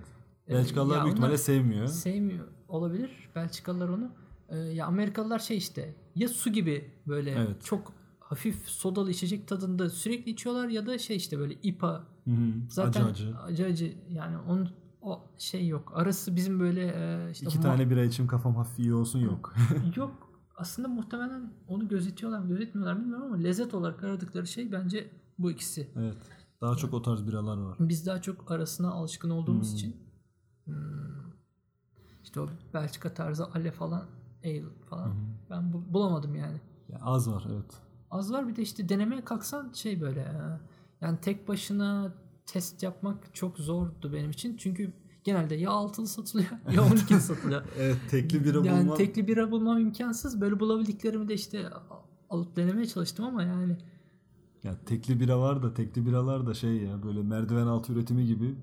Ee, 0.49 0.55
Belçikalılar 0.55 1.05
büyük 1.05 1.13
ihtimalle 1.13 1.39
sevmiyor. 1.39 1.87
Sevmiyor 1.87 2.47
olabilir. 2.69 3.11
Belçikalılar 3.35 3.89
onu. 3.89 4.11
Ee, 4.49 4.57
ya 4.57 4.87
Amerikalılar 4.87 5.39
şey 5.39 5.57
işte 5.57 5.95
ya 6.15 6.29
su 6.29 6.53
gibi 6.53 6.95
böyle 7.07 7.31
Evet. 7.31 7.65
çok 7.65 7.93
hafif 8.21 8.69
sodalı 8.69 9.11
içecek 9.11 9.49
tadında 9.49 9.91
sürekli 9.91 10.31
içiyorlar 10.31 10.69
ya 10.69 10.87
da 10.87 10.99
şey 10.99 11.17
işte 11.17 11.39
böyle 11.39 11.55
IPA 11.55 12.05
Hı 12.25 12.31
hı. 12.31 12.53
zaten 12.69 13.05
acı 13.05 13.11
acı. 13.11 13.39
acı 13.39 13.67
acı 13.67 13.95
yani 14.09 14.39
onun 14.39 14.71
o 15.01 15.25
şey 15.39 15.69
yok. 15.69 15.93
Arası 15.95 16.37
bizim 16.37 16.61
böyle 16.61 16.83
e, 16.97 17.31
işte 17.31 17.47
İki 17.47 17.61
tane 17.61 17.91
bira 17.91 18.05
içim 18.05 18.27
kafam 18.27 18.57
hafif 18.57 18.79
iyi 18.79 18.95
olsun 18.95 19.19
yok. 19.19 19.55
yok. 19.97 20.29
Aslında 20.57 20.89
muhtemelen 20.89 21.53
onu 21.69 21.89
gözetiyorlar 21.89 22.39
mı 22.39 22.49
gözetmiyorlar 22.49 23.01
bilmiyorum 23.01 23.25
ama 23.27 23.37
lezzet 23.37 23.75
olarak 23.75 24.05
aradıkları 24.05 24.47
şey 24.47 24.73
bence 24.73 25.11
bu 25.39 25.51
ikisi. 25.51 25.91
evet. 25.97 26.17
Daha 26.61 26.77
çok 26.77 26.95
o 26.95 27.03
tarz 27.03 27.27
biralar 27.27 27.57
var. 27.57 27.77
Biz 27.81 28.07
daha 28.07 28.23
çok 28.23 28.51
arasına 28.51 28.91
alışkın 28.91 29.31
olduğumuz 29.31 29.75
için 29.75 29.97
hmm, 30.65 30.75
işte 32.23 32.41
o 32.41 32.49
Belçika 32.75 33.15
tarzı 33.15 33.47
ale 33.47 33.73
falan 33.73 34.07
ale 34.45 34.63
falan 34.91 35.15
ben 35.51 35.73
bu- 35.73 35.93
bulamadım 35.95 36.35
yani. 36.35 36.61
Ya 36.89 36.99
az 37.03 37.31
var 37.31 37.45
evet. 37.53 37.71
Az 38.11 38.33
var 38.33 38.49
bir 38.49 38.57
de 38.57 38.63
işte 38.63 38.89
denemeye 38.89 39.25
kalksan 39.25 39.73
şey 39.73 40.01
böyle 40.01 40.21
e, 40.21 40.35
yani 41.01 41.19
tek 41.21 41.49
başına 41.49 42.13
test 42.47 42.83
yapmak 42.83 43.35
çok 43.35 43.59
zordu 43.59 44.13
benim 44.13 44.31
için. 44.31 44.57
Çünkü 44.57 44.93
genelde 45.25 45.55
ya 45.55 45.71
altılı 45.71 46.07
satılıyor 46.07 46.49
ya 46.73 46.83
12'li 46.83 47.21
satılıyor. 47.21 47.63
Evet 47.79 47.97
tekli 48.11 48.45
bira 48.45 48.67
yani 48.67 48.85
bulma. 48.87 48.95
tekli 48.95 49.27
bira 49.29 49.51
bulmam 49.51 49.79
imkansız. 49.79 50.41
Böyle 50.41 50.61
bulabildiklerimi 50.61 51.29
de 51.29 51.35
işte 51.35 51.67
alıp 52.31 52.57
denemeye 52.57 52.87
çalıştım 52.87 53.25
ama 53.25 53.43
yani 53.43 53.77
Ya 54.65 54.75
tekli 54.87 55.21
bira 55.21 55.41
var 55.41 55.63
da 55.63 55.75
tekli 55.75 56.07
biralar 56.07 56.47
da 56.47 56.55
şey 56.55 56.77
ya 56.77 57.03
böyle 57.03 57.23
merdiven 57.23 57.67
altı 57.67 57.93
üretimi 57.93 58.27
gibi 58.27 58.55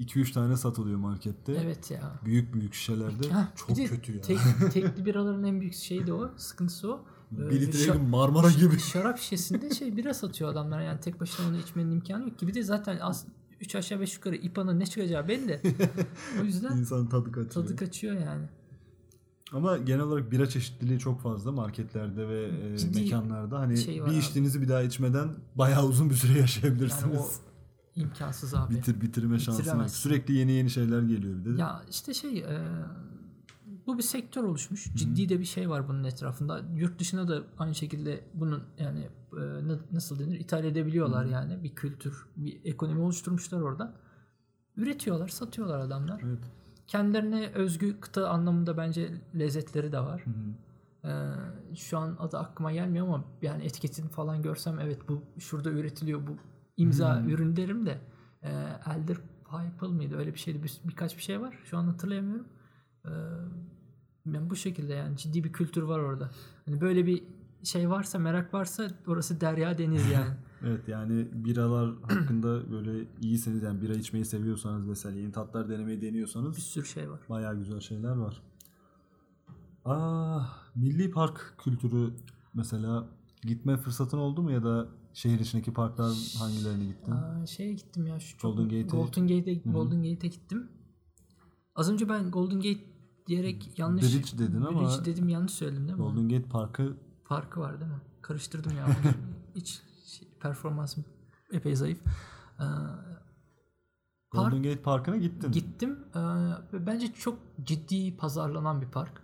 2-3 0.00 0.32
tane 0.32 0.56
satılıyor 0.56 0.98
markette. 0.98 1.52
evet 1.64 1.90
ya. 1.90 2.12
Büyük 2.24 2.54
büyük 2.54 2.74
şişelerde. 2.74 3.28
Ha, 3.30 3.48
Çok 3.56 3.76
kötü 3.76 4.12
ya. 4.16 4.20
Tek, 4.20 4.38
tekli 4.72 5.04
biraların 5.06 5.44
en 5.44 5.60
büyük 5.60 5.74
şeyi 5.74 6.06
de 6.06 6.12
o. 6.12 6.30
Sıkıntısı 6.36 6.92
o. 6.92 7.04
Ee, 7.38 7.50
bir 7.50 7.60
litre 7.60 7.78
şa- 7.78 8.08
Marmara 8.08 8.50
gibi. 8.50 8.78
şarap 8.78 9.18
şişesinde 9.18 9.70
şey 9.70 9.96
bira 9.96 10.14
satıyor 10.14 10.50
adamlar. 10.50 10.80
Yani 10.80 11.00
tek 11.00 11.20
başına 11.20 11.48
onu 11.48 11.56
içmenin 11.58 11.90
imkanı 11.90 12.24
yok 12.24 12.38
ki. 12.38 12.46
Bir 12.48 12.54
de 12.54 12.62
zaten 12.62 12.98
az 12.98 13.26
3 13.60 13.74
aşağı 13.74 14.00
5 14.00 14.14
yukarı 14.14 14.36
IPA'nın 14.36 14.80
ne 14.80 14.86
çıkacağı 14.86 15.28
belli. 15.28 15.60
o 16.40 16.44
yüzden 16.44 16.76
İnsan 16.76 17.08
tadı 17.08 17.32
kaçıyor. 17.32 17.66
tadı 17.66 17.76
kaçıyor 17.76 18.14
yani. 18.20 18.44
Ama 19.52 19.76
genel 19.78 20.00
olarak 20.00 20.30
bira 20.32 20.48
çeşitliliği 20.48 20.98
çok 20.98 21.20
fazla 21.20 21.52
marketlerde 21.52 22.28
ve 22.28 22.50
e, 22.74 22.78
Ciddi 22.78 23.00
mekanlarda. 23.00 23.58
Hani 23.58 23.78
şey 23.78 23.94
bir 23.96 24.00
abi. 24.00 24.16
içtiğinizi 24.16 24.62
bir 24.62 24.68
daha 24.68 24.82
içmeden 24.82 25.28
bayağı 25.54 25.86
uzun 25.86 26.10
bir 26.10 26.14
süre 26.14 26.30
Yani 26.32 26.40
yaşayabilirsiniz. 26.40 27.20
o 27.20 27.26
imkansız 27.96 28.54
abi. 28.54 28.74
Bitir 28.74 29.00
bitirme 29.00 29.38
şansı 29.38 29.68
yok. 29.68 29.90
Sürekli 29.90 30.34
yeni 30.34 30.52
yeni 30.52 30.70
şeyler 30.70 31.02
geliyor 31.02 31.44
bir 31.44 31.56
de. 31.56 31.60
Ya 31.60 31.82
işte 31.90 32.14
şey 32.14 32.38
e, 32.38 32.58
bu 33.86 33.98
bir 33.98 34.02
sektör 34.02 34.44
oluşmuş. 34.44 34.94
Ciddi 34.94 35.28
de 35.28 35.40
bir 35.40 35.44
şey 35.44 35.70
var 35.70 35.88
bunun 35.88 36.04
etrafında. 36.04 36.60
Yurt 36.74 36.98
dışına 36.98 37.28
da 37.28 37.42
aynı 37.58 37.74
şekilde 37.74 38.24
bunun 38.34 38.62
yani 38.78 39.08
e, 39.32 39.68
na- 39.68 39.78
nasıl 39.92 40.18
denir 40.18 40.40
ithal 40.40 40.64
edebiliyorlar 40.64 41.24
yani 41.24 41.62
bir 41.62 41.74
kültür, 41.74 42.26
bir 42.36 42.60
ekonomi 42.64 43.00
oluşturmuşlar 43.00 43.60
orada. 43.60 43.94
Üretiyorlar, 44.76 45.28
satıyorlar 45.28 45.78
adamlar. 45.78 46.20
Evet. 46.24 46.38
Kendilerine 46.86 47.48
özgü 47.54 48.00
kıta 48.00 48.28
anlamında 48.28 48.76
bence 48.76 49.22
lezzetleri 49.38 49.92
de 49.92 50.00
var. 50.00 50.24
Ee, 51.04 51.30
şu 51.76 51.98
an 51.98 52.16
adı 52.18 52.38
aklıma 52.38 52.72
gelmiyor 52.72 53.06
ama 53.06 53.24
yani 53.42 53.64
etiketini 53.64 54.08
falan 54.08 54.42
görsem 54.42 54.78
evet 54.80 55.08
bu 55.08 55.22
şurada 55.38 55.70
üretiliyor 55.70 56.26
bu 56.26 56.36
imza 56.76 57.22
ürün 57.28 57.56
derim 57.56 57.86
de 57.86 58.00
e, 58.42 58.50
Elder 58.86 59.16
Pipe 59.44 59.86
mıydı 59.86 60.16
öyle 60.16 60.34
bir 60.34 60.38
şeydi 60.38 60.62
bir, 60.62 60.80
birkaç 60.84 61.16
bir 61.16 61.22
şey 61.22 61.40
var 61.40 61.58
şu 61.64 61.78
an 61.78 61.84
hatırlayamıyorum. 61.84 62.46
Ee, 63.04 63.10
yani 64.26 64.50
bu 64.50 64.56
şekilde 64.56 64.92
yani 64.92 65.16
ciddi 65.16 65.44
bir 65.44 65.52
kültür 65.52 65.82
var 65.82 65.98
orada. 65.98 66.30
Hani 66.66 66.80
böyle 66.80 67.06
bir 67.06 67.22
şey 67.62 67.90
varsa 67.90 68.18
merak 68.18 68.54
varsa 68.54 68.90
orası 69.06 69.40
derya 69.40 69.78
deniz 69.78 70.10
yani. 70.10 70.34
Evet 70.66 70.88
yani 70.88 71.28
biralar 71.32 71.94
hakkında 72.02 72.70
böyle 72.70 73.06
iyiseniz 73.20 73.62
yani 73.62 73.82
bira 73.82 73.94
içmeyi 73.94 74.24
seviyorsanız 74.24 74.86
mesela 74.86 75.18
yeni 75.18 75.32
tatlar 75.32 75.68
denemeyi 75.68 76.00
bir 76.00 76.06
deniyorsanız 76.08 76.58
sürü 76.58 76.86
şey 76.86 77.10
var. 77.10 77.20
bayağı 77.28 77.58
güzel 77.58 77.80
şeyler 77.80 78.16
var. 78.16 78.42
Ah, 79.84 80.62
milli 80.74 81.10
park 81.10 81.54
kültürü 81.58 82.10
mesela 82.54 83.08
gitme 83.42 83.76
fırsatın 83.76 84.18
oldu 84.18 84.42
mu 84.42 84.52
ya 84.52 84.64
da 84.64 84.88
şehir 85.14 85.38
içindeki 85.40 85.72
parklar 85.72 86.12
hangilerine 86.38 86.84
gittin? 86.84 87.12
Aa, 87.12 87.46
şeye 87.46 87.72
gittim 87.72 88.06
ya 88.06 88.20
şu 88.20 88.38
Golden 88.38 88.64
Gate'e- 88.64 88.82
Golden 88.82 89.28
Gate'e 89.28 89.54
Golden 89.54 90.02
Gate'e 90.02 90.28
gittim. 90.28 90.68
Az 91.74 91.90
önce 91.90 92.08
ben 92.08 92.30
Golden 92.30 92.56
Gate 92.60 92.84
diyerek 93.26 93.78
yanlış 93.78 94.02
Bridge 94.14 94.38
dedin 94.38 94.62
ama- 94.62 94.80
Bridge 94.80 95.04
dedim 95.04 95.28
yanlış 95.28 95.52
söyledim 95.52 95.88
değil 95.88 95.98
mi? 95.98 96.02
Golden 96.04 96.28
Gate 96.28 96.48
Parkı 96.48 96.96
Farkı 97.24 97.60
var 97.60 97.80
değil 97.80 97.90
mi? 97.90 98.00
Karıştırdım 98.22 98.76
ya. 98.76 98.86
Hiç 99.54 99.82
şey, 100.06 100.28
performansım 100.40 101.04
epey 101.52 101.76
zayıf. 101.76 101.98
Ee, 102.60 102.64
Park- 104.32 104.50
Golden 104.50 104.62
Gate 104.62 104.82
Parkı'na 104.82 105.16
gittin. 105.16 105.52
gittim. 105.52 105.98
Ee, 106.16 106.20
bence 106.86 107.12
çok 107.12 107.38
ciddi 107.64 108.16
pazarlanan 108.16 108.80
bir 108.82 108.86
park. 108.88 109.22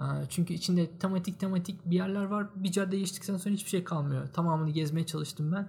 Ee, 0.00 0.04
çünkü 0.28 0.54
içinde 0.54 0.90
tematik 0.98 1.40
tematik 1.40 1.90
bir 1.90 1.96
yerler 1.96 2.24
var. 2.24 2.46
Bir 2.56 2.72
cadde 2.72 2.98
geçtikten 2.98 3.36
sonra 3.36 3.54
hiçbir 3.54 3.70
şey 3.70 3.84
kalmıyor. 3.84 4.26
Tamamını 4.26 4.70
gezmeye 4.70 5.06
çalıştım 5.06 5.52
ben. 5.52 5.68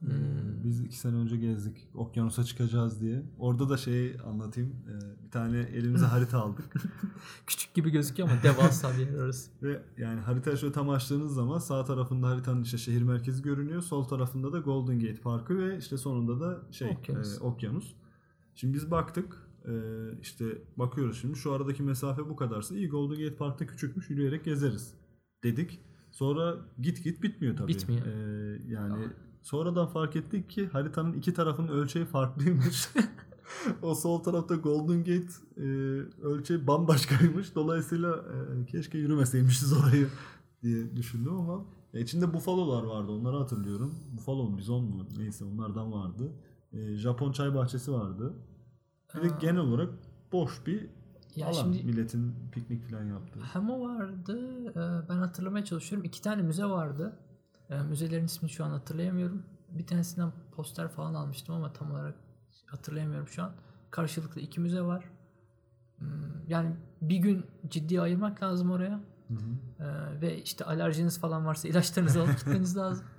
Hmm, 0.00 0.64
Biz 0.64 0.80
iki 0.80 0.96
sene 0.98 1.16
önce 1.16 1.36
gezdik. 1.36 1.88
Okyanusa 1.94 2.44
çıkacağız 2.44 3.00
diye. 3.00 3.22
Orada 3.38 3.68
da 3.68 3.76
şey 3.76 4.16
anlatayım. 4.26 4.76
Ee, 4.88 5.24
Bir 5.26 5.30
tane 5.30 5.58
elimize 5.58 6.06
harita 6.14 6.38
aldık. 6.42 6.72
küçük 7.46 7.74
gibi 7.74 7.90
gözüküyor 7.90 8.28
ama 8.30 8.42
devasa 8.42 8.92
bir 8.98 8.98
yer 9.06 9.14
orası. 9.14 9.50
Ve 9.62 9.82
yani 9.98 10.20
haritayı 10.20 10.56
şöyle 10.56 10.72
tam 10.72 10.90
açtığınız 10.90 11.34
zaman 11.34 11.58
sağ 11.58 11.84
tarafında 11.84 12.28
haritanın 12.28 12.62
işte 12.62 12.78
şehir 12.78 13.02
merkezi 13.02 13.42
görünüyor. 13.42 13.82
Sol 13.82 14.04
tarafında 14.04 14.52
da 14.52 14.58
Golden 14.58 15.00
Gate 15.00 15.20
Parkı 15.20 15.58
ve 15.58 15.78
işte 15.78 15.98
sonunda 15.98 16.40
da 16.40 16.58
şey 16.70 16.90
Okyanus. 16.90 17.38
e, 17.38 17.40
okyanus. 17.44 17.92
Şimdi 18.54 18.74
biz 18.74 18.90
baktık. 18.90 19.49
E, 19.66 19.72
işte 20.20 20.44
bakıyoruz 20.76 21.20
şimdi 21.20 21.36
şu 21.36 21.52
aradaki 21.52 21.82
mesafe 21.82 22.28
bu 22.28 22.36
kadarsa 22.36 22.76
iyi 22.76 22.88
Golden 22.88 23.18
Gate 23.18 23.36
Park'ta 23.36 23.66
küçükmüş 23.66 24.10
yürüyerek 24.10 24.44
gezeriz 24.44 24.94
dedik. 25.44 25.80
Sonra 26.10 26.56
git 26.80 27.04
git 27.04 27.22
bitmiyor 27.22 27.56
tabii. 27.56 27.68
Bitmiyor. 27.68 28.06
E, 28.06 28.12
yani 28.68 29.08
sonradan 29.42 29.86
fark 29.86 30.16
ettik 30.16 30.50
ki 30.50 30.66
haritanın 30.66 31.12
iki 31.12 31.34
tarafının 31.34 31.68
ölçeği 31.68 32.04
farklıymış. 32.04 32.88
o 33.82 33.94
sol 33.94 34.18
tarafta 34.18 34.54
Golden 34.54 34.98
Gate 34.98 35.32
e, 35.56 35.62
ölçeği 36.22 36.66
bambaşkaymış. 36.66 37.54
Dolayısıyla 37.54 38.16
e, 38.16 38.66
keşke 38.66 38.98
yürümeseymişiz 38.98 39.72
orayı 39.72 40.08
diye 40.62 40.96
düşündüm 40.96 41.34
ama 41.34 41.64
E, 41.94 42.00
içinde 42.00 42.34
bufalolar 42.34 42.82
vardı 42.82 43.12
onları 43.12 43.36
hatırlıyorum. 43.36 43.94
Buffalo 44.12 44.44
mu 44.44 44.58
bizon 44.58 44.84
mu 44.84 45.06
neyse 45.18 45.44
onlardan 45.44 45.92
vardı. 45.92 46.32
E, 46.72 46.96
Japon 46.96 47.32
çay 47.32 47.54
bahçesi 47.54 47.92
vardı. 47.92 48.34
Bir 49.16 49.22
de 49.22 49.28
genel 49.40 49.56
olarak 49.60 49.88
boş 50.32 50.66
bir 50.66 50.86
Ya 51.36 51.46
alan. 51.46 51.52
şimdi 51.52 51.82
Milletin 51.82 52.34
piknik 52.52 52.90
falan 52.90 53.04
yaptığı. 53.04 53.40
hem 53.40 53.70
o 53.70 53.80
vardı. 53.88 54.64
e, 54.70 55.08
Ben 55.08 55.16
hatırlamaya 55.16 55.64
çalışıyorum. 55.64 56.08
İki 56.08 56.22
tane 56.22 56.42
müze 56.42 56.64
vardı. 56.64 57.16
E, 57.70 57.82
Müzelerin 57.82 58.24
ismini 58.24 58.50
şu 58.50 58.64
an 58.64 58.70
hatırlayamıyorum. 58.70 59.42
Bir 59.70 59.86
tanesinden 59.86 60.32
poster 60.52 60.88
falan 60.88 61.14
almıştım 61.14 61.54
ama 61.54 61.72
tam 61.72 61.90
olarak 61.90 62.14
hatırlayamıyorum 62.66 63.28
şu 63.28 63.42
an. 63.42 63.52
Karşılıklı 63.90 64.40
iki 64.40 64.60
müze 64.60 64.82
var. 64.82 65.04
Hmm, 65.98 66.08
Yani 66.48 66.76
bir 67.02 67.16
gün 67.16 67.46
ciddi 67.68 68.00
ayırmak 68.00 68.42
lazım 68.42 68.70
oraya. 68.70 69.00
Hı 69.28 69.34
hı. 69.34 69.84
Ee, 69.84 70.20
ve 70.20 70.42
işte 70.42 70.64
alerjiniz 70.64 71.18
falan 71.20 71.46
varsa 71.46 71.68
ilaçlarınızı 71.68 72.20
alıp 72.22 72.38
gitmeniz 72.38 72.76
lazım. 72.76 73.06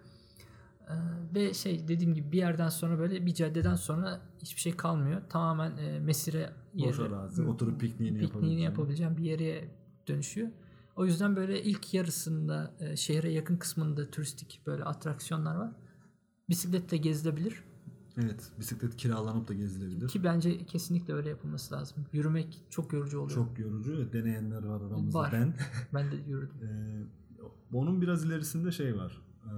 Ee, 0.92 1.36
ve 1.36 1.54
şey 1.54 1.88
dediğim 1.88 2.14
gibi 2.14 2.32
bir 2.32 2.38
yerden 2.38 2.70
sonra 2.70 3.00
böyle 3.00 3.26
bir 3.26 3.34
caddeden 3.34 3.76
sonra 3.76 4.22
hiçbir 4.42 4.62
şey 4.62 4.78
kalmıyor. 4.78 5.22
Tamamen 5.30 5.78
e, 5.78 6.00
mesire 6.00 6.54
yeri- 6.76 7.02
arazi. 7.02 7.44
Oturup 7.44 7.80
pikniğini, 7.80 8.20
pikniğini 8.20 8.62
yapabileceğin 8.62 9.18
bir 9.18 9.24
yere 9.24 9.68
dönüşüyor. 10.08 10.48
O 10.96 11.06
yüzden 11.06 11.36
böyle 11.36 11.64
ilk 11.64 11.94
yarısında 11.94 12.74
e, 12.80 12.96
şehre 12.96 13.32
yakın 13.32 13.58
kısmında 13.58 14.12
turistik 14.12 14.62
böyle 14.68 14.84
atraksiyonlar 14.84 15.56
var. 15.56 15.72
Bisikletle 16.50 16.98
gezilebilir. 16.98 17.64
Evet. 18.18 18.52
Bisiklet 18.60 18.98
kiralanıp 18.98 19.48
da 19.48 19.54
gezilebilir. 19.54 20.08
Ki 20.08 20.24
bence 20.24 20.66
kesinlikle 20.66 21.14
öyle 21.14 21.30
yapılması 21.30 21.76
lazım. 21.76 22.06
Yürümek 22.14 22.62
çok 22.70 22.94
yorucu 22.94 23.20
oluyor. 23.20 23.36
Çok 23.48 23.60
yorucu. 23.60 24.14
Deneyenler 24.14 24.64
var 24.64 24.82
aramızda. 24.82 25.20
Var. 25.20 25.30
Ben. 25.34 25.54
Ben 25.94 26.12
de 26.12 26.16
yürüdüm. 26.16 26.56
Ee, 26.64 27.78
onun 27.78 28.02
biraz 28.02 28.26
ilerisinde 28.26 28.72
şey 28.72 28.98
var. 28.98 29.22
Ee, 29.46 29.50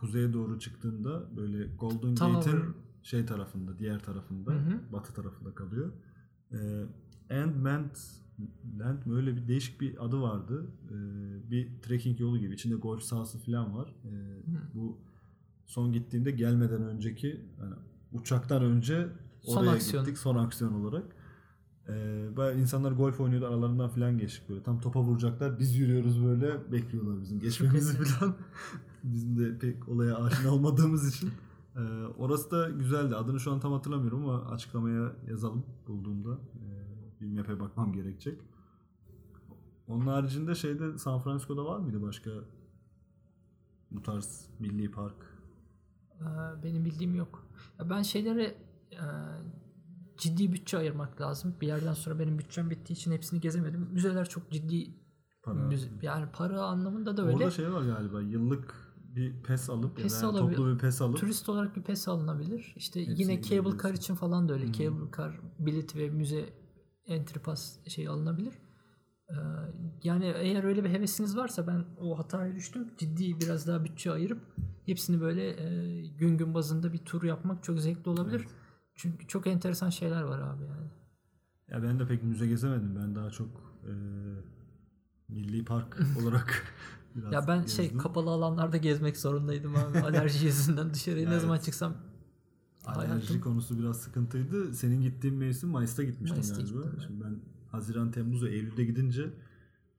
kuzeye 0.00 0.32
doğru 0.32 0.58
çıktığında 0.58 1.36
böyle 1.36 1.66
Golden. 1.66 2.14
Gate'in 2.14 2.64
şey 3.02 3.26
tarafında, 3.26 3.78
diğer 3.78 4.02
tarafında, 4.02 4.50
Hı 4.52 4.58
hı. 4.58 4.92
batı 4.92 5.14
tarafında 5.14 5.54
kalıyor. 5.54 5.92
Ee, 6.52 6.56
Endment 7.30 7.98
Land 8.78 9.06
mi? 9.06 9.14
öyle 9.14 9.36
bir 9.36 9.48
değişik 9.48 9.80
bir 9.80 10.04
adı 10.04 10.20
vardı. 10.22 10.66
Ee, 10.90 11.50
bir 11.50 11.82
trekking 11.82 12.20
yolu 12.20 12.38
gibi. 12.38 12.54
İçinde 12.54 12.74
golf 12.74 13.02
sahası 13.02 13.38
falan 13.38 13.76
var. 13.76 13.94
Ee, 14.04 14.42
bu 14.74 14.98
son 15.66 15.92
gittiğimde 15.92 16.30
gelmeden 16.30 16.82
önceki 16.82 17.40
yani 17.60 17.74
uçaktan 18.12 18.62
önce 18.64 19.08
Son 19.40 19.62
oraya 19.62 19.70
aksiyon. 19.70 20.04
gittik. 20.04 20.18
Son 20.18 20.36
aksiyon 20.36 20.72
olarak. 20.74 21.04
Ee, 21.88 22.28
bayağı 22.36 22.58
insanlar 22.60 22.92
golf 22.92 23.20
oynuyordu 23.20 23.46
aralarından 23.46 23.88
falan 23.88 24.18
geçtik 24.18 24.48
böyle. 24.48 24.62
Tam 24.62 24.80
topa 24.80 25.02
vuracaklar. 25.02 25.58
Biz 25.58 25.76
yürüyoruz 25.76 26.24
böyle. 26.24 26.72
Bekliyorlar 26.72 27.20
bizim 27.22 27.40
geçmemizi 27.40 28.04
falan. 28.04 28.36
bizim 29.04 29.38
de 29.38 29.58
pek 29.58 29.88
olaya 29.88 30.16
aşina 30.16 30.50
olmadığımız 30.54 31.16
için. 31.16 31.30
Ee, 31.76 31.80
orası 32.18 32.50
da 32.50 32.70
güzeldi. 32.70 33.16
Adını 33.16 33.40
şu 33.40 33.52
an 33.52 33.60
tam 33.60 33.72
hatırlamıyorum 33.72 34.28
ama 34.28 34.50
açıklamaya 34.50 35.12
yazalım 35.28 35.64
bulduğumda. 35.86 36.32
Ee, 36.32 37.20
bir 37.20 37.38
map'e 37.38 37.60
bakmam 37.60 37.92
gerekecek. 37.92 38.40
Onun 39.88 40.06
haricinde 40.06 40.54
şeyde 40.54 40.98
San 40.98 41.20
Francisco'da 41.20 41.64
var 41.64 41.78
mıydı 41.78 42.02
başka 42.02 42.30
bu 43.90 44.02
tarz 44.02 44.48
milli 44.58 44.90
park? 44.90 45.16
Ee, 46.20 46.24
Benim 46.64 46.84
bildiğim 46.84 47.14
yok. 47.14 47.46
Ben 47.90 48.02
şeylere 48.02 48.56
ciddi 50.20 50.52
bütçe 50.52 50.78
ayırmak 50.78 51.20
lazım. 51.20 51.54
Bir 51.60 51.66
yerden 51.66 51.92
sonra 51.92 52.18
benim 52.18 52.38
bütçem 52.38 52.70
bittiği 52.70 52.96
için 52.96 53.12
hepsini 53.12 53.40
gezemedim. 53.40 53.88
Müzeler 53.92 54.28
çok 54.28 54.50
ciddi 54.50 54.94
Para. 55.42 55.54
müze, 55.54 55.88
yani 56.02 56.26
para 56.32 56.62
anlamında 56.62 57.16
da 57.16 57.22
öyle. 57.26 57.36
Orada 57.36 57.50
şey 57.50 57.72
var 57.72 57.82
galiba 57.82 58.20
yıllık 58.20 58.74
bir 59.16 59.42
pes 59.42 59.70
alıp 59.70 59.96
Pes 59.96 60.22
yani 60.22 60.26
alabilir. 60.32 60.56
toplu 60.56 60.74
bir 60.74 60.78
pes 60.78 61.02
alıp 61.02 61.18
Turist 61.18 61.48
olarak 61.48 61.76
bir 61.76 61.82
pes 61.82 62.08
alınabilir. 62.08 62.74
İşte 62.76 63.00
Hepsine 63.00 63.32
yine 63.32 63.42
cable 63.42 63.78
car 63.82 63.94
için 63.94 64.14
falan 64.14 64.48
da 64.48 64.52
öyle. 64.52 64.68
Hı. 64.68 64.72
Cable 64.72 65.10
car 65.16 65.40
bilet 65.58 65.96
ve 65.96 66.10
müze 66.10 66.48
entry 67.06 67.38
pass 67.38 67.86
şey 67.88 68.08
alınabilir. 68.08 68.54
Ee, 69.30 69.34
yani 70.04 70.32
eğer 70.36 70.64
öyle 70.64 70.84
bir 70.84 70.88
hevesiniz 70.90 71.36
varsa 71.36 71.66
ben 71.66 71.84
o 72.00 72.18
hataya 72.18 72.54
düştüm. 72.54 72.88
Ciddi 72.98 73.40
biraz 73.40 73.66
daha 73.66 73.84
bütçe 73.84 74.12
ayırıp 74.12 74.40
hepsini 74.86 75.20
böyle 75.20 75.48
e, 75.50 76.06
gün 76.06 76.38
gün 76.38 76.54
bazında 76.54 76.92
bir 76.92 76.98
tur 76.98 77.22
yapmak 77.22 77.64
çok 77.64 77.80
zevkli 77.80 78.10
olabilir. 78.10 78.40
Evet. 78.40 78.54
Çünkü 78.94 79.26
çok 79.26 79.46
enteresan 79.46 79.90
şeyler 79.90 80.22
var 80.22 80.38
abi 80.40 80.64
yani. 80.64 80.90
Ya 81.68 81.82
ben 81.82 81.98
de 81.98 82.06
pek 82.06 82.22
müze 82.22 82.46
gezemedim. 82.46 82.96
Ben 82.96 83.14
daha 83.14 83.30
çok 83.30 83.48
e, 83.84 83.92
milli 85.28 85.64
park 85.64 85.98
olarak 86.22 86.74
biraz 87.14 87.32
Ya 87.32 87.48
ben 87.48 87.66
şey 87.66 87.84
gezdim. 87.84 87.98
kapalı 87.98 88.30
alanlarda 88.30 88.76
gezmek 88.76 89.16
zorundaydım 89.16 89.76
abi. 89.76 89.98
Alerji 90.04 90.46
yüzünden 90.46 90.94
dışarıya 90.94 91.26
ne 91.28 91.32
Evet. 91.32 91.42
zaman 91.42 91.58
çıksam 91.58 91.96
Alerji 92.84 93.08
hayatım- 93.12 93.40
konusu 93.40 93.78
biraz 93.78 94.00
sıkıntıydı. 94.00 94.74
Senin 94.74 95.02
gittiğin 95.02 95.36
mevsim 95.36 95.68
Mayıs'ta 95.70 96.02
gitmiştin 96.02 96.38
Mayıs'ta 96.38 96.54
galiba. 96.62 96.78
gittim 96.82 96.92
ben. 96.98 97.02
Şimdi 97.06 97.24
ben 97.24 97.40
Haziran, 97.70 98.10
Temmuz 98.10 98.44
ve 98.44 98.50
Eylül'de 98.50 98.84
gidince 98.84 99.30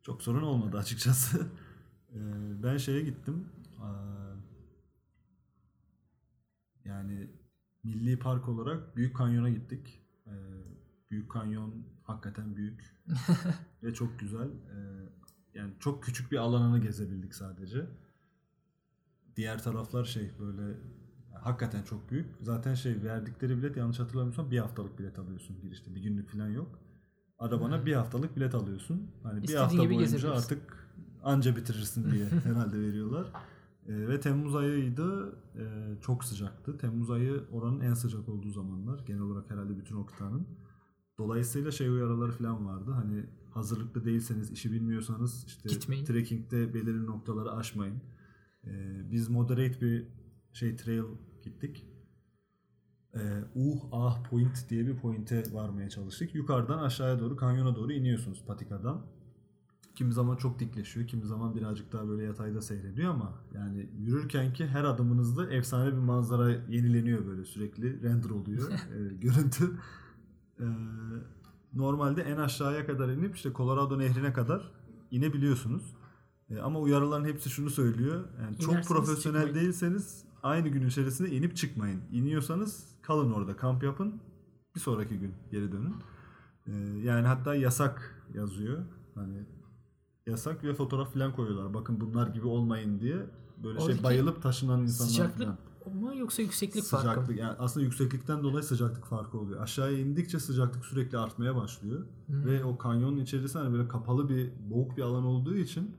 çok 0.04 0.22
sorun 0.24 0.42
olmadı 0.44 0.78
açıkçası. 0.78 1.48
E, 2.16 2.20
ben 2.64 2.78
şeye 2.78 3.02
gittim. 3.02 3.46
Yani 6.86 7.28
milli 7.84 8.20
park 8.20 8.50
olarak 8.50 8.96
Büyük 8.96 9.16
Kanyon'a 9.16 9.50
gittik. 9.50 10.02
E, 10.28 10.34
Büyük 11.12 11.32
Kanyon 11.32 11.84
hakikaten 12.04 12.56
büyük 12.56 12.96
ve 13.84 13.94
çok 13.94 14.20
güzel. 14.20 14.48
E, 15.56 15.60
yani 15.60 15.74
çok 15.80 16.04
küçük 16.04 16.32
bir 16.32 16.38
alanını 16.38 16.80
gezebildik 16.80 17.36
sadece. 17.36 17.86
Diğer 19.36 19.64
taraflar 19.64 20.06
şey 20.06 20.32
böyle 20.40 20.78
hakikaten 21.42 21.84
çok 21.84 22.12
büyük. 22.12 22.26
Zaten 22.42 22.74
şey 22.74 23.04
verdikleri 23.04 23.58
bilet 23.58 23.78
yanlış 23.78 24.00
hatırlamıyorsam 24.00 24.52
bir 24.52 24.60
haftalık 24.60 25.00
bilet 25.00 25.20
alıyorsun 25.20 25.62
girişte. 25.62 25.96
Bir 25.96 26.02
günlük 26.02 26.30
falan 26.30 26.50
yok. 26.50 26.80
Arabana 27.40 27.86
bir 27.86 27.94
haftalık 27.94 28.36
bilet 28.36 28.56
alıyorsun. 28.56 29.12
Hani 29.24 29.44
bir 29.44 29.56
hafta 29.56 29.78
boyunca 29.78 30.00
gezebilirsin. 30.00 30.30
artık 30.30 30.88
anca 31.24 31.56
bitirirsin 31.56 32.12
diye 32.12 32.26
herhalde 32.44 32.80
veriyorlar. 32.80 33.28
Ee, 33.88 34.08
ve 34.08 34.20
Temmuz 34.20 34.56
ayıydı. 34.56 35.36
Ee, 35.56 35.96
çok 36.02 36.24
sıcaktı. 36.24 36.78
Temmuz 36.78 37.12
ayı 37.12 37.44
oranın 37.52 37.80
en 37.80 37.94
sıcak 37.94 38.30
olduğu 38.30 38.50
zamanlar. 38.50 39.00
Genel 39.00 39.22
olarak 39.22 39.52
herhalde 39.52 39.78
bütün 39.78 39.96
o 39.96 40.06
kıtanın. 40.06 40.48
Dolayısıyla 41.18 41.72
şey 41.72 41.90
uyarıları 41.90 42.32
falan 42.32 42.66
vardı. 42.66 42.92
Hani 42.92 43.26
hazırlıklı 43.52 44.06
değilseniz, 44.06 44.52
işi 44.52 44.72
bilmiyorsanız 44.72 45.44
işte 45.48 45.70
Gitmeyin. 45.70 46.06
trekkingde 46.06 46.74
belirli 46.74 47.06
noktaları 47.06 47.52
aşmayın. 47.52 48.02
Ee, 48.68 49.12
biz 49.12 49.30
moderate 49.30 49.82
bir 49.82 50.08
şey 50.54 50.76
trail 50.76 51.04
gittik. 51.44 51.88
Ee, 53.16 53.20
Uh 53.56 53.82
Ah 53.92 54.30
Point 54.30 54.70
diye 54.70 54.88
bir 54.88 54.96
pointe 54.98 55.44
varmaya 55.54 55.90
çalıştık. 55.90 56.36
Yukarıdan 56.36 56.78
aşağıya 56.78 57.20
doğru 57.20 57.36
kanyona 57.36 57.76
doğru 57.76 57.92
iniyorsunuz 57.94 58.44
patikadan. 58.48 59.06
Kimi 59.96 60.14
zaman 60.14 60.36
çok 60.38 60.60
dikleşiyor, 60.60 61.08
kimi 61.08 61.26
zaman 61.26 61.56
birazcık 61.56 61.92
daha 61.92 62.08
böyle 62.08 62.24
yatayda 62.24 62.62
seyrediyor 62.62 63.14
ama 63.14 63.34
yani 63.56 63.90
yürürken 64.00 64.54
ki 64.54 64.68
her 64.68 64.84
adımınızda 64.84 65.54
efsane 65.54 65.88
bir 65.92 65.98
manzara 65.98 66.50
yenileniyor 66.52 67.26
böyle 67.26 67.46
sürekli 67.46 68.02
render 68.04 68.30
oluyor 68.30 68.72
e, 68.96 69.14
görüntü. 69.14 69.72
Ee, 70.60 70.64
normalde 71.74 72.22
en 72.22 72.38
aşağıya 72.38 72.86
kadar 72.86 73.10
inip 73.10 73.36
işte 73.36 73.54
Colorado 73.54 74.00
Nehri'ne 74.00 74.34
kadar 74.34 74.72
inebiliyorsunuz. 75.12 75.96
E, 76.50 76.60
ama 76.60 76.80
uyarıların 76.80 77.26
hepsi 77.26 77.50
şunu 77.50 77.70
söylüyor. 77.70 78.26
Yani 78.42 78.58
çok 78.58 78.74
İnerseniz 78.74 78.88
profesyonel 78.88 79.42
çıkmayın. 79.42 79.66
değilseniz 79.66 80.24
aynı 80.44 80.68
gün 80.68 80.88
içerisinde 80.88 81.30
inip 81.30 81.58
çıkmayın. 81.58 82.02
İniyorsanız 82.12 82.86
kalın 83.02 83.32
orada 83.32 83.56
kamp 83.56 83.84
yapın. 83.84 84.22
Bir 84.76 84.80
sonraki 84.80 85.20
gün 85.20 85.34
geri 85.52 85.72
dönün. 85.72 85.96
E, 86.68 86.72
yani 87.04 87.28
hatta 87.28 87.56
yasak 87.56 88.26
yazıyor. 88.34 88.80
Hani 89.16 89.46
yasak 90.28 90.64
ve 90.64 90.74
fotoğraf 90.74 91.14
falan 91.14 91.36
koyuyorlar. 91.36 91.74
Bakın 91.74 92.02
bunlar 92.02 92.28
gibi 92.28 92.48
olmayın 92.48 93.00
diye. 93.00 93.18
Böyle 93.64 93.80
Oradaki 93.80 93.94
şey 93.94 94.04
bayılıp 94.04 94.42
taşınan 94.42 94.82
insanlar 94.82 95.10
sıcaklık 95.10 95.38
falan. 95.38 95.58
Mı 95.90 96.16
yoksa 96.16 96.42
yükseklik 96.42 96.84
farkı 96.84 97.08
mı? 97.08 97.14
Sıcaklık 97.14 97.40
yani 97.40 97.56
aslında 97.60 97.86
yükseklikten 97.86 98.44
dolayı 98.44 98.64
sıcaklık 98.64 99.06
farkı 99.06 99.38
oluyor. 99.40 99.62
Aşağıya 99.62 100.00
indikçe 100.00 100.40
sıcaklık 100.40 100.86
sürekli 100.86 101.18
artmaya 101.18 101.56
başlıyor. 101.56 102.06
Hmm. 102.26 102.46
Ve 102.46 102.64
o 102.64 102.78
kanyonun 102.78 103.18
içerisinde 103.18 103.64
hani 103.64 103.74
böyle 103.74 103.88
kapalı 103.88 104.30
bir 104.30 104.52
boğuk 104.70 104.98
bir 104.98 105.02
alan 105.02 105.24
olduğu 105.24 105.56
için 105.56 105.96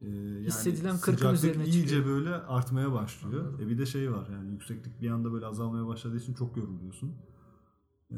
e, 0.00 0.08
yani 0.08 0.46
Hissedilen 0.46 0.98
kırkın 0.98 1.12
sıcaklık 1.16 1.38
üzerine 1.38 1.64
iyice 1.64 1.80
çıkıyor. 1.80 2.06
böyle 2.06 2.34
artmaya 2.34 2.92
başlıyor. 2.92 3.44
Anladım. 3.44 3.66
E 3.66 3.68
bir 3.68 3.78
de 3.78 3.86
şey 3.86 4.12
var 4.12 4.28
yani 4.32 4.50
yükseklik 4.52 5.00
bir 5.00 5.10
anda 5.10 5.32
böyle 5.32 5.46
azalmaya 5.46 5.86
başladığı 5.86 6.16
için 6.16 6.34
çok 6.34 6.56
yoruluyorsun. 6.56 7.12
E, 8.10 8.16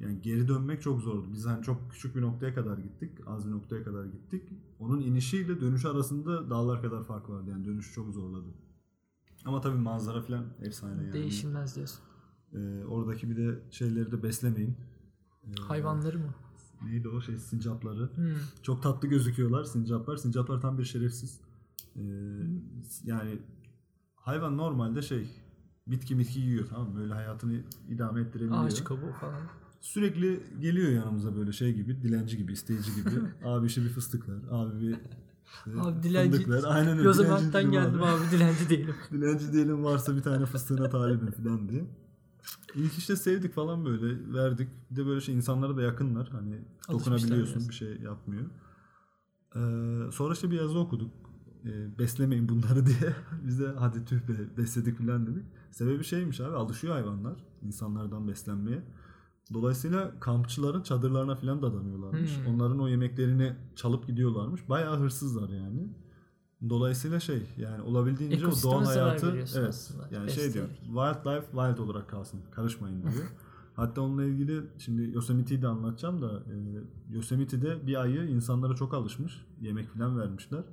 yani 0.00 0.22
geri 0.22 0.48
dönmek 0.48 0.82
çok 0.82 1.00
zordu. 1.00 1.32
Biz 1.32 1.46
hani 1.46 1.62
çok 1.62 1.90
küçük 1.90 2.16
bir 2.16 2.22
noktaya 2.22 2.54
kadar 2.54 2.78
gittik. 2.78 3.10
Az 3.26 3.46
bir 3.46 3.52
noktaya 3.52 3.84
kadar 3.84 4.04
gittik. 4.04 4.42
Onun 4.78 5.00
inişiyle 5.00 5.60
dönüşü 5.60 5.88
arasında 5.88 6.50
dağlar 6.50 6.82
kadar 6.82 7.04
fark 7.04 7.30
vardı. 7.30 7.50
Yani 7.50 7.64
dönüş 7.64 7.94
çok 7.94 8.10
zorladı. 8.10 8.48
Ama 9.44 9.60
tabii 9.60 9.78
manzara 9.78 10.20
falan 10.20 10.44
efsane 10.62 11.02
yani. 11.02 11.12
Değişilmez 11.12 11.76
diyorsun. 11.76 12.00
Ee, 12.54 12.84
oradaki 12.84 13.30
bir 13.30 13.36
de 13.36 13.58
şeyleri 13.70 14.12
de 14.12 14.22
beslemeyin. 14.22 14.76
Ee, 15.44 15.62
Hayvanları 15.62 16.18
mı? 16.18 16.34
Neydi 16.84 17.08
o 17.08 17.20
şey 17.20 17.38
sincapları. 17.38 18.16
Hmm. 18.16 18.34
Çok 18.62 18.82
tatlı 18.82 19.08
gözüküyorlar 19.08 19.64
sincaplar. 19.64 20.16
Sincaplar 20.16 20.60
tam 20.60 20.78
bir 20.78 20.84
şerefsiz. 20.84 21.40
Ee, 21.96 22.00
yani 23.04 23.38
hayvan 24.14 24.56
normalde 24.56 25.02
şey 25.02 25.30
bitki 25.86 26.14
mitki 26.14 26.40
yiyor 26.40 26.66
tamam 26.68 26.88
mı? 26.90 26.96
Böyle 26.96 27.14
hayatını 27.14 27.60
idame 27.88 28.20
ettirebiliyor. 28.20 28.64
Ağaç 28.64 28.84
kabuğu 28.84 29.12
falan. 29.12 29.40
Sürekli 29.80 30.42
geliyor 30.60 30.88
yanımıza 30.92 31.36
böyle 31.36 31.52
şey 31.52 31.74
gibi, 31.74 32.02
dilenci 32.02 32.36
gibi, 32.36 32.52
isteyici 32.52 32.94
gibi. 32.94 33.10
abi 33.44 33.66
işte 33.66 33.82
bir 33.82 33.88
fıstık 33.88 34.28
ver, 34.28 34.38
abi 34.50 34.80
bir 34.80 34.96
Abi 35.80 36.02
dilenci. 36.02 36.36
fındık 36.36 36.48
ver. 36.48 36.62
Aynen 36.66 36.98
öyle. 36.98 37.14
Dilenciyim 37.14 37.70
geldim 37.70 38.02
abi 38.02 38.30
dilenci 38.30 38.70
değilim. 38.70 38.94
Dilenci 39.12 39.52
diyelim 39.52 39.84
varsa 39.84 40.16
bir 40.16 40.22
tane 40.22 40.46
fıstığına 40.46 40.88
talibim 40.88 41.30
falan 41.30 41.68
diye. 41.68 41.84
İlk 42.74 42.98
işte 42.98 43.16
sevdik 43.16 43.54
falan 43.54 43.84
böyle 43.84 44.34
verdik. 44.34 44.68
Bir 44.90 44.96
de 44.96 45.06
böyle 45.06 45.20
şey 45.20 45.34
insanlara 45.34 45.76
da 45.76 45.82
yakınlar. 45.82 46.28
Hani 46.28 46.58
dokunabiliyorsun 46.92 47.68
bir 47.68 47.74
şey 47.74 47.96
yapmıyor. 47.96 48.44
Ee, 49.56 50.12
sonra 50.12 50.32
işte 50.34 50.50
bir 50.50 50.56
yazı 50.56 50.78
okuduk. 50.78 51.10
Ee, 51.64 51.98
beslemeyin 51.98 52.48
bunları 52.48 52.86
diye. 52.86 53.14
Biz 53.46 53.60
de 53.60 53.68
hadi 53.78 54.04
tüh 54.04 54.20
be 54.28 54.56
besledik 54.56 54.98
falan 54.98 55.26
dedik. 55.26 55.44
Sebebi 55.70 56.04
şeymiş 56.04 56.40
abi 56.40 56.56
alışıyor 56.56 56.94
hayvanlar 56.94 57.36
insanlardan 57.62 58.28
beslenmeye. 58.28 58.82
Dolayısıyla 59.54 60.20
kampçıların 60.20 60.82
çadırlarına 60.82 61.36
falan 61.36 61.62
da 61.62 61.74
danıyorlarmış. 61.74 62.36
Hmm. 62.36 62.54
Onların 62.54 62.80
o 62.80 62.88
yemeklerini 62.88 63.52
çalıp 63.76 64.06
gidiyorlarmış. 64.06 64.68
Bayağı 64.68 64.98
hırsızlar 64.98 65.48
yani. 65.48 65.88
Dolayısıyla 66.70 67.20
şey 67.20 67.42
yani 67.56 67.82
olabildiğince 67.82 68.36
o 68.36 68.48
Ekosisteme 68.48 68.72
doğal 68.72 68.84
zarar 68.84 69.08
hayatı 69.08 69.30
evet 69.30 69.68
aslında, 69.68 70.08
yani 70.12 70.30
şey 70.30 70.54
diyor 70.54 70.68
wildlife 70.68 71.46
wild 71.46 71.78
olarak 71.78 72.08
kalsın 72.08 72.40
karışmayın 72.50 73.02
diyor. 73.02 73.24
Hatta 73.76 74.00
onunla 74.00 74.24
ilgili 74.24 74.62
şimdi 74.78 75.10
Yosemite'yi 75.14 75.62
de 75.62 75.68
anlatacağım 75.68 76.22
da 76.22 76.30
e, 76.30 77.14
Yosemite'de 77.14 77.86
bir 77.86 78.00
ayı 78.00 78.28
insanlara 78.28 78.74
çok 78.74 78.94
alışmış. 78.94 79.46
Yemek 79.60 79.88
falan 79.88 80.18
vermişler. 80.18 80.64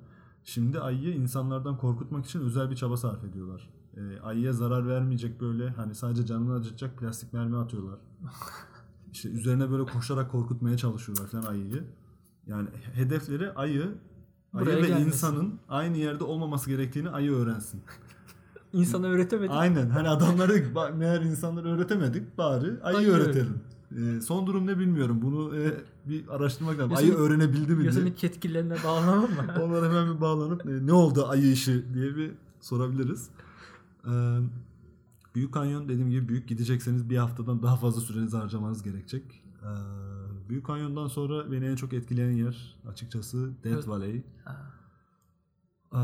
Şimdi 0.43 0.79
ayıyı 0.79 1.15
insanlardan 1.15 1.77
korkutmak 1.77 2.25
için 2.25 2.39
özel 2.39 2.71
bir 2.71 2.75
çaba 2.75 2.97
sarf 2.97 3.23
ediyorlar. 3.23 3.69
E, 3.97 4.19
ayıya 4.23 4.53
zarar 4.53 4.87
vermeyecek 4.87 5.41
böyle 5.41 5.69
hani 5.69 5.95
sadece 5.95 6.25
canını 6.25 6.53
acıtacak 6.53 6.97
plastik 6.97 7.33
mermi 7.33 7.57
atıyorlar. 7.57 7.99
İşte 9.13 9.29
üzerine 9.29 9.71
böyle 9.71 9.85
koşarak 9.85 10.31
korkutmaya 10.31 10.77
çalışıyorlar 10.77 11.27
falan 11.27 11.43
ayıyı. 11.43 11.83
Yani 12.47 12.69
hedefleri 12.93 13.51
ayı 13.51 13.95
ayı 14.55 14.65
Buraya 14.65 14.77
ve 14.77 14.87
gelmesin. 14.87 15.07
insanın 15.07 15.59
aynı 15.69 15.97
yerde 15.97 16.23
olmaması 16.23 16.69
gerektiğini 16.69 17.09
ayı 17.09 17.31
öğrensin. 17.31 17.81
İnsana 18.73 19.07
öğretemedim. 19.07 19.55
Aynen. 19.57 19.89
Hani 19.89 20.09
adamları 20.09 20.63
meğer 20.97 21.21
insanları 21.21 21.67
öğretemedik 21.69 22.37
bari 22.37 22.73
ayı 22.83 22.97
Ayı 22.97 23.07
öğretelim. 23.07 23.61
Ee, 23.91 24.21
son 24.21 24.47
durum 24.47 24.67
ne 24.67 24.79
bilmiyorum. 24.79 25.19
Bunu 25.21 25.57
e, 25.57 25.73
bir 26.05 26.27
araştırmak 26.27 26.79
lazım. 26.79 26.95
Ayı 26.95 27.13
öğrenebildi 27.13 27.71
mi 27.71 27.77
diye. 27.77 27.85
Yosemite 27.85 28.27
yetkililerine 28.27 28.75
bağlanalım 28.83 29.31
mı? 29.31 29.55
Onlara 29.63 29.85
hemen 29.85 30.15
bir 30.15 30.21
bağlanıp 30.21 30.65
e, 30.65 30.85
ne 30.85 30.93
oldu 30.93 31.25
ayı 31.27 31.51
işi 31.51 31.93
diye 31.93 32.15
bir 32.15 32.31
sorabiliriz. 32.61 33.29
Ee, 34.07 34.39
Büyük 35.35 35.53
Kanyon 35.53 35.89
dediğim 35.89 36.09
gibi 36.09 36.27
büyük 36.29 36.47
gidecekseniz 36.49 37.09
bir 37.09 37.17
haftadan 37.17 37.63
daha 37.63 37.77
fazla 37.77 38.01
sürenizi 38.01 38.37
harcamanız 38.37 38.83
gerekecek. 38.83 39.43
Ee, 39.63 39.67
Büyük 40.49 40.65
Kanyon'dan 40.65 41.07
sonra 41.07 41.51
beni 41.51 41.65
en 41.65 41.75
çok 41.75 41.93
etkileyen 41.93 42.31
yer 42.31 42.75
açıkçası 42.87 43.51
Death. 43.63 43.87
Valley. 43.87 44.23
Ee, 45.93 45.97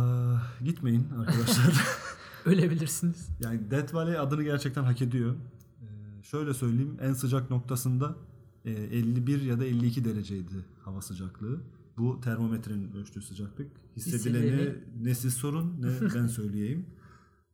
gitmeyin 0.65 1.07
arkadaşlar. 1.19 1.81
Ölebilirsiniz. 2.45 3.29
Yani 3.39 3.71
Death 3.71 3.93
Valley 3.93 4.17
adını 4.19 4.43
gerçekten 4.43 4.83
hak 4.83 5.01
ediyor. 5.01 5.35
Ee, 5.81 6.23
şöyle 6.23 6.53
söyleyeyim 6.53 6.97
en 7.01 7.13
sıcak 7.13 7.49
noktasında 7.49 8.15
e, 8.65 8.71
51 8.71 9.41
ya 9.41 9.59
da 9.59 9.65
52 9.65 10.05
dereceydi 10.05 10.65
hava 10.81 11.01
sıcaklığı. 11.01 11.61
Bu 11.97 12.21
termometrenin 12.21 12.91
ölçtüğü 12.93 13.21
sıcaklık. 13.21 13.67
Hissedileni- 13.97 14.75
ne 15.01 15.15
siz 15.15 15.33
sorun 15.33 15.81
ne 15.81 15.87
ben 16.15 16.27
söyleyeyim. 16.37 16.85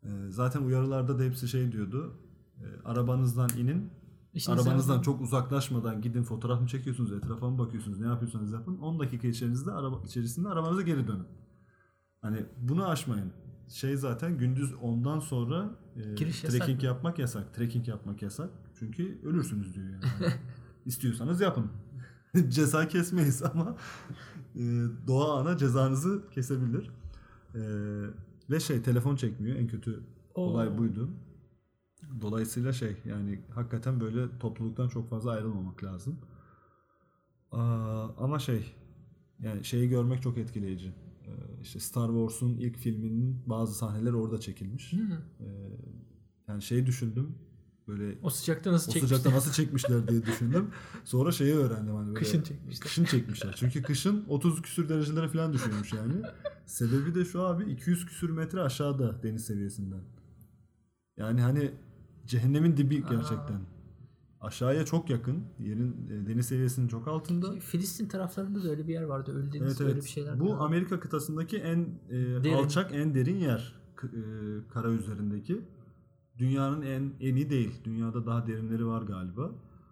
Ee, 0.08 0.30
zaten 0.30 0.62
uyarılarda 0.62 1.20
da 1.20 1.24
hepsi 1.24 1.48
şey 1.48 1.72
diyordu. 1.72 2.14
E, 2.60 2.66
arabanızdan 2.86 3.50
inin. 3.58 3.90
İşinize 4.34 4.62
arabanızdan 4.62 5.02
çok 5.02 5.22
uzaklaşmadan 5.22 6.02
gidin 6.02 6.24
fotoğraf 6.24 6.62
mı 6.62 6.68
çekiyorsunuz, 6.68 7.12
etrafa 7.12 7.50
mı 7.50 7.58
bakıyorsunuz, 7.58 8.00
ne 8.00 8.08
yapıyorsanız 8.08 8.52
yapın. 8.52 8.78
10 8.78 9.00
dakika 9.00 9.28
içerisinde 9.28 9.72
araba 9.72 10.02
içerisinde 10.06 10.50
arabanıza 10.50 10.82
geri 10.82 11.08
dönün. 11.08 11.28
Hani 12.22 12.46
bunu 12.62 12.88
aşmayın. 12.88 13.32
Şey 13.70 13.96
zaten 13.98 14.38
gündüz 14.38 14.74
ondan 14.82 15.20
sonra 15.20 15.70
e, 15.96 16.14
Giriş 16.14 16.42
trekking 16.42 16.80
mı? 16.80 16.86
yapmak 16.86 17.20
yasak. 17.20 17.54
Trekking 17.54 17.88
yapmak 17.88 18.22
yasak. 18.22 18.50
Çünkü 18.80 19.22
ölürsünüz 19.24 19.76
diyor 19.76 19.88
yani. 19.90 20.34
İstiyorsanız 20.86 21.42
yapın. 21.42 21.72
Ceza 22.50 22.88
kesmeyiz 22.88 23.44
ama 23.44 23.76
e, 24.56 24.62
doğa 25.08 25.40
ana 25.40 25.58
cezanızı 25.58 26.24
kesebilir. 26.32 26.92
E, 27.56 27.62
ve 28.50 28.60
şey 28.60 28.82
telefon 28.82 29.16
çekmiyor. 29.16 29.56
En 29.58 29.68
kötü 29.68 30.04
Oo. 30.36 30.42
olay 30.42 30.78
buydu. 30.78 31.10
Dolayısıyla 32.22 32.74
şey 32.74 32.98
yani 33.06 33.42
hakikaten 33.50 34.00
böyle 34.00 34.40
topluluktan 34.40 34.88
çok 34.88 35.10
fazla 35.10 35.32
ayrılmamak 35.32 35.84
lazım. 35.84 36.20
Aa, 37.52 38.08
ama 38.18 38.40
şey 38.40 38.76
yani 39.40 39.66
şeyi 39.66 39.90
görmek 39.90 40.22
çok 40.22 40.38
etkileyici. 40.38 40.94
Ee, 41.26 41.32
işte 41.62 41.80
Star 41.80 42.08
Wars'un 42.08 42.58
ilk 42.58 42.78
filminin 42.78 43.44
bazı 43.46 43.74
sahneler 43.74 44.14
orada 44.14 44.40
çekilmiş. 44.40 44.94
Hı. 44.94 44.98
Ee, 45.40 45.46
yani 46.48 46.62
şey 46.62 46.86
düşündüm 46.86 47.36
böyle 47.88 48.18
O 48.24 48.30
sıcakta 48.30 48.72
nasıl 48.72 48.92
o 48.92 48.94
çekmişler? 48.94 49.18
sıcakta 49.18 49.38
nasıl 49.38 49.52
çekmişler 49.52 50.08
diye 50.08 50.26
düşündüm. 50.26 50.68
Sonra 51.04 51.32
şeyi 51.32 51.54
öğrendim 51.54 51.96
hani 51.96 52.08
böyle. 52.08 52.20
Kışın 52.20 52.42
çekmişler. 52.42 52.80
Kışın 52.80 53.06
çekmişler. 53.06 53.54
Çünkü 53.58 53.82
kışın 53.82 54.26
30 54.28 54.62
küsür 54.62 54.90
derecelere 54.90 55.28
falan 55.30 55.54
düşüyormuş 55.54 55.94
yani. 55.94 56.14
Sebebi 56.66 57.16
de 57.16 57.26
şu 57.26 57.42
abi 57.42 57.64
200 57.72 58.06
küsür 58.06 58.30
metre 58.30 58.62
aşağıda 58.62 59.24
deniz 59.24 59.46
seviyesinden. 59.46 60.02
Yani 61.18 61.42
hani 61.42 61.72
cehennemin 62.26 62.78
dibi 62.78 62.96
gerçekten. 63.10 63.62
Aşağıya 64.42 64.86
çok 64.86 65.10
yakın. 65.10 65.44
Yerin 65.60 66.08
e, 66.10 66.28
deniz 66.28 66.46
seviyesinin 66.46 66.88
çok 66.88 67.08
altında. 67.08 67.60
Filistin 67.60 68.08
taraflarında 68.08 68.64
da 68.64 68.70
öyle 68.70 68.88
bir 68.88 68.94
yer 68.94 69.04
vardı. 69.04 69.32
Ölü 69.32 69.54
deniz 69.54 69.62
Evet 69.62 69.82
öyle 69.82 69.92
evet. 69.92 70.04
bir 70.04 70.10
şeyler. 70.10 70.40
Bu 70.40 70.50
vardı. 70.50 70.64
Amerika 70.64 71.00
kıtasındaki 71.00 71.58
en 71.58 71.80
e, 72.10 72.14
Derin. 72.16 72.54
alçak, 72.54 72.94
en 72.94 73.16
derin 73.16 73.40
yer 73.40 73.76
e, 74.04 74.10
kara 74.74 74.90
üzerindeki. 74.90 75.62
Dünyanın 76.38 76.82
en 76.82 77.12
eni 77.20 77.50
değil. 77.50 77.72
Dünyada 77.84 78.26
daha 78.26 78.48
derinleri 78.48 78.88
var 78.88 79.02
galiba. 79.02 79.52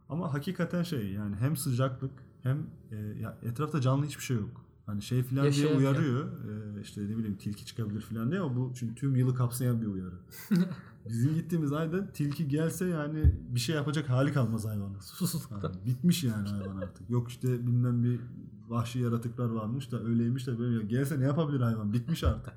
Ama 0.09 0.33
hakikaten 0.33 0.83
şey 0.83 1.11
yani 1.11 1.35
hem 1.35 1.57
sıcaklık 1.57 2.11
hem 2.43 2.57
e, 2.91 2.95
ya 2.95 3.37
etrafta 3.43 3.81
canlı 3.81 4.05
hiçbir 4.05 4.23
şey 4.23 4.37
yok. 4.37 4.65
Hani 4.85 5.01
şey 5.01 5.23
filan 5.23 5.51
diye 5.51 5.67
uyarıyor. 5.67 6.25
E, 6.27 6.81
işte 6.81 7.01
ne 7.01 7.17
bileyim 7.17 7.37
tilki 7.37 7.65
çıkabilir 7.65 8.01
filan 8.01 8.31
diye 8.31 8.41
ama 8.41 8.55
bu 8.55 8.71
çünkü 8.75 8.95
tüm 8.95 9.15
yılı 9.15 9.35
kapsayan 9.35 9.81
bir 9.81 9.87
uyarı. 9.87 10.15
Bizim 11.09 11.35
gittiğimiz 11.35 11.73
ayda 11.73 12.11
tilki 12.11 12.47
gelse 12.47 12.85
yani 12.85 13.33
bir 13.49 13.59
şey 13.59 13.75
yapacak 13.75 14.09
hali 14.09 14.33
kalmaz 14.33 14.65
hayvanın. 14.65 14.99
Susuzluktan. 15.01 15.73
Ha, 15.73 15.85
bitmiş 15.85 16.23
yani 16.23 16.49
hayvan 16.49 16.77
artık. 16.77 17.09
Yok 17.09 17.29
işte 17.29 17.67
bilmem 17.67 18.03
bir 18.03 18.19
vahşi 18.67 18.99
yaratıklar 18.99 19.49
varmış 19.49 19.91
da 19.91 20.03
öyleymiş 20.03 20.47
de 20.47 20.59
böyle. 20.59 20.85
Gelse 20.85 21.19
ne 21.19 21.23
yapabilir 21.23 21.59
hayvan? 21.59 21.93
Bitmiş 21.93 22.23
artık. 22.23 22.53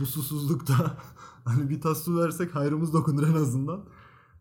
Bu 0.00 0.06
susuzlukta 0.06 0.96
hani 1.44 1.70
bir 1.70 1.80
tas 1.80 2.04
su 2.04 2.18
versek 2.18 2.54
hayrımız 2.54 2.92
dokunur 2.92 3.28
en 3.28 3.34
azından. 3.34 3.84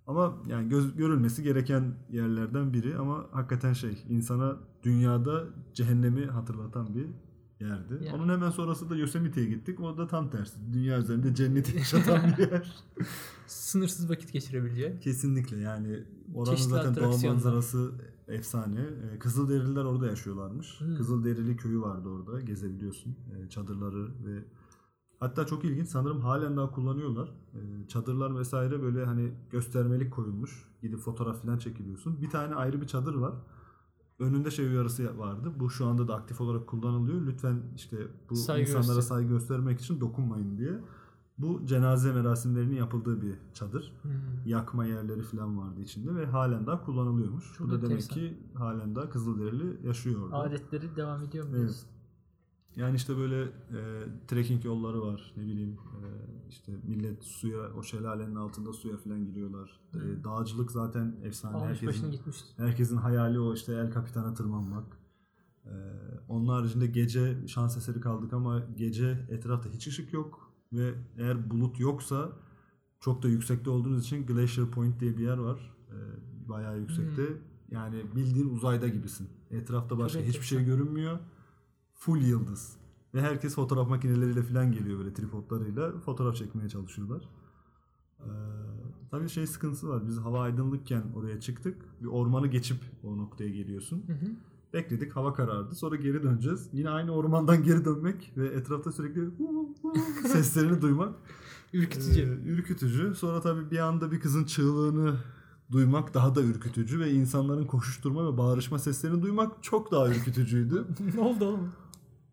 Ama 0.07 0.37
yani 0.47 0.69
göz, 0.69 0.95
görülmesi 0.95 1.43
gereken 1.43 1.93
yerlerden 2.09 2.73
biri 2.73 2.97
ama 2.97 3.25
hakikaten 3.31 3.73
şey 3.73 4.03
insana 4.09 4.57
dünyada 4.83 5.45
cehennemi 5.73 6.25
hatırlatan 6.25 6.95
bir 6.95 7.07
yerdi. 7.65 7.93
Yani. 8.05 8.15
Onun 8.15 8.29
hemen 8.29 8.49
sonrası 8.49 8.89
da 8.89 8.95
Yosemite'ye 8.95 9.47
gittik. 9.47 9.79
O 9.79 9.97
da 9.97 10.07
tam 10.07 10.29
tersi. 10.29 10.73
Dünya 10.73 10.97
üzerinde 10.97 11.35
cenneti 11.35 11.77
yaşatan 11.77 12.33
bir 12.37 12.51
yer. 12.51 12.83
Sınırsız 13.47 14.09
vakit 14.09 14.33
geçirebileceği. 14.33 14.99
Kesinlikle 14.99 15.57
yani 15.57 16.03
oranın 16.35 16.55
Çeşitli 16.55 16.69
zaten 16.69 16.95
doğa 16.95 17.03
atraksiyonlar. 17.03 17.35
manzarası 17.35 17.91
efsane. 18.27 18.79
Ee, 18.79 19.19
Kızılderililer 19.19 19.83
orada 19.83 20.07
yaşıyorlarmış. 20.07 20.79
Hmm. 20.79 20.95
Kızılderili 20.95 21.57
köyü 21.57 21.81
vardı 21.81 22.09
orada 22.09 22.41
gezebiliyorsun. 22.41 23.15
Ee, 23.35 23.49
çadırları 23.49 24.07
ve 24.25 24.43
hatta 25.21 25.45
çok 25.45 25.65
ilginç 25.65 25.87
sanırım 25.87 26.21
halen 26.21 26.57
daha 26.57 26.71
kullanıyorlar. 26.71 27.29
Ee, 27.53 27.87
çadırlar 27.87 28.37
vesaire 28.39 28.81
böyle 28.81 29.05
hani 29.05 29.31
göstermelik 29.51 30.13
koyulmuş. 30.13 30.65
Gidip 30.81 30.99
fotoğraf 30.99 31.41
falan 31.41 31.57
çekiliyorsun. 31.57 32.21
Bir 32.21 32.29
tane 32.29 32.55
ayrı 32.55 32.81
bir 32.81 32.87
çadır 32.87 33.15
var. 33.15 33.33
Önünde 34.19 34.51
şey 34.51 34.65
uyarısı 34.67 35.17
vardı. 35.19 35.51
Bu 35.59 35.69
şu 35.69 35.85
anda 35.85 36.07
da 36.07 36.15
aktif 36.15 36.41
olarak 36.41 36.67
kullanılıyor. 36.67 37.21
Lütfen 37.27 37.61
işte 37.75 37.97
bu 38.29 38.35
Saygı 38.35 38.61
insanlara 38.61 38.81
gösterin. 38.95 39.01
saygı 39.01 39.29
göstermek 39.29 39.79
için 39.79 40.01
dokunmayın 40.01 40.57
diye. 40.57 40.79
Bu 41.37 41.65
cenaze 41.65 42.13
merasimlerinin 42.13 42.75
yapıldığı 42.75 43.21
bir 43.21 43.35
çadır 43.53 43.93
Hmm. 44.01 44.11
yakma 44.45 44.85
yerleri 44.85 45.21
falan 45.21 45.57
vardı 45.57 45.81
içinde 45.81 46.15
ve 46.15 46.25
halen 46.25 46.67
daha 46.67 46.81
kullanılıyormuş. 46.85 47.53
Çok 47.57 47.67
Bu 47.67 47.71
da 47.71 47.81
demek 47.81 48.09
ki 48.09 48.37
halen 48.53 48.95
daha 48.95 49.09
Kızılderili 49.09 49.87
yaşıyor 49.87 50.21
orada. 50.21 50.37
Adetleri 50.37 50.95
devam 50.95 51.23
ediyor 51.23 51.45
mu? 51.47 51.55
Evet. 51.57 51.85
Yani 52.75 52.95
işte 52.95 53.17
böyle 53.17 53.43
e, 53.43 53.79
trekking 54.27 54.65
yolları 54.65 55.01
var. 55.01 55.33
Ne 55.37 55.43
bileyim 55.43 55.71
e, 55.71 56.07
işte 56.49 56.71
millet 56.83 57.23
suya 57.23 57.73
o 57.73 57.83
şelalenin 57.83 58.35
altında 58.35 58.73
suya 58.73 58.97
falan 58.97 59.25
giriyorlar. 59.25 59.81
E, 59.93 60.23
dağcılık 60.23 60.71
zaten 60.71 61.15
efsane. 61.23 61.57
Almış 61.57 61.81
herkesin, 61.81 62.21
herkesin 62.57 62.97
hayali 62.97 63.39
o 63.39 63.53
işte 63.53 63.73
El 63.73 63.93
Capitan'a 63.93 64.33
tırmanmak. 64.33 65.01
Ee, 65.65 65.69
onun 66.27 66.47
haricinde 66.47 66.87
gece 66.87 67.47
şans 67.47 67.77
eseri 67.77 68.01
kaldık 68.01 68.33
ama 68.33 68.59
gece 68.75 69.25
etrafta 69.29 69.69
hiç 69.69 69.87
ışık 69.87 70.13
yok 70.13 70.53
ve 70.73 70.93
eğer 71.17 71.49
bulut 71.49 71.79
yoksa 71.79 72.31
çok 72.99 73.23
da 73.23 73.27
yüksekte 73.27 73.69
olduğunuz 73.69 74.03
için 74.03 74.25
Glacier 74.25 74.67
Point 74.67 74.99
diye 74.99 75.17
bir 75.17 75.23
yer 75.23 75.37
var. 75.37 75.75
Ee, 75.89 75.95
bayağı 76.49 76.79
yüksekte. 76.79 77.23
Yani 77.71 78.03
bildiğin 78.15 78.49
uzayda 78.49 78.87
gibisin. 78.87 79.29
Etrafta 79.51 79.97
başka 79.97 80.19
hiçbir 80.19 80.45
şey 80.45 80.65
görünmüyor. 80.65 81.19
Full 82.01 82.21
yıldız. 82.21 82.77
Ve 83.13 83.21
herkes 83.21 83.55
fotoğraf 83.55 83.89
makineleriyle 83.89 84.43
falan 84.43 84.71
geliyor 84.71 84.99
böyle 84.99 85.13
tripodlarıyla. 85.13 85.99
Fotoğraf 85.99 86.35
çekmeye 86.35 86.69
çalışıyorlar. 86.69 87.21
Ee, 88.19 88.25
tabii 89.11 89.29
şey 89.29 89.47
sıkıntısı 89.47 89.89
var. 89.89 90.07
Biz 90.07 90.17
hava 90.17 90.41
aydınlıkken 90.41 91.03
oraya 91.15 91.39
çıktık. 91.39 91.75
Bir 92.01 92.07
ormanı 92.07 92.47
geçip 92.47 92.77
o 93.03 93.17
noktaya 93.17 93.49
geliyorsun. 93.49 94.03
Hı 94.07 94.13
hı. 94.13 94.31
Bekledik 94.73 95.15
hava 95.15 95.33
karardı. 95.33 95.75
Sonra 95.75 95.95
geri 95.95 96.23
döneceğiz. 96.23 96.69
Yine 96.73 96.89
aynı 96.89 97.11
ormandan 97.11 97.63
geri 97.63 97.85
dönmek 97.85 98.33
ve 98.37 98.47
etrafta 98.47 98.91
sürekli 98.91 99.29
seslerini 100.27 100.81
duymak 100.81 101.15
Ürkütücü. 101.73 102.21
ee, 102.21 102.49
ürkütücü. 102.49 103.15
Sonra 103.15 103.41
tabii 103.41 103.71
bir 103.71 103.79
anda 103.79 104.11
bir 104.11 104.19
kızın 104.19 104.45
çığlığını 104.45 105.15
duymak 105.71 106.13
daha 106.13 106.35
da 106.35 106.41
ürkütücü 106.41 106.99
ve 106.99 107.11
insanların 107.11 107.67
koşuşturma 107.67 108.33
ve 108.33 108.37
bağırışma 108.37 108.79
seslerini 108.79 109.21
duymak 109.21 109.63
çok 109.63 109.91
daha 109.91 110.09
ürkütücüydü. 110.09 110.85
ne 111.15 111.21
oldu 111.21 111.45
oğlum? 111.45 111.71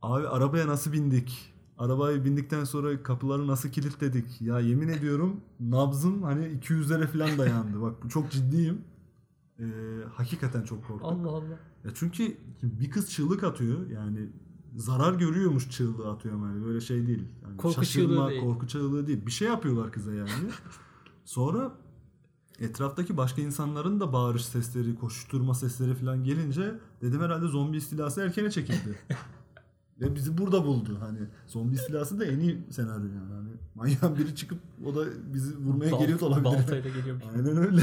Abi 0.03 0.29
arabaya 0.29 0.67
nasıl 0.67 0.93
bindik? 0.93 1.55
Arabaya 1.79 2.25
bindikten 2.25 2.65
sonra 2.65 3.03
kapıları 3.03 3.47
nasıl 3.47 3.69
kilitledik? 3.69 4.41
Ya 4.41 4.61
yemin 4.61 4.89
ediyorum 4.89 5.41
nabzım 5.61 6.23
hani 6.23 6.47
200'lere 6.47 7.07
falan 7.07 7.39
dayandı. 7.39 7.83
Bak 7.83 8.05
bu 8.05 8.09
çok 8.09 8.31
ciddiyim. 8.31 8.85
Ee, 9.59 9.65
hakikaten 10.15 10.63
çok 10.63 10.87
korktum. 10.87 11.09
Allah 11.09 11.29
Allah. 11.29 11.59
Ya 11.85 11.91
çünkü 11.95 12.37
bir 12.63 12.91
kız 12.91 13.11
çığlık 13.11 13.45
atıyor 13.45 13.91
yani 13.91 14.29
zarar 14.77 15.15
görüyormuş 15.15 15.71
çığlığı 15.71 16.11
atıyor 16.11 16.35
yani 16.47 16.65
böyle 16.65 16.81
şey 16.81 17.07
değil. 17.07 17.25
Yani 17.43 17.57
Korku 17.57 17.75
şaşırma, 17.75 18.15
çığlığı 18.15 18.29
değil. 18.31 18.43
Korku 18.43 18.67
çığlığı 18.67 19.07
değil. 19.07 19.27
Bir 19.27 19.31
şey 19.31 19.49
yapıyorlar 19.49 19.93
kıza 19.93 20.15
yani. 20.15 20.31
Sonra 21.25 21.73
etraftaki 22.59 23.17
başka 23.17 23.43
insanların 23.43 24.01
da 24.01 24.13
bağırış 24.13 24.45
sesleri, 24.45 24.95
koşuşturma 24.95 25.55
sesleri 25.55 25.95
falan 25.95 26.25
gelince 26.25 26.75
dedim 27.03 27.21
herhalde 27.21 27.49
zombi 27.49 27.77
istilası 27.77 28.21
erkene 28.21 28.51
çekildi. 28.51 28.99
Ve 30.01 30.15
bizi 30.15 30.39
burada 30.39 30.65
buldu. 30.65 30.97
Hani 31.01 31.19
zombi 31.47 31.75
istilası 31.75 32.21
da 32.21 32.25
en 32.25 32.39
iyi 32.41 32.59
senaryo 32.71 33.07
yani. 33.07 33.33
Hani 33.33 33.49
manyağın 33.75 34.19
biri 34.19 34.35
çıkıp 34.37 34.59
o 34.87 34.95
da 34.97 35.05
bizi 35.35 35.57
vurmaya 35.59 35.91
Balt- 35.93 36.01
geliyor 36.01 36.21
da 36.21 36.27
olabilir. 36.27 36.45
Baltayla 36.45 36.91
geliyormuş. 36.91 37.25
Aynen 37.37 37.57
öyle. 37.57 37.83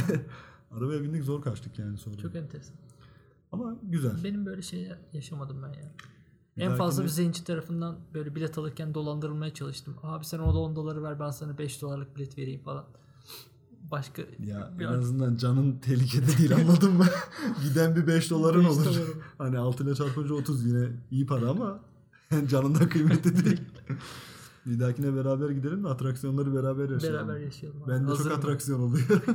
Arabaya 0.71 1.03
bindik 1.03 1.23
zor 1.23 1.41
kaçtık 1.41 1.79
yani 1.79 1.97
sonra. 1.97 2.17
Çok 2.17 2.35
enteresan. 2.35 2.75
Ama 3.51 3.75
güzel. 3.83 4.23
Benim 4.23 4.45
böyle 4.45 4.61
şey 4.61 4.91
yaşamadım 5.13 5.61
ben 5.63 5.67
ya. 5.73 5.91
Bir 6.57 6.61
en 6.61 6.75
fazla 6.75 7.03
bir 7.03 7.07
zenci 7.09 7.43
tarafından 7.43 7.97
böyle 8.13 8.35
bilet 8.35 8.57
alırken 8.57 8.93
dolandırılmaya 8.93 9.53
çalıştım. 9.53 9.95
Abi 10.03 10.25
sen 10.25 10.39
orada 10.39 10.57
10 10.57 10.75
doları 10.75 11.03
ver 11.03 11.19
ben 11.19 11.29
sana 11.31 11.57
5 11.57 11.81
dolarlık 11.81 12.15
bilet 12.15 12.37
vereyim 12.37 12.61
falan. 12.63 12.85
Başka 13.91 14.21
Ya 14.39 14.71
en 14.79 14.85
ar- 14.85 14.97
azından 14.97 15.35
canın 15.35 15.79
tehlikede 15.79 16.37
değil 16.37 16.55
anladın 16.55 16.93
mı? 16.93 17.05
Giden 17.63 17.95
bir 17.95 18.07
5 18.07 18.29
doların 18.29 18.59
Beş 18.65 18.69
olur. 18.71 18.85
dolarım. 18.85 19.21
hani 19.37 19.57
altına 19.57 19.95
çarpınca 19.95 20.33
30 20.33 20.65
yine 20.65 20.87
iyi 21.11 21.25
para 21.25 21.49
ama 21.49 21.79
canından 22.49 22.89
kıymetli 22.89 23.45
değil. 23.45 23.61
bir 24.65 24.79
dahakine 24.79 25.15
beraber 25.15 25.49
gidelim 25.49 25.83
de 25.83 25.87
atraksiyonları 25.87 26.53
beraber 26.55 26.89
yaşayalım. 26.89 27.27
beraber 27.27 27.39
yaşayalım. 27.41 27.83
abi. 27.83 27.89
Ben 27.91 28.03
de 28.03 28.07
çok 28.07 28.09
Hazırım 28.19 28.31
ben. 28.31 28.37
atraksiyon 28.41 28.79
oluyor. 28.79 29.05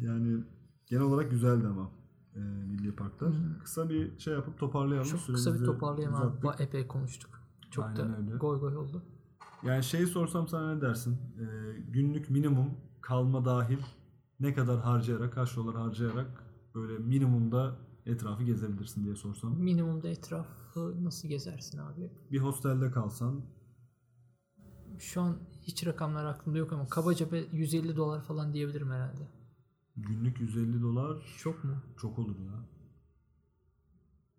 yani 0.00 0.44
genel 0.86 1.02
olarak 1.02 1.30
güzeldi 1.30 1.66
ama 1.66 1.90
e, 2.34 2.38
Milli 2.40 2.94
Parklar. 2.94 3.30
Hı. 3.30 3.58
Kısa 3.64 3.88
bir 3.90 4.18
şey 4.18 4.34
yapıp 4.34 4.58
toparlayalım. 4.58 5.08
Çok 5.08 5.26
kısa 5.26 5.54
bir 5.54 5.68
abi. 5.68 6.08
uzattık. 6.08 6.44
Ba- 6.44 6.62
Epey 6.62 6.86
konuştuk. 6.86 7.30
Çok 7.70 7.84
Aynen 7.84 8.12
da 8.12 8.16
öyle. 8.16 8.36
goy 8.36 8.60
goy 8.60 8.76
oldu. 8.76 9.02
Yani 9.62 9.84
şeyi 9.84 10.06
sorsam 10.06 10.48
sana 10.48 10.74
ne 10.74 10.80
dersin? 10.80 11.18
Ee, 11.40 11.44
günlük 11.88 12.30
minimum 12.30 12.70
kalma 13.00 13.44
dahil 13.44 13.78
ne 14.40 14.54
kadar 14.54 14.80
harcayarak, 14.80 15.32
kaç 15.32 15.56
dolar 15.56 15.76
harcayarak 15.76 16.26
böyle 16.74 16.98
minimumda 16.98 17.76
etrafı 18.08 18.42
gezebilirsin 18.42 19.04
diye 19.04 19.14
sorsam. 19.16 19.58
Minimumda 19.58 20.08
etrafı 20.08 21.04
nasıl 21.04 21.28
gezersin 21.28 21.78
abi? 21.78 22.10
Bir 22.32 22.38
hostelde 22.38 22.90
kalsan 22.90 23.42
Şu 24.98 25.20
an 25.22 25.38
hiç 25.62 25.86
rakamlar 25.86 26.24
aklımda 26.24 26.58
yok 26.58 26.72
ama 26.72 26.86
kabaca 26.88 27.32
bir 27.32 27.52
150 27.52 27.96
dolar 27.96 28.22
falan 28.22 28.52
diyebilirim 28.52 28.90
herhalde. 28.90 29.28
günlük 29.96 30.40
150 30.40 30.82
dolar 30.82 31.22
Çok 31.38 31.64
mu? 31.64 31.76
çok 31.96 32.18
olur 32.18 32.38
ya. 32.38 32.64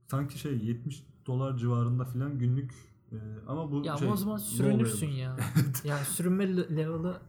Sanki 0.07 0.39
şey 0.39 0.65
70 0.65 1.03
dolar 1.25 1.57
civarında 1.57 2.05
filan 2.05 2.39
günlük 2.39 2.71
e, 3.11 3.17
ama 3.47 3.71
bu 3.71 3.85
Ya 3.85 3.97
şey, 3.97 4.09
o 4.09 4.15
zaman 4.15 4.37
sürünürsün 4.37 5.07
ya. 5.07 5.37
yani 5.83 6.05
sürünme 6.05 6.57
le- 6.57 6.77
level'ı 6.77 7.21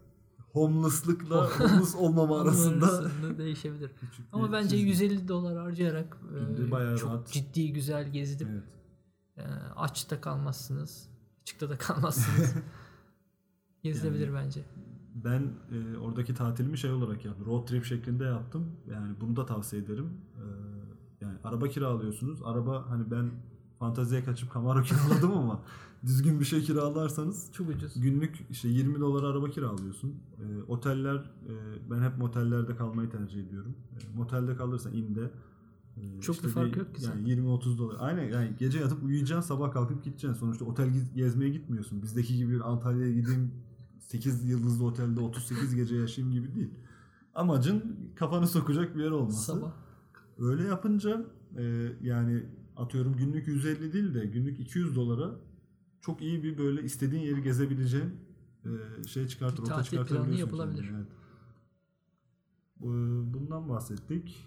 Homeless'lıkla 0.53 1.51
homeless 1.59 1.95
olmama 1.95 2.41
arasında 2.41 3.11
değişebilir. 3.39 3.91
küçük 4.01 4.27
Ama 4.33 4.53
bence 4.53 4.69
çizgi. 4.77 4.89
150 4.89 5.29
dolar 5.29 5.57
harcayarak 5.59 6.19
e, 6.55 6.97
çok 6.97 7.11
rahat. 7.11 7.33
ciddi 7.33 7.73
güzel 7.73 8.13
gezdirip 8.13 8.51
Evet. 8.53 8.65
e, 9.37 9.43
aç 9.77 10.11
da 10.11 10.21
kalmazsınız. 10.21 11.09
Açıkta 11.43 11.71
da 11.71 11.79
kalmazsınız. 11.79 12.55
Gezilebilir 13.83 14.35
bence. 14.35 14.61
Ben 15.15 15.43
e, 15.73 15.99
oradaki 15.99 16.35
tatilimi 16.35 16.79
şey 16.79 16.91
olarak 16.91 17.25
yaptım. 17.25 17.47
Road 17.47 17.67
trip 17.67 17.85
şeklinde 17.85 18.25
yaptım. 18.25 18.67
Yani 18.91 19.15
bunu 19.21 19.37
da 19.37 19.47
tavsiye 19.47 19.83
ederim. 19.83 20.11
E, 20.37 20.45
yani 21.25 21.39
araba 21.45 21.69
kiralıyorsunuz. 21.69 22.43
Araba 22.45 22.91
hani 22.91 23.11
ben 23.11 23.31
fanteziye 23.81 24.24
kaçıp 24.24 24.55
Camaro 24.55 24.83
kiraladım 24.85 25.33
ama 25.33 25.61
düzgün 26.07 26.41
bir 26.41 26.45
şey 26.45 26.62
kiralarsanız 26.62 27.49
Çok 27.53 27.68
ucuz. 27.68 28.01
günlük 28.01 28.47
işte 28.51 28.68
20 28.68 29.01
dolar 29.01 29.24
araba 29.31 29.51
kiralıyorsun. 29.51 30.14
E, 30.39 30.62
oteller 30.68 31.14
e, 31.16 31.53
ben 31.91 32.03
hep 32.03 32.18
motellerde 32.18 32.76
kalmayı 32.76 33.11
tercih 33.11 33.47
ediyorum. 33.47 33.74
E, 33.93 34.16
motelde 34.16 34.57
kalırsan 34.57 34.93
inde 34.93 35.31
e, 35.97 36.20
Çok 36.20 36.45
bir 36.45 36.49
fark 36.49 36.76
yok 36.76 36.95
ki 36.95 37.05
Yani 37.05 37.28
20-30 37.28 37.78
dolar. 37.78 37.97
Aynen 38.01 38.24
yani 38.24 38.51
gece 38.59 38.78
yatıp 38.78 39.03
uyuyacaksın 39.03 39.49
sabah 39.49 39.72
kalkıp 39.72 40.05
gideceksin. 40.05 40.39
Sonuçta 40.41 40.64
otel 40.64 40.89
gez- 40.89 41.14
gezmeye 41.14 41.51
gitmiyorsun. 41.51 42.03
Bizdeki 42.03 42.37
gibi 42.37 42.62
Antalya'ya 42.62 43.12
gideyim 43.12 43.51
8 43.99 44.45
yıldızlı 44.45 44.85
otelde 44.85 45.20
38 45.20 45.74
gece 45.74 45.97
yaşayayım 45.97 46.35
gibi 46.35 46.55
değil. 46.55 46.70
Amacın 47.35 47.97
kafanı 48.16 48.47
sokacak 48.49 48.97
bir 48.97 49.03
yer 49.05 49.11
olması. 49.11 49.53
Sabah. 49.53 49.72
Öyle 50.39 50.62
yapınca 50.62 51.24
e, 51.57 51.93
yani 52.03 52.43
atıyorum 52.77 53.16
günlük 53.16 53.49
150 53.49 53.93
değil 53.93 54.14
de 54.14 54.27
günlük 54.27 54.61
200 54.61 54.97
dolara 54.97 55.31
çok 56.01 56.23
iyi 56.23 56.43
bir 56.43 56.59
böyle 56.59 56.83
istediğin 56.83 57.23
yeri 57.23 57.43
gezebileceğin 57.43 58.14
e, 58.64 59.05
şey 59.09 59.29
çıkartır, 59.29 59.62
Bir 59.62 59.68
tatil 59.68 60.05
planı 60.05 60.35
yapılabilir. 60.35 60.83
kendine, 60.83 60.97
Evet. 60.99 61.09
Bu- 62.77 63.35
Bundan 63.35 63.68
bahsettik. 63.68 64.47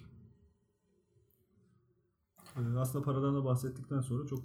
Aslında 2.77 3.05
paradan 3.05 3.35
da 3.35 3.45
bahsettikten 3.45 4.01
sonra 4.01 4.27
çok 4.27 4.39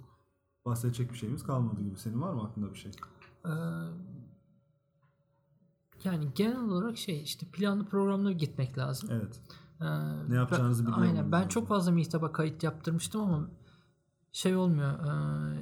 bahsedecek 0.65 1.11
bir 1.11 1.17
şeyimiz 1.17 1.43
kalmadı 1.43 1.81
gibi. 1.81 1.97
Senin 1.97 2.21
var 2.21 2.33
mı 2.33 2.43
aklında 2.43 2.73
bir 2.73 2.77
şey? 2.79 2.91
Ee, 3.45 3.49
yani 6.03 6.27
genel 6.35 6.59
olarak 6.59 6.97
şey 6.97 7.23
işte 7.23 7.45
planlı 7.53 7.85
programlı 7.85 8.33
gitmek 8.33 8.77
lazım. 8.77 9.09
Evet. 9.11 9.41
Ee, 9.81 9.85
Ne 10.29 10.35
yapacağınızı 10.35 10.85
ben- 10.85 10.91
biliyor 10.91 11.07
Aynen. 11.07 11.31
Ben 11.31 11.37
lazım. 11.37 11.49
çok 11.49 11.67
fazla 11.67 11.91
meetup'a 11.91 12.31
kayıt 12.31 12.63
yaptırmıştım 12.63 13.21
ama 13.21 13.49
şey 14.31 14.55
olmuyor. 14.55 14.99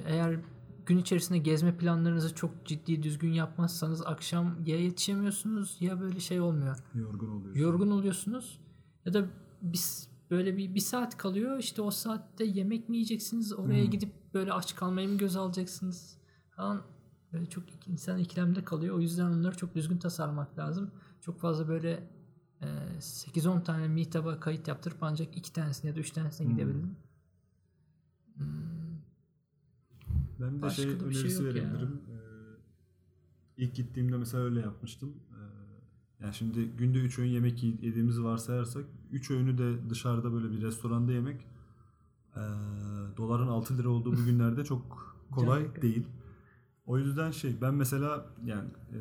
Eğer 0.06 0.40
gün 0.86 0.98
içerisinde 0.98 1.38
gezme 1.38 1.76
planlarınızı 1.76 2.34
çok 2.34 2.66
ciddi 2.66 3.02
düzgün 3.02 3.32
yapmazsanız 3.32 4.06
akşam 4.06 4.54
ya 4.66 4.80
yetişemiyorsunuz 4.80 5.76
ya 5.80 6.00
böyle 6.00 6.20
şey 6.20 6.40
olmuyor. 6.40 6.76
Yorgun 6.94 7.28
oluyorsun. 7.28 7.60
Yorgun 7.60 7.90
oluyorsunuz 7.90 8.60
ya 9.04 9.14
da 9.14 9.24
biz 9.62 10.08
böyle 10.30 10.56
bir, 10.56 10.74
bir 10.74 10.80
saat 10.80 11.16
kalıyor 11.16 11.58
işte 11.58 11.82
o 11.82 11.90
saatte 11.90 12.44
yemek 12.44 12.88
mi 12.88 12.96
yiyeceksiniz 12.96 13.52
oraya 13.52 13.84
Hmm. 13.84 13.90
gidip 13.90 14.12
böyle 14.34 14.52
aç 14.52 14.74
kalmayı 14.74 15.08
mı 15.08 15.18
göz 15.18 15.36
alacaksınız 15.36 16.18
falan 16.56 16.82
böyle 17.32 17.46
çok 17.46 17.64
insan 17.86 18.18
ikilemde 18.18 18.64
kalıyor 18.64 18.96
o 18.96 19.00
yüzden 19.00 19.24
onları 19.24 19.56
çok 19.56 19.74
düzgün 19.74 19.98
tasarlamak 19.98 20.58
lazım 20.58 20.90
çok 21.20 21.40
fazla 21.40 21.68
böyle 21.68 22.10
e, 22.60 22.66
8-10 23.00 23.64
tane 23.64 23.88
meetup'a 23.88 24.40
kayıt 24.40 24.68
yaptırıp 24.68 24.96
ancak 25.02 25.36
iki 25.36 25.52
tanesine 25.52 25.90
ya 25.90 25.96
da 25.96 26.00
üç 26.00 26.10
tanesine 26.10 26.46
Hmm. 26.46 26.54
gidebildim 26.54 26.96
Ben 30.40 30.56
bir 30.56 30.58
de 30.58 30.62
Başka 30.62 30.82
şey 30.82 30.92
bir 30.92 30.98
şey 30.98 31.22
önerisi 31.22 31.42
ya. 31.42 31.48
verebilirim. 31.48 32.00
Ee, 32.08 32.18
ilk 33.56 33.74
gittiğimde 33.74 34.16
mesela 34.16 34.44
öyle 34.44 34.60
yapmıştım. 34.60 35.14
Ee, 35.30 36.24
yani 36.24 36.34
şimdi 36.34 36.64
günde 36.64 36.98
3 36.98 37.18
öğün 37.18 37.28
yemek 37.28 37.62
yediğimizi 37.62 38.24
varsayarsak 38.24 38.84
3 39.12 39.30
öğünü 39.30 39.58
de 39.58 39.90
dışarıda 39.90 40.32
böyle 40.32 40.50
bir 40.50 40.62
restoranda 40.62 41.12
yemek 41.12 41.46
ee, 42.36 42.40
doların 43.16 43.48
6 43.48 43.78
lira 43.78 43.88
olduğu 43.88 44.12
bu 44.12 44.24
günlerde 44.26 44.64
çok 44.64 45.16
kolay 45.30 45.82
değil. 45.82 46.06
O 46.86 46.98
yüzden 46.98 47.30
şey 47.30 47.60
ben 47.60 47.74
mesela 47.74 48.26
yani 48.44 48.68
e, 48.92 48.98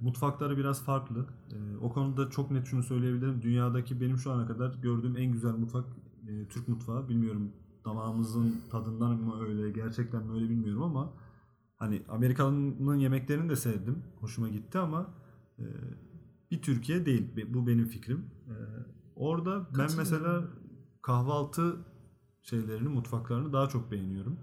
mutfakları 0.00 0.56
biraz 0.58 0.82
farklı. 0.84 1.26
E, 1.52 1.76
o 1.76 1.92
konuda 1.92 2.30
çok 2.30 2.50
net 2.50 2.66
şunu 2.66 2.82
söyleyebilirim. 2.82 3.42
Dünyadaki 3.42 4.00
benim 4.00 4.18
şu 4.18 4.32
ana 4.32 4.46
kadar 4.46 4.74
gördüğüm 4.74 5.16
en 5.16 5.32
güzel 5.32 5.52
mutfak 5.52 5.84
e, 6.28 6.48
Türk 6.48 6.68
mutfağı. 6.68 7.08
Bilmiyorum 7.08 7.52
damağımızın 7.84 8.56
tadından 8.70 9.16
mı 9.16 9.44
öyle 9.44 9.70
gerçekten 9.70 10.26
mi 10.26 10.32
öyle 10.34 10.48
bilmiyorum 10.48 10.82
ama 10.82 11.12
hani 11.76 12.02
Amerikan'ın 12.08 12.96
yemeklerini 12.98 13.48
de 13.50 13.56
sevdim. 13.56 14.02
Hoşuma 14.20 14.48
gitti 14.48 14.78
ama 14.78 15.14
e, 15.58 15.64
bir 16.50 16.62
Türkiye 16.62 17.06
değil. 17.06 17.46
Bu 17.54 17.66
benim 17.66 17.86
fikrim. 17.86 18.18
E, 18.48 18.54
orada 19.16 19.66
ben 19.78 19.88
mesela 19.96 20.44
kahvaltı 21.02 21.76
şeylerini, 22.42 22.88
mutfaklarını 22.88 23.52
daha 23.52 23.68
çok 23.68 23.90
beğeniyorum. 23.90 24.38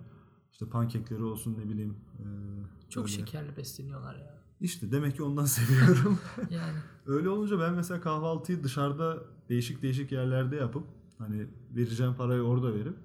İşte 0.52 0.66
pankekleri 0.70 1.24
olsun 1.24 1.58
ne 1.60 1.70
bileyim. 1.70 1.98
e, 2.20 2.26
Çok 2.90 3.04
böyle. 3.06 3.16
şekerli 3.16 3.58
besleniyorlar 3.58 4.16
ya. 4.16 4.38
İşte 4.60 4.92
demek 4.92 5.16
ki 5.16 5.24
ondan 5.24 5.46
seviyorum. 5.56 6.20
Yani 6.50 6.74
Öyle 7.06 7.30
olunca 7.30 7.60
ben 7.60 7.74
mesela 7.74 8.02
kahvaltıyı 8.02 8.64
dışarıda 8.64 9.18
değişik 9.50 9.82
değişik 9.82 10.12
yerlerde 10.12 10.56
yapıp 10.56 10.84
hani 11.18 11.48
vereceğim 11.76 12.14
parayı 12.14 12.42
orada 12.42 12.74
verip 12.74 12.98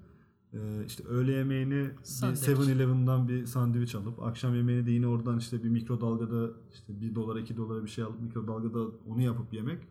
işte 0.87 1.03
öğle 1.03 1.31
yemeğini 1.31 1.89
Sandviç. 2.03 2.41
7-Eleven'dan 2.43 3.27
bir 3.27 3.45
sandviç 3.45 3.95
alıp 3.95 4.23
akşam 4.23 4.55
yemeğini 4.55 4.85
de 4.85 4.91
yine 4.91 5.07
oradan 5.07 5.37
işte 5.37 5.63
bir 5.63 5.69
mikrodalgada 5.69 6.51
işte 6.73 7.01
1 7.01 7.15
dolara 7.15 7.39
2 7.39 7.57
dolara 7.57 7.83
bir 7.83 7.89
şey 7.89 8.03
alıp 8.03 8.21
mikrodalgada 8.21 8.79
onu 9.07 9.21
yapıp 9.21 9.53
yemek. 9.53 9.87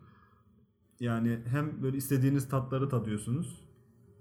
Yani 0.99 1.39
hem 1.45 1.83
böyle 1.83 1.97
istediğiniz 1.97 2.49
tatları 2.49 2.89
tadıyorsunuz 2.89 3.61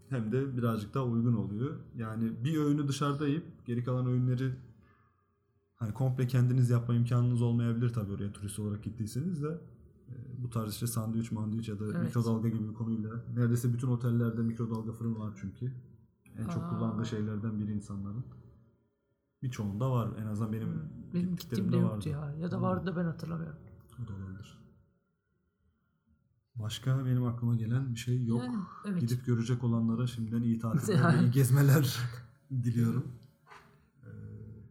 hem 0.08 0.32
de 0.32 0.56
birazcık 0.56 0.94
daha 0.94 1.04
uygun 1.04 1.34
oluyor. 1.34 1.76
Yani 1.96 2.44
bir 2.44 2.56
öğünü 2.56 2.88
dışarıda 2.88 3.28
yiyip 3.28 3.66
geri 3.66 3.84
kalan 3.84 4.06
öğünleri 4.06 4.52
hani 5.76 5.94
komple 5.94 6.26
kendiniz 6.26 6.70
yapma 6.70 6.94
imkanınız 6.94 7.42
olmayabilir 7.42 7.92
tabii 7.92 8.12
oraya 8.12 8.32
turist 8.32 8.58
olarak 8.58 8.82
gittiyseniz 8.82 9.42
de 9.42 9.60
e, 10.08 10.14
bu 10.42 10.50
tarz 10.50 10.72
işte 10.72 10.86
sandviç 10.86 11.32
mandviç 11.32 11.68
ya 11.68 11.80
da 11.80 11.84
Evet. 11.84 12.02
mikrodalga 12.02 12.48
gibi 12.48 12.68
bir 12.68 12.74
konuyla 12.74 13.10
neredeyse 13.36 13.72
bütün 13.72 13.88
otellerde 13.88 14.42
mikrodalga 14.42 14.92
fırın 14.92 15.14
var 15.14 15.32
çünkü. 15.40 15.72
En 16.38 16.44
çok 16.48 16.62
Aa. 16.62 16.68
kullandığı 16.68 17.06
şeylerden 17.06 17.58
biri 17.58 17.72
insanların. 17.72 18.24
Birçoğunda 19.42 19.90
var. 19.90 20.10
En 20.22 20.26
azından 20.26 20.52
benim, 20.52 20.82
benim 21.14 21.30
gittiklerimde 21.36 21.64
gittiğimde 21.66 21.84
vardı. 21.88 22.08
ya. 22.08 22.34
Ya 22.40 22.50
da 22.50 22.56
Hmm. 22.56 22.62
vardı 22.62 22.86
da 22.86 22.96
ben 22.96 23.04
hatırlamıyorum. 23.04 23.58
O 24.04 24.08
da 24.08 24.12
olabilir. 24.12 24.58
Başka 26.56 27.04
benim 27.06 27.24
aklıma 27.24 27.56
gelen 27.56 27.94
bir 27.94 27.98
şey 27.98 28.24
yok. 28.24 28.42
Yani 28.44 28.56
evet. 28.88 29.00
Gidip 29.00 29.26
görecek 29.26 29.64
olanlara 29.64 30.06
şimdiden 30.06 30.42
iyi 30.42 30.58
tatiller 30.58 30.98
Yani. 30.98 31.18
ve 31.20 31.26
iyi 31.26 31.30
gezmeler 31.30 31.98
diliyorum. 32.50 33.12
Ee, 34.04 34.08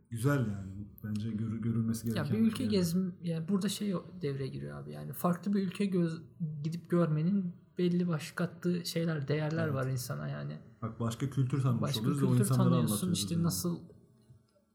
güzel 0.10 0.40
yani. 0.40 0.72
Bence 1.04 1.32
görü- 1.32 1.62
görülmesi 1.62 2.08
Ya 2.08 2.14
gereken 2.14 2.38
bir 2.38 2.42
ülke 2.48 2.64
yer. 2.64 2.70
gezim 2.72 3.16
yani 3.24 3.48
burada 3.48 3.70
şey 3.70 3.94
devreye 4.22 4.48
giriyor 4.48 4.78
abi. 4.82 4.92
Yani 4.92 5.14
farklı 5.14 5.54
bir 5.54 5.68
ülke 5.68 5.86
göz 5.86 6.22
gidip 6.64 6.90
görmenin 6.90 7.54
belli 7.78 8.08
başlı 8.08 8.36
kattığı 8.36 8.86
şeyler, 8.86 9.28
değerler 9.28 9.64
Evet. 9.66 9.74
var 9.76 9.88
insana 9.88 10.28
yani. 10.28 10.58
Bak 10.82 11.00
başka 11.00 11.30
kültür 11.30 11.62
tanımış 11.62 11.82
Başka 11.82 12.02
oluruz 12.02 12.22
ve 12.22 12.26
o 12.26 12.30
kültür 12.30 12.46
insanlara 12.46 12.70
tanıyorsun 12.70 13.12
işte 13.12 13.34
yani. 13.34 13.44
nasıl 13.44 13.80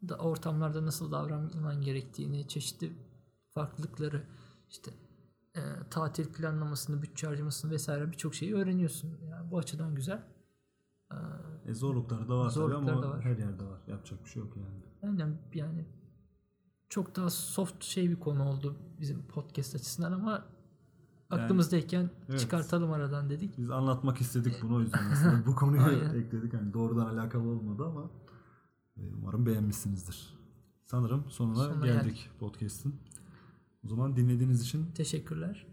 da 0.09 0.17
ortamlarda 0.19 0.87
nasıl 0.87 1.13
davranman 1.13 1.81
gerektiğini, 1.81 2.49
çeşitli 2.49 2.93
farklılıkları 3.51 4.23
işte 4.71 4.91
e, 5.57 5.61
tatil 5.91 6.33
planlamasını, 6.33 7.03
bütçe 7.03 7.27
harcamasını 7.27 7.71
vesaire 7.71 8.13
birçok 8.13 8.35
şeyi 8.35 8.55
öğreniyorsun. 8.55 9.19
Yani 9.31 9.51
bu 9.51 9.59
açıdan 9.59 9.95
güzel. 9.95 10.23
E, 11.13 11.17
E 11.71 11.75
zorlukları 11.75 12.29
da 12.29 12.39
var 12.39 12.45
tabii 12.45 12.53
Zorlukları 12.55 12.93
ama 12.93 13.03
da 13.03 13.11
var. 13.11 13.25
her 13.25 13.39
yerde 13.39 13.65
var. 13.65 13.81
Yapacak 13.87 14.25
bir 14.25 14.29
şey 14.31 14.43
yok 14.43 14.57
yani. 14.57 14.83
Aynen 15.03 15.39
yani 15.55 15.87
çok 16.89 17.17
daha 17.17 17.31
soft 17.31 17.85
şey 17.85 18.11
bir 18.11 18.21
konu 18.21 18.49
oldu 18.49 18.77
bizim 19.01 19.27
podcast 19.27 19.75
açısından 19.75 20.13
ama 20.13 20.45
aklımızdayken 21.31 22.11
evet. 22.29 22.41
çıkartalım 22.41 22.93
aradan 22.93 23.31
dedik. 23.31 23.59
Biz 23.59 23.71
anlatmak 23.71 24.21
istedik 24.21 24.63
bunu 24.63 24.77
o 24.77 24.81
yüzden 24.81 25.11
aslında 25.13 25.47
bu 25.47 25.55
konuyu 25.57 25.83
ekledik. 26.17 26.55
Hani 26.55 26.73
doğrudan 26.75 27.07
alakalı 27.07 27.49
olmadı 27.49 27.85
ama 27.87 28.11
e, 28.97 29.01
umarım 29.15 29.47
beğenmişsinizdir. 29.47 30.37
Sanırım 30.85 31.25
sonuna, 31.31 31.55
Sonuna 31.65 31.87
geldik, 31.87 32.03
geldik. 32.05 32.31
podcast'in. 32.41 32.95
O 33.85 33.89
zaman 33.89 34.17
dinlediğiniz 34.17 34.63
için 34.63 34.87
Teşekkürler. 34.95 35.67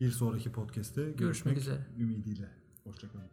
bir 0.00 0.10
sonraki 0.10 0.52
podcast'te 0.52 1.02
görüşmek, 1.02 1.18
Görüşmek 1.18 1.58
üzere. 1.58 1.86
ümidiyle. 1.98 2.48
Hoşçakalın. 2.84 3.24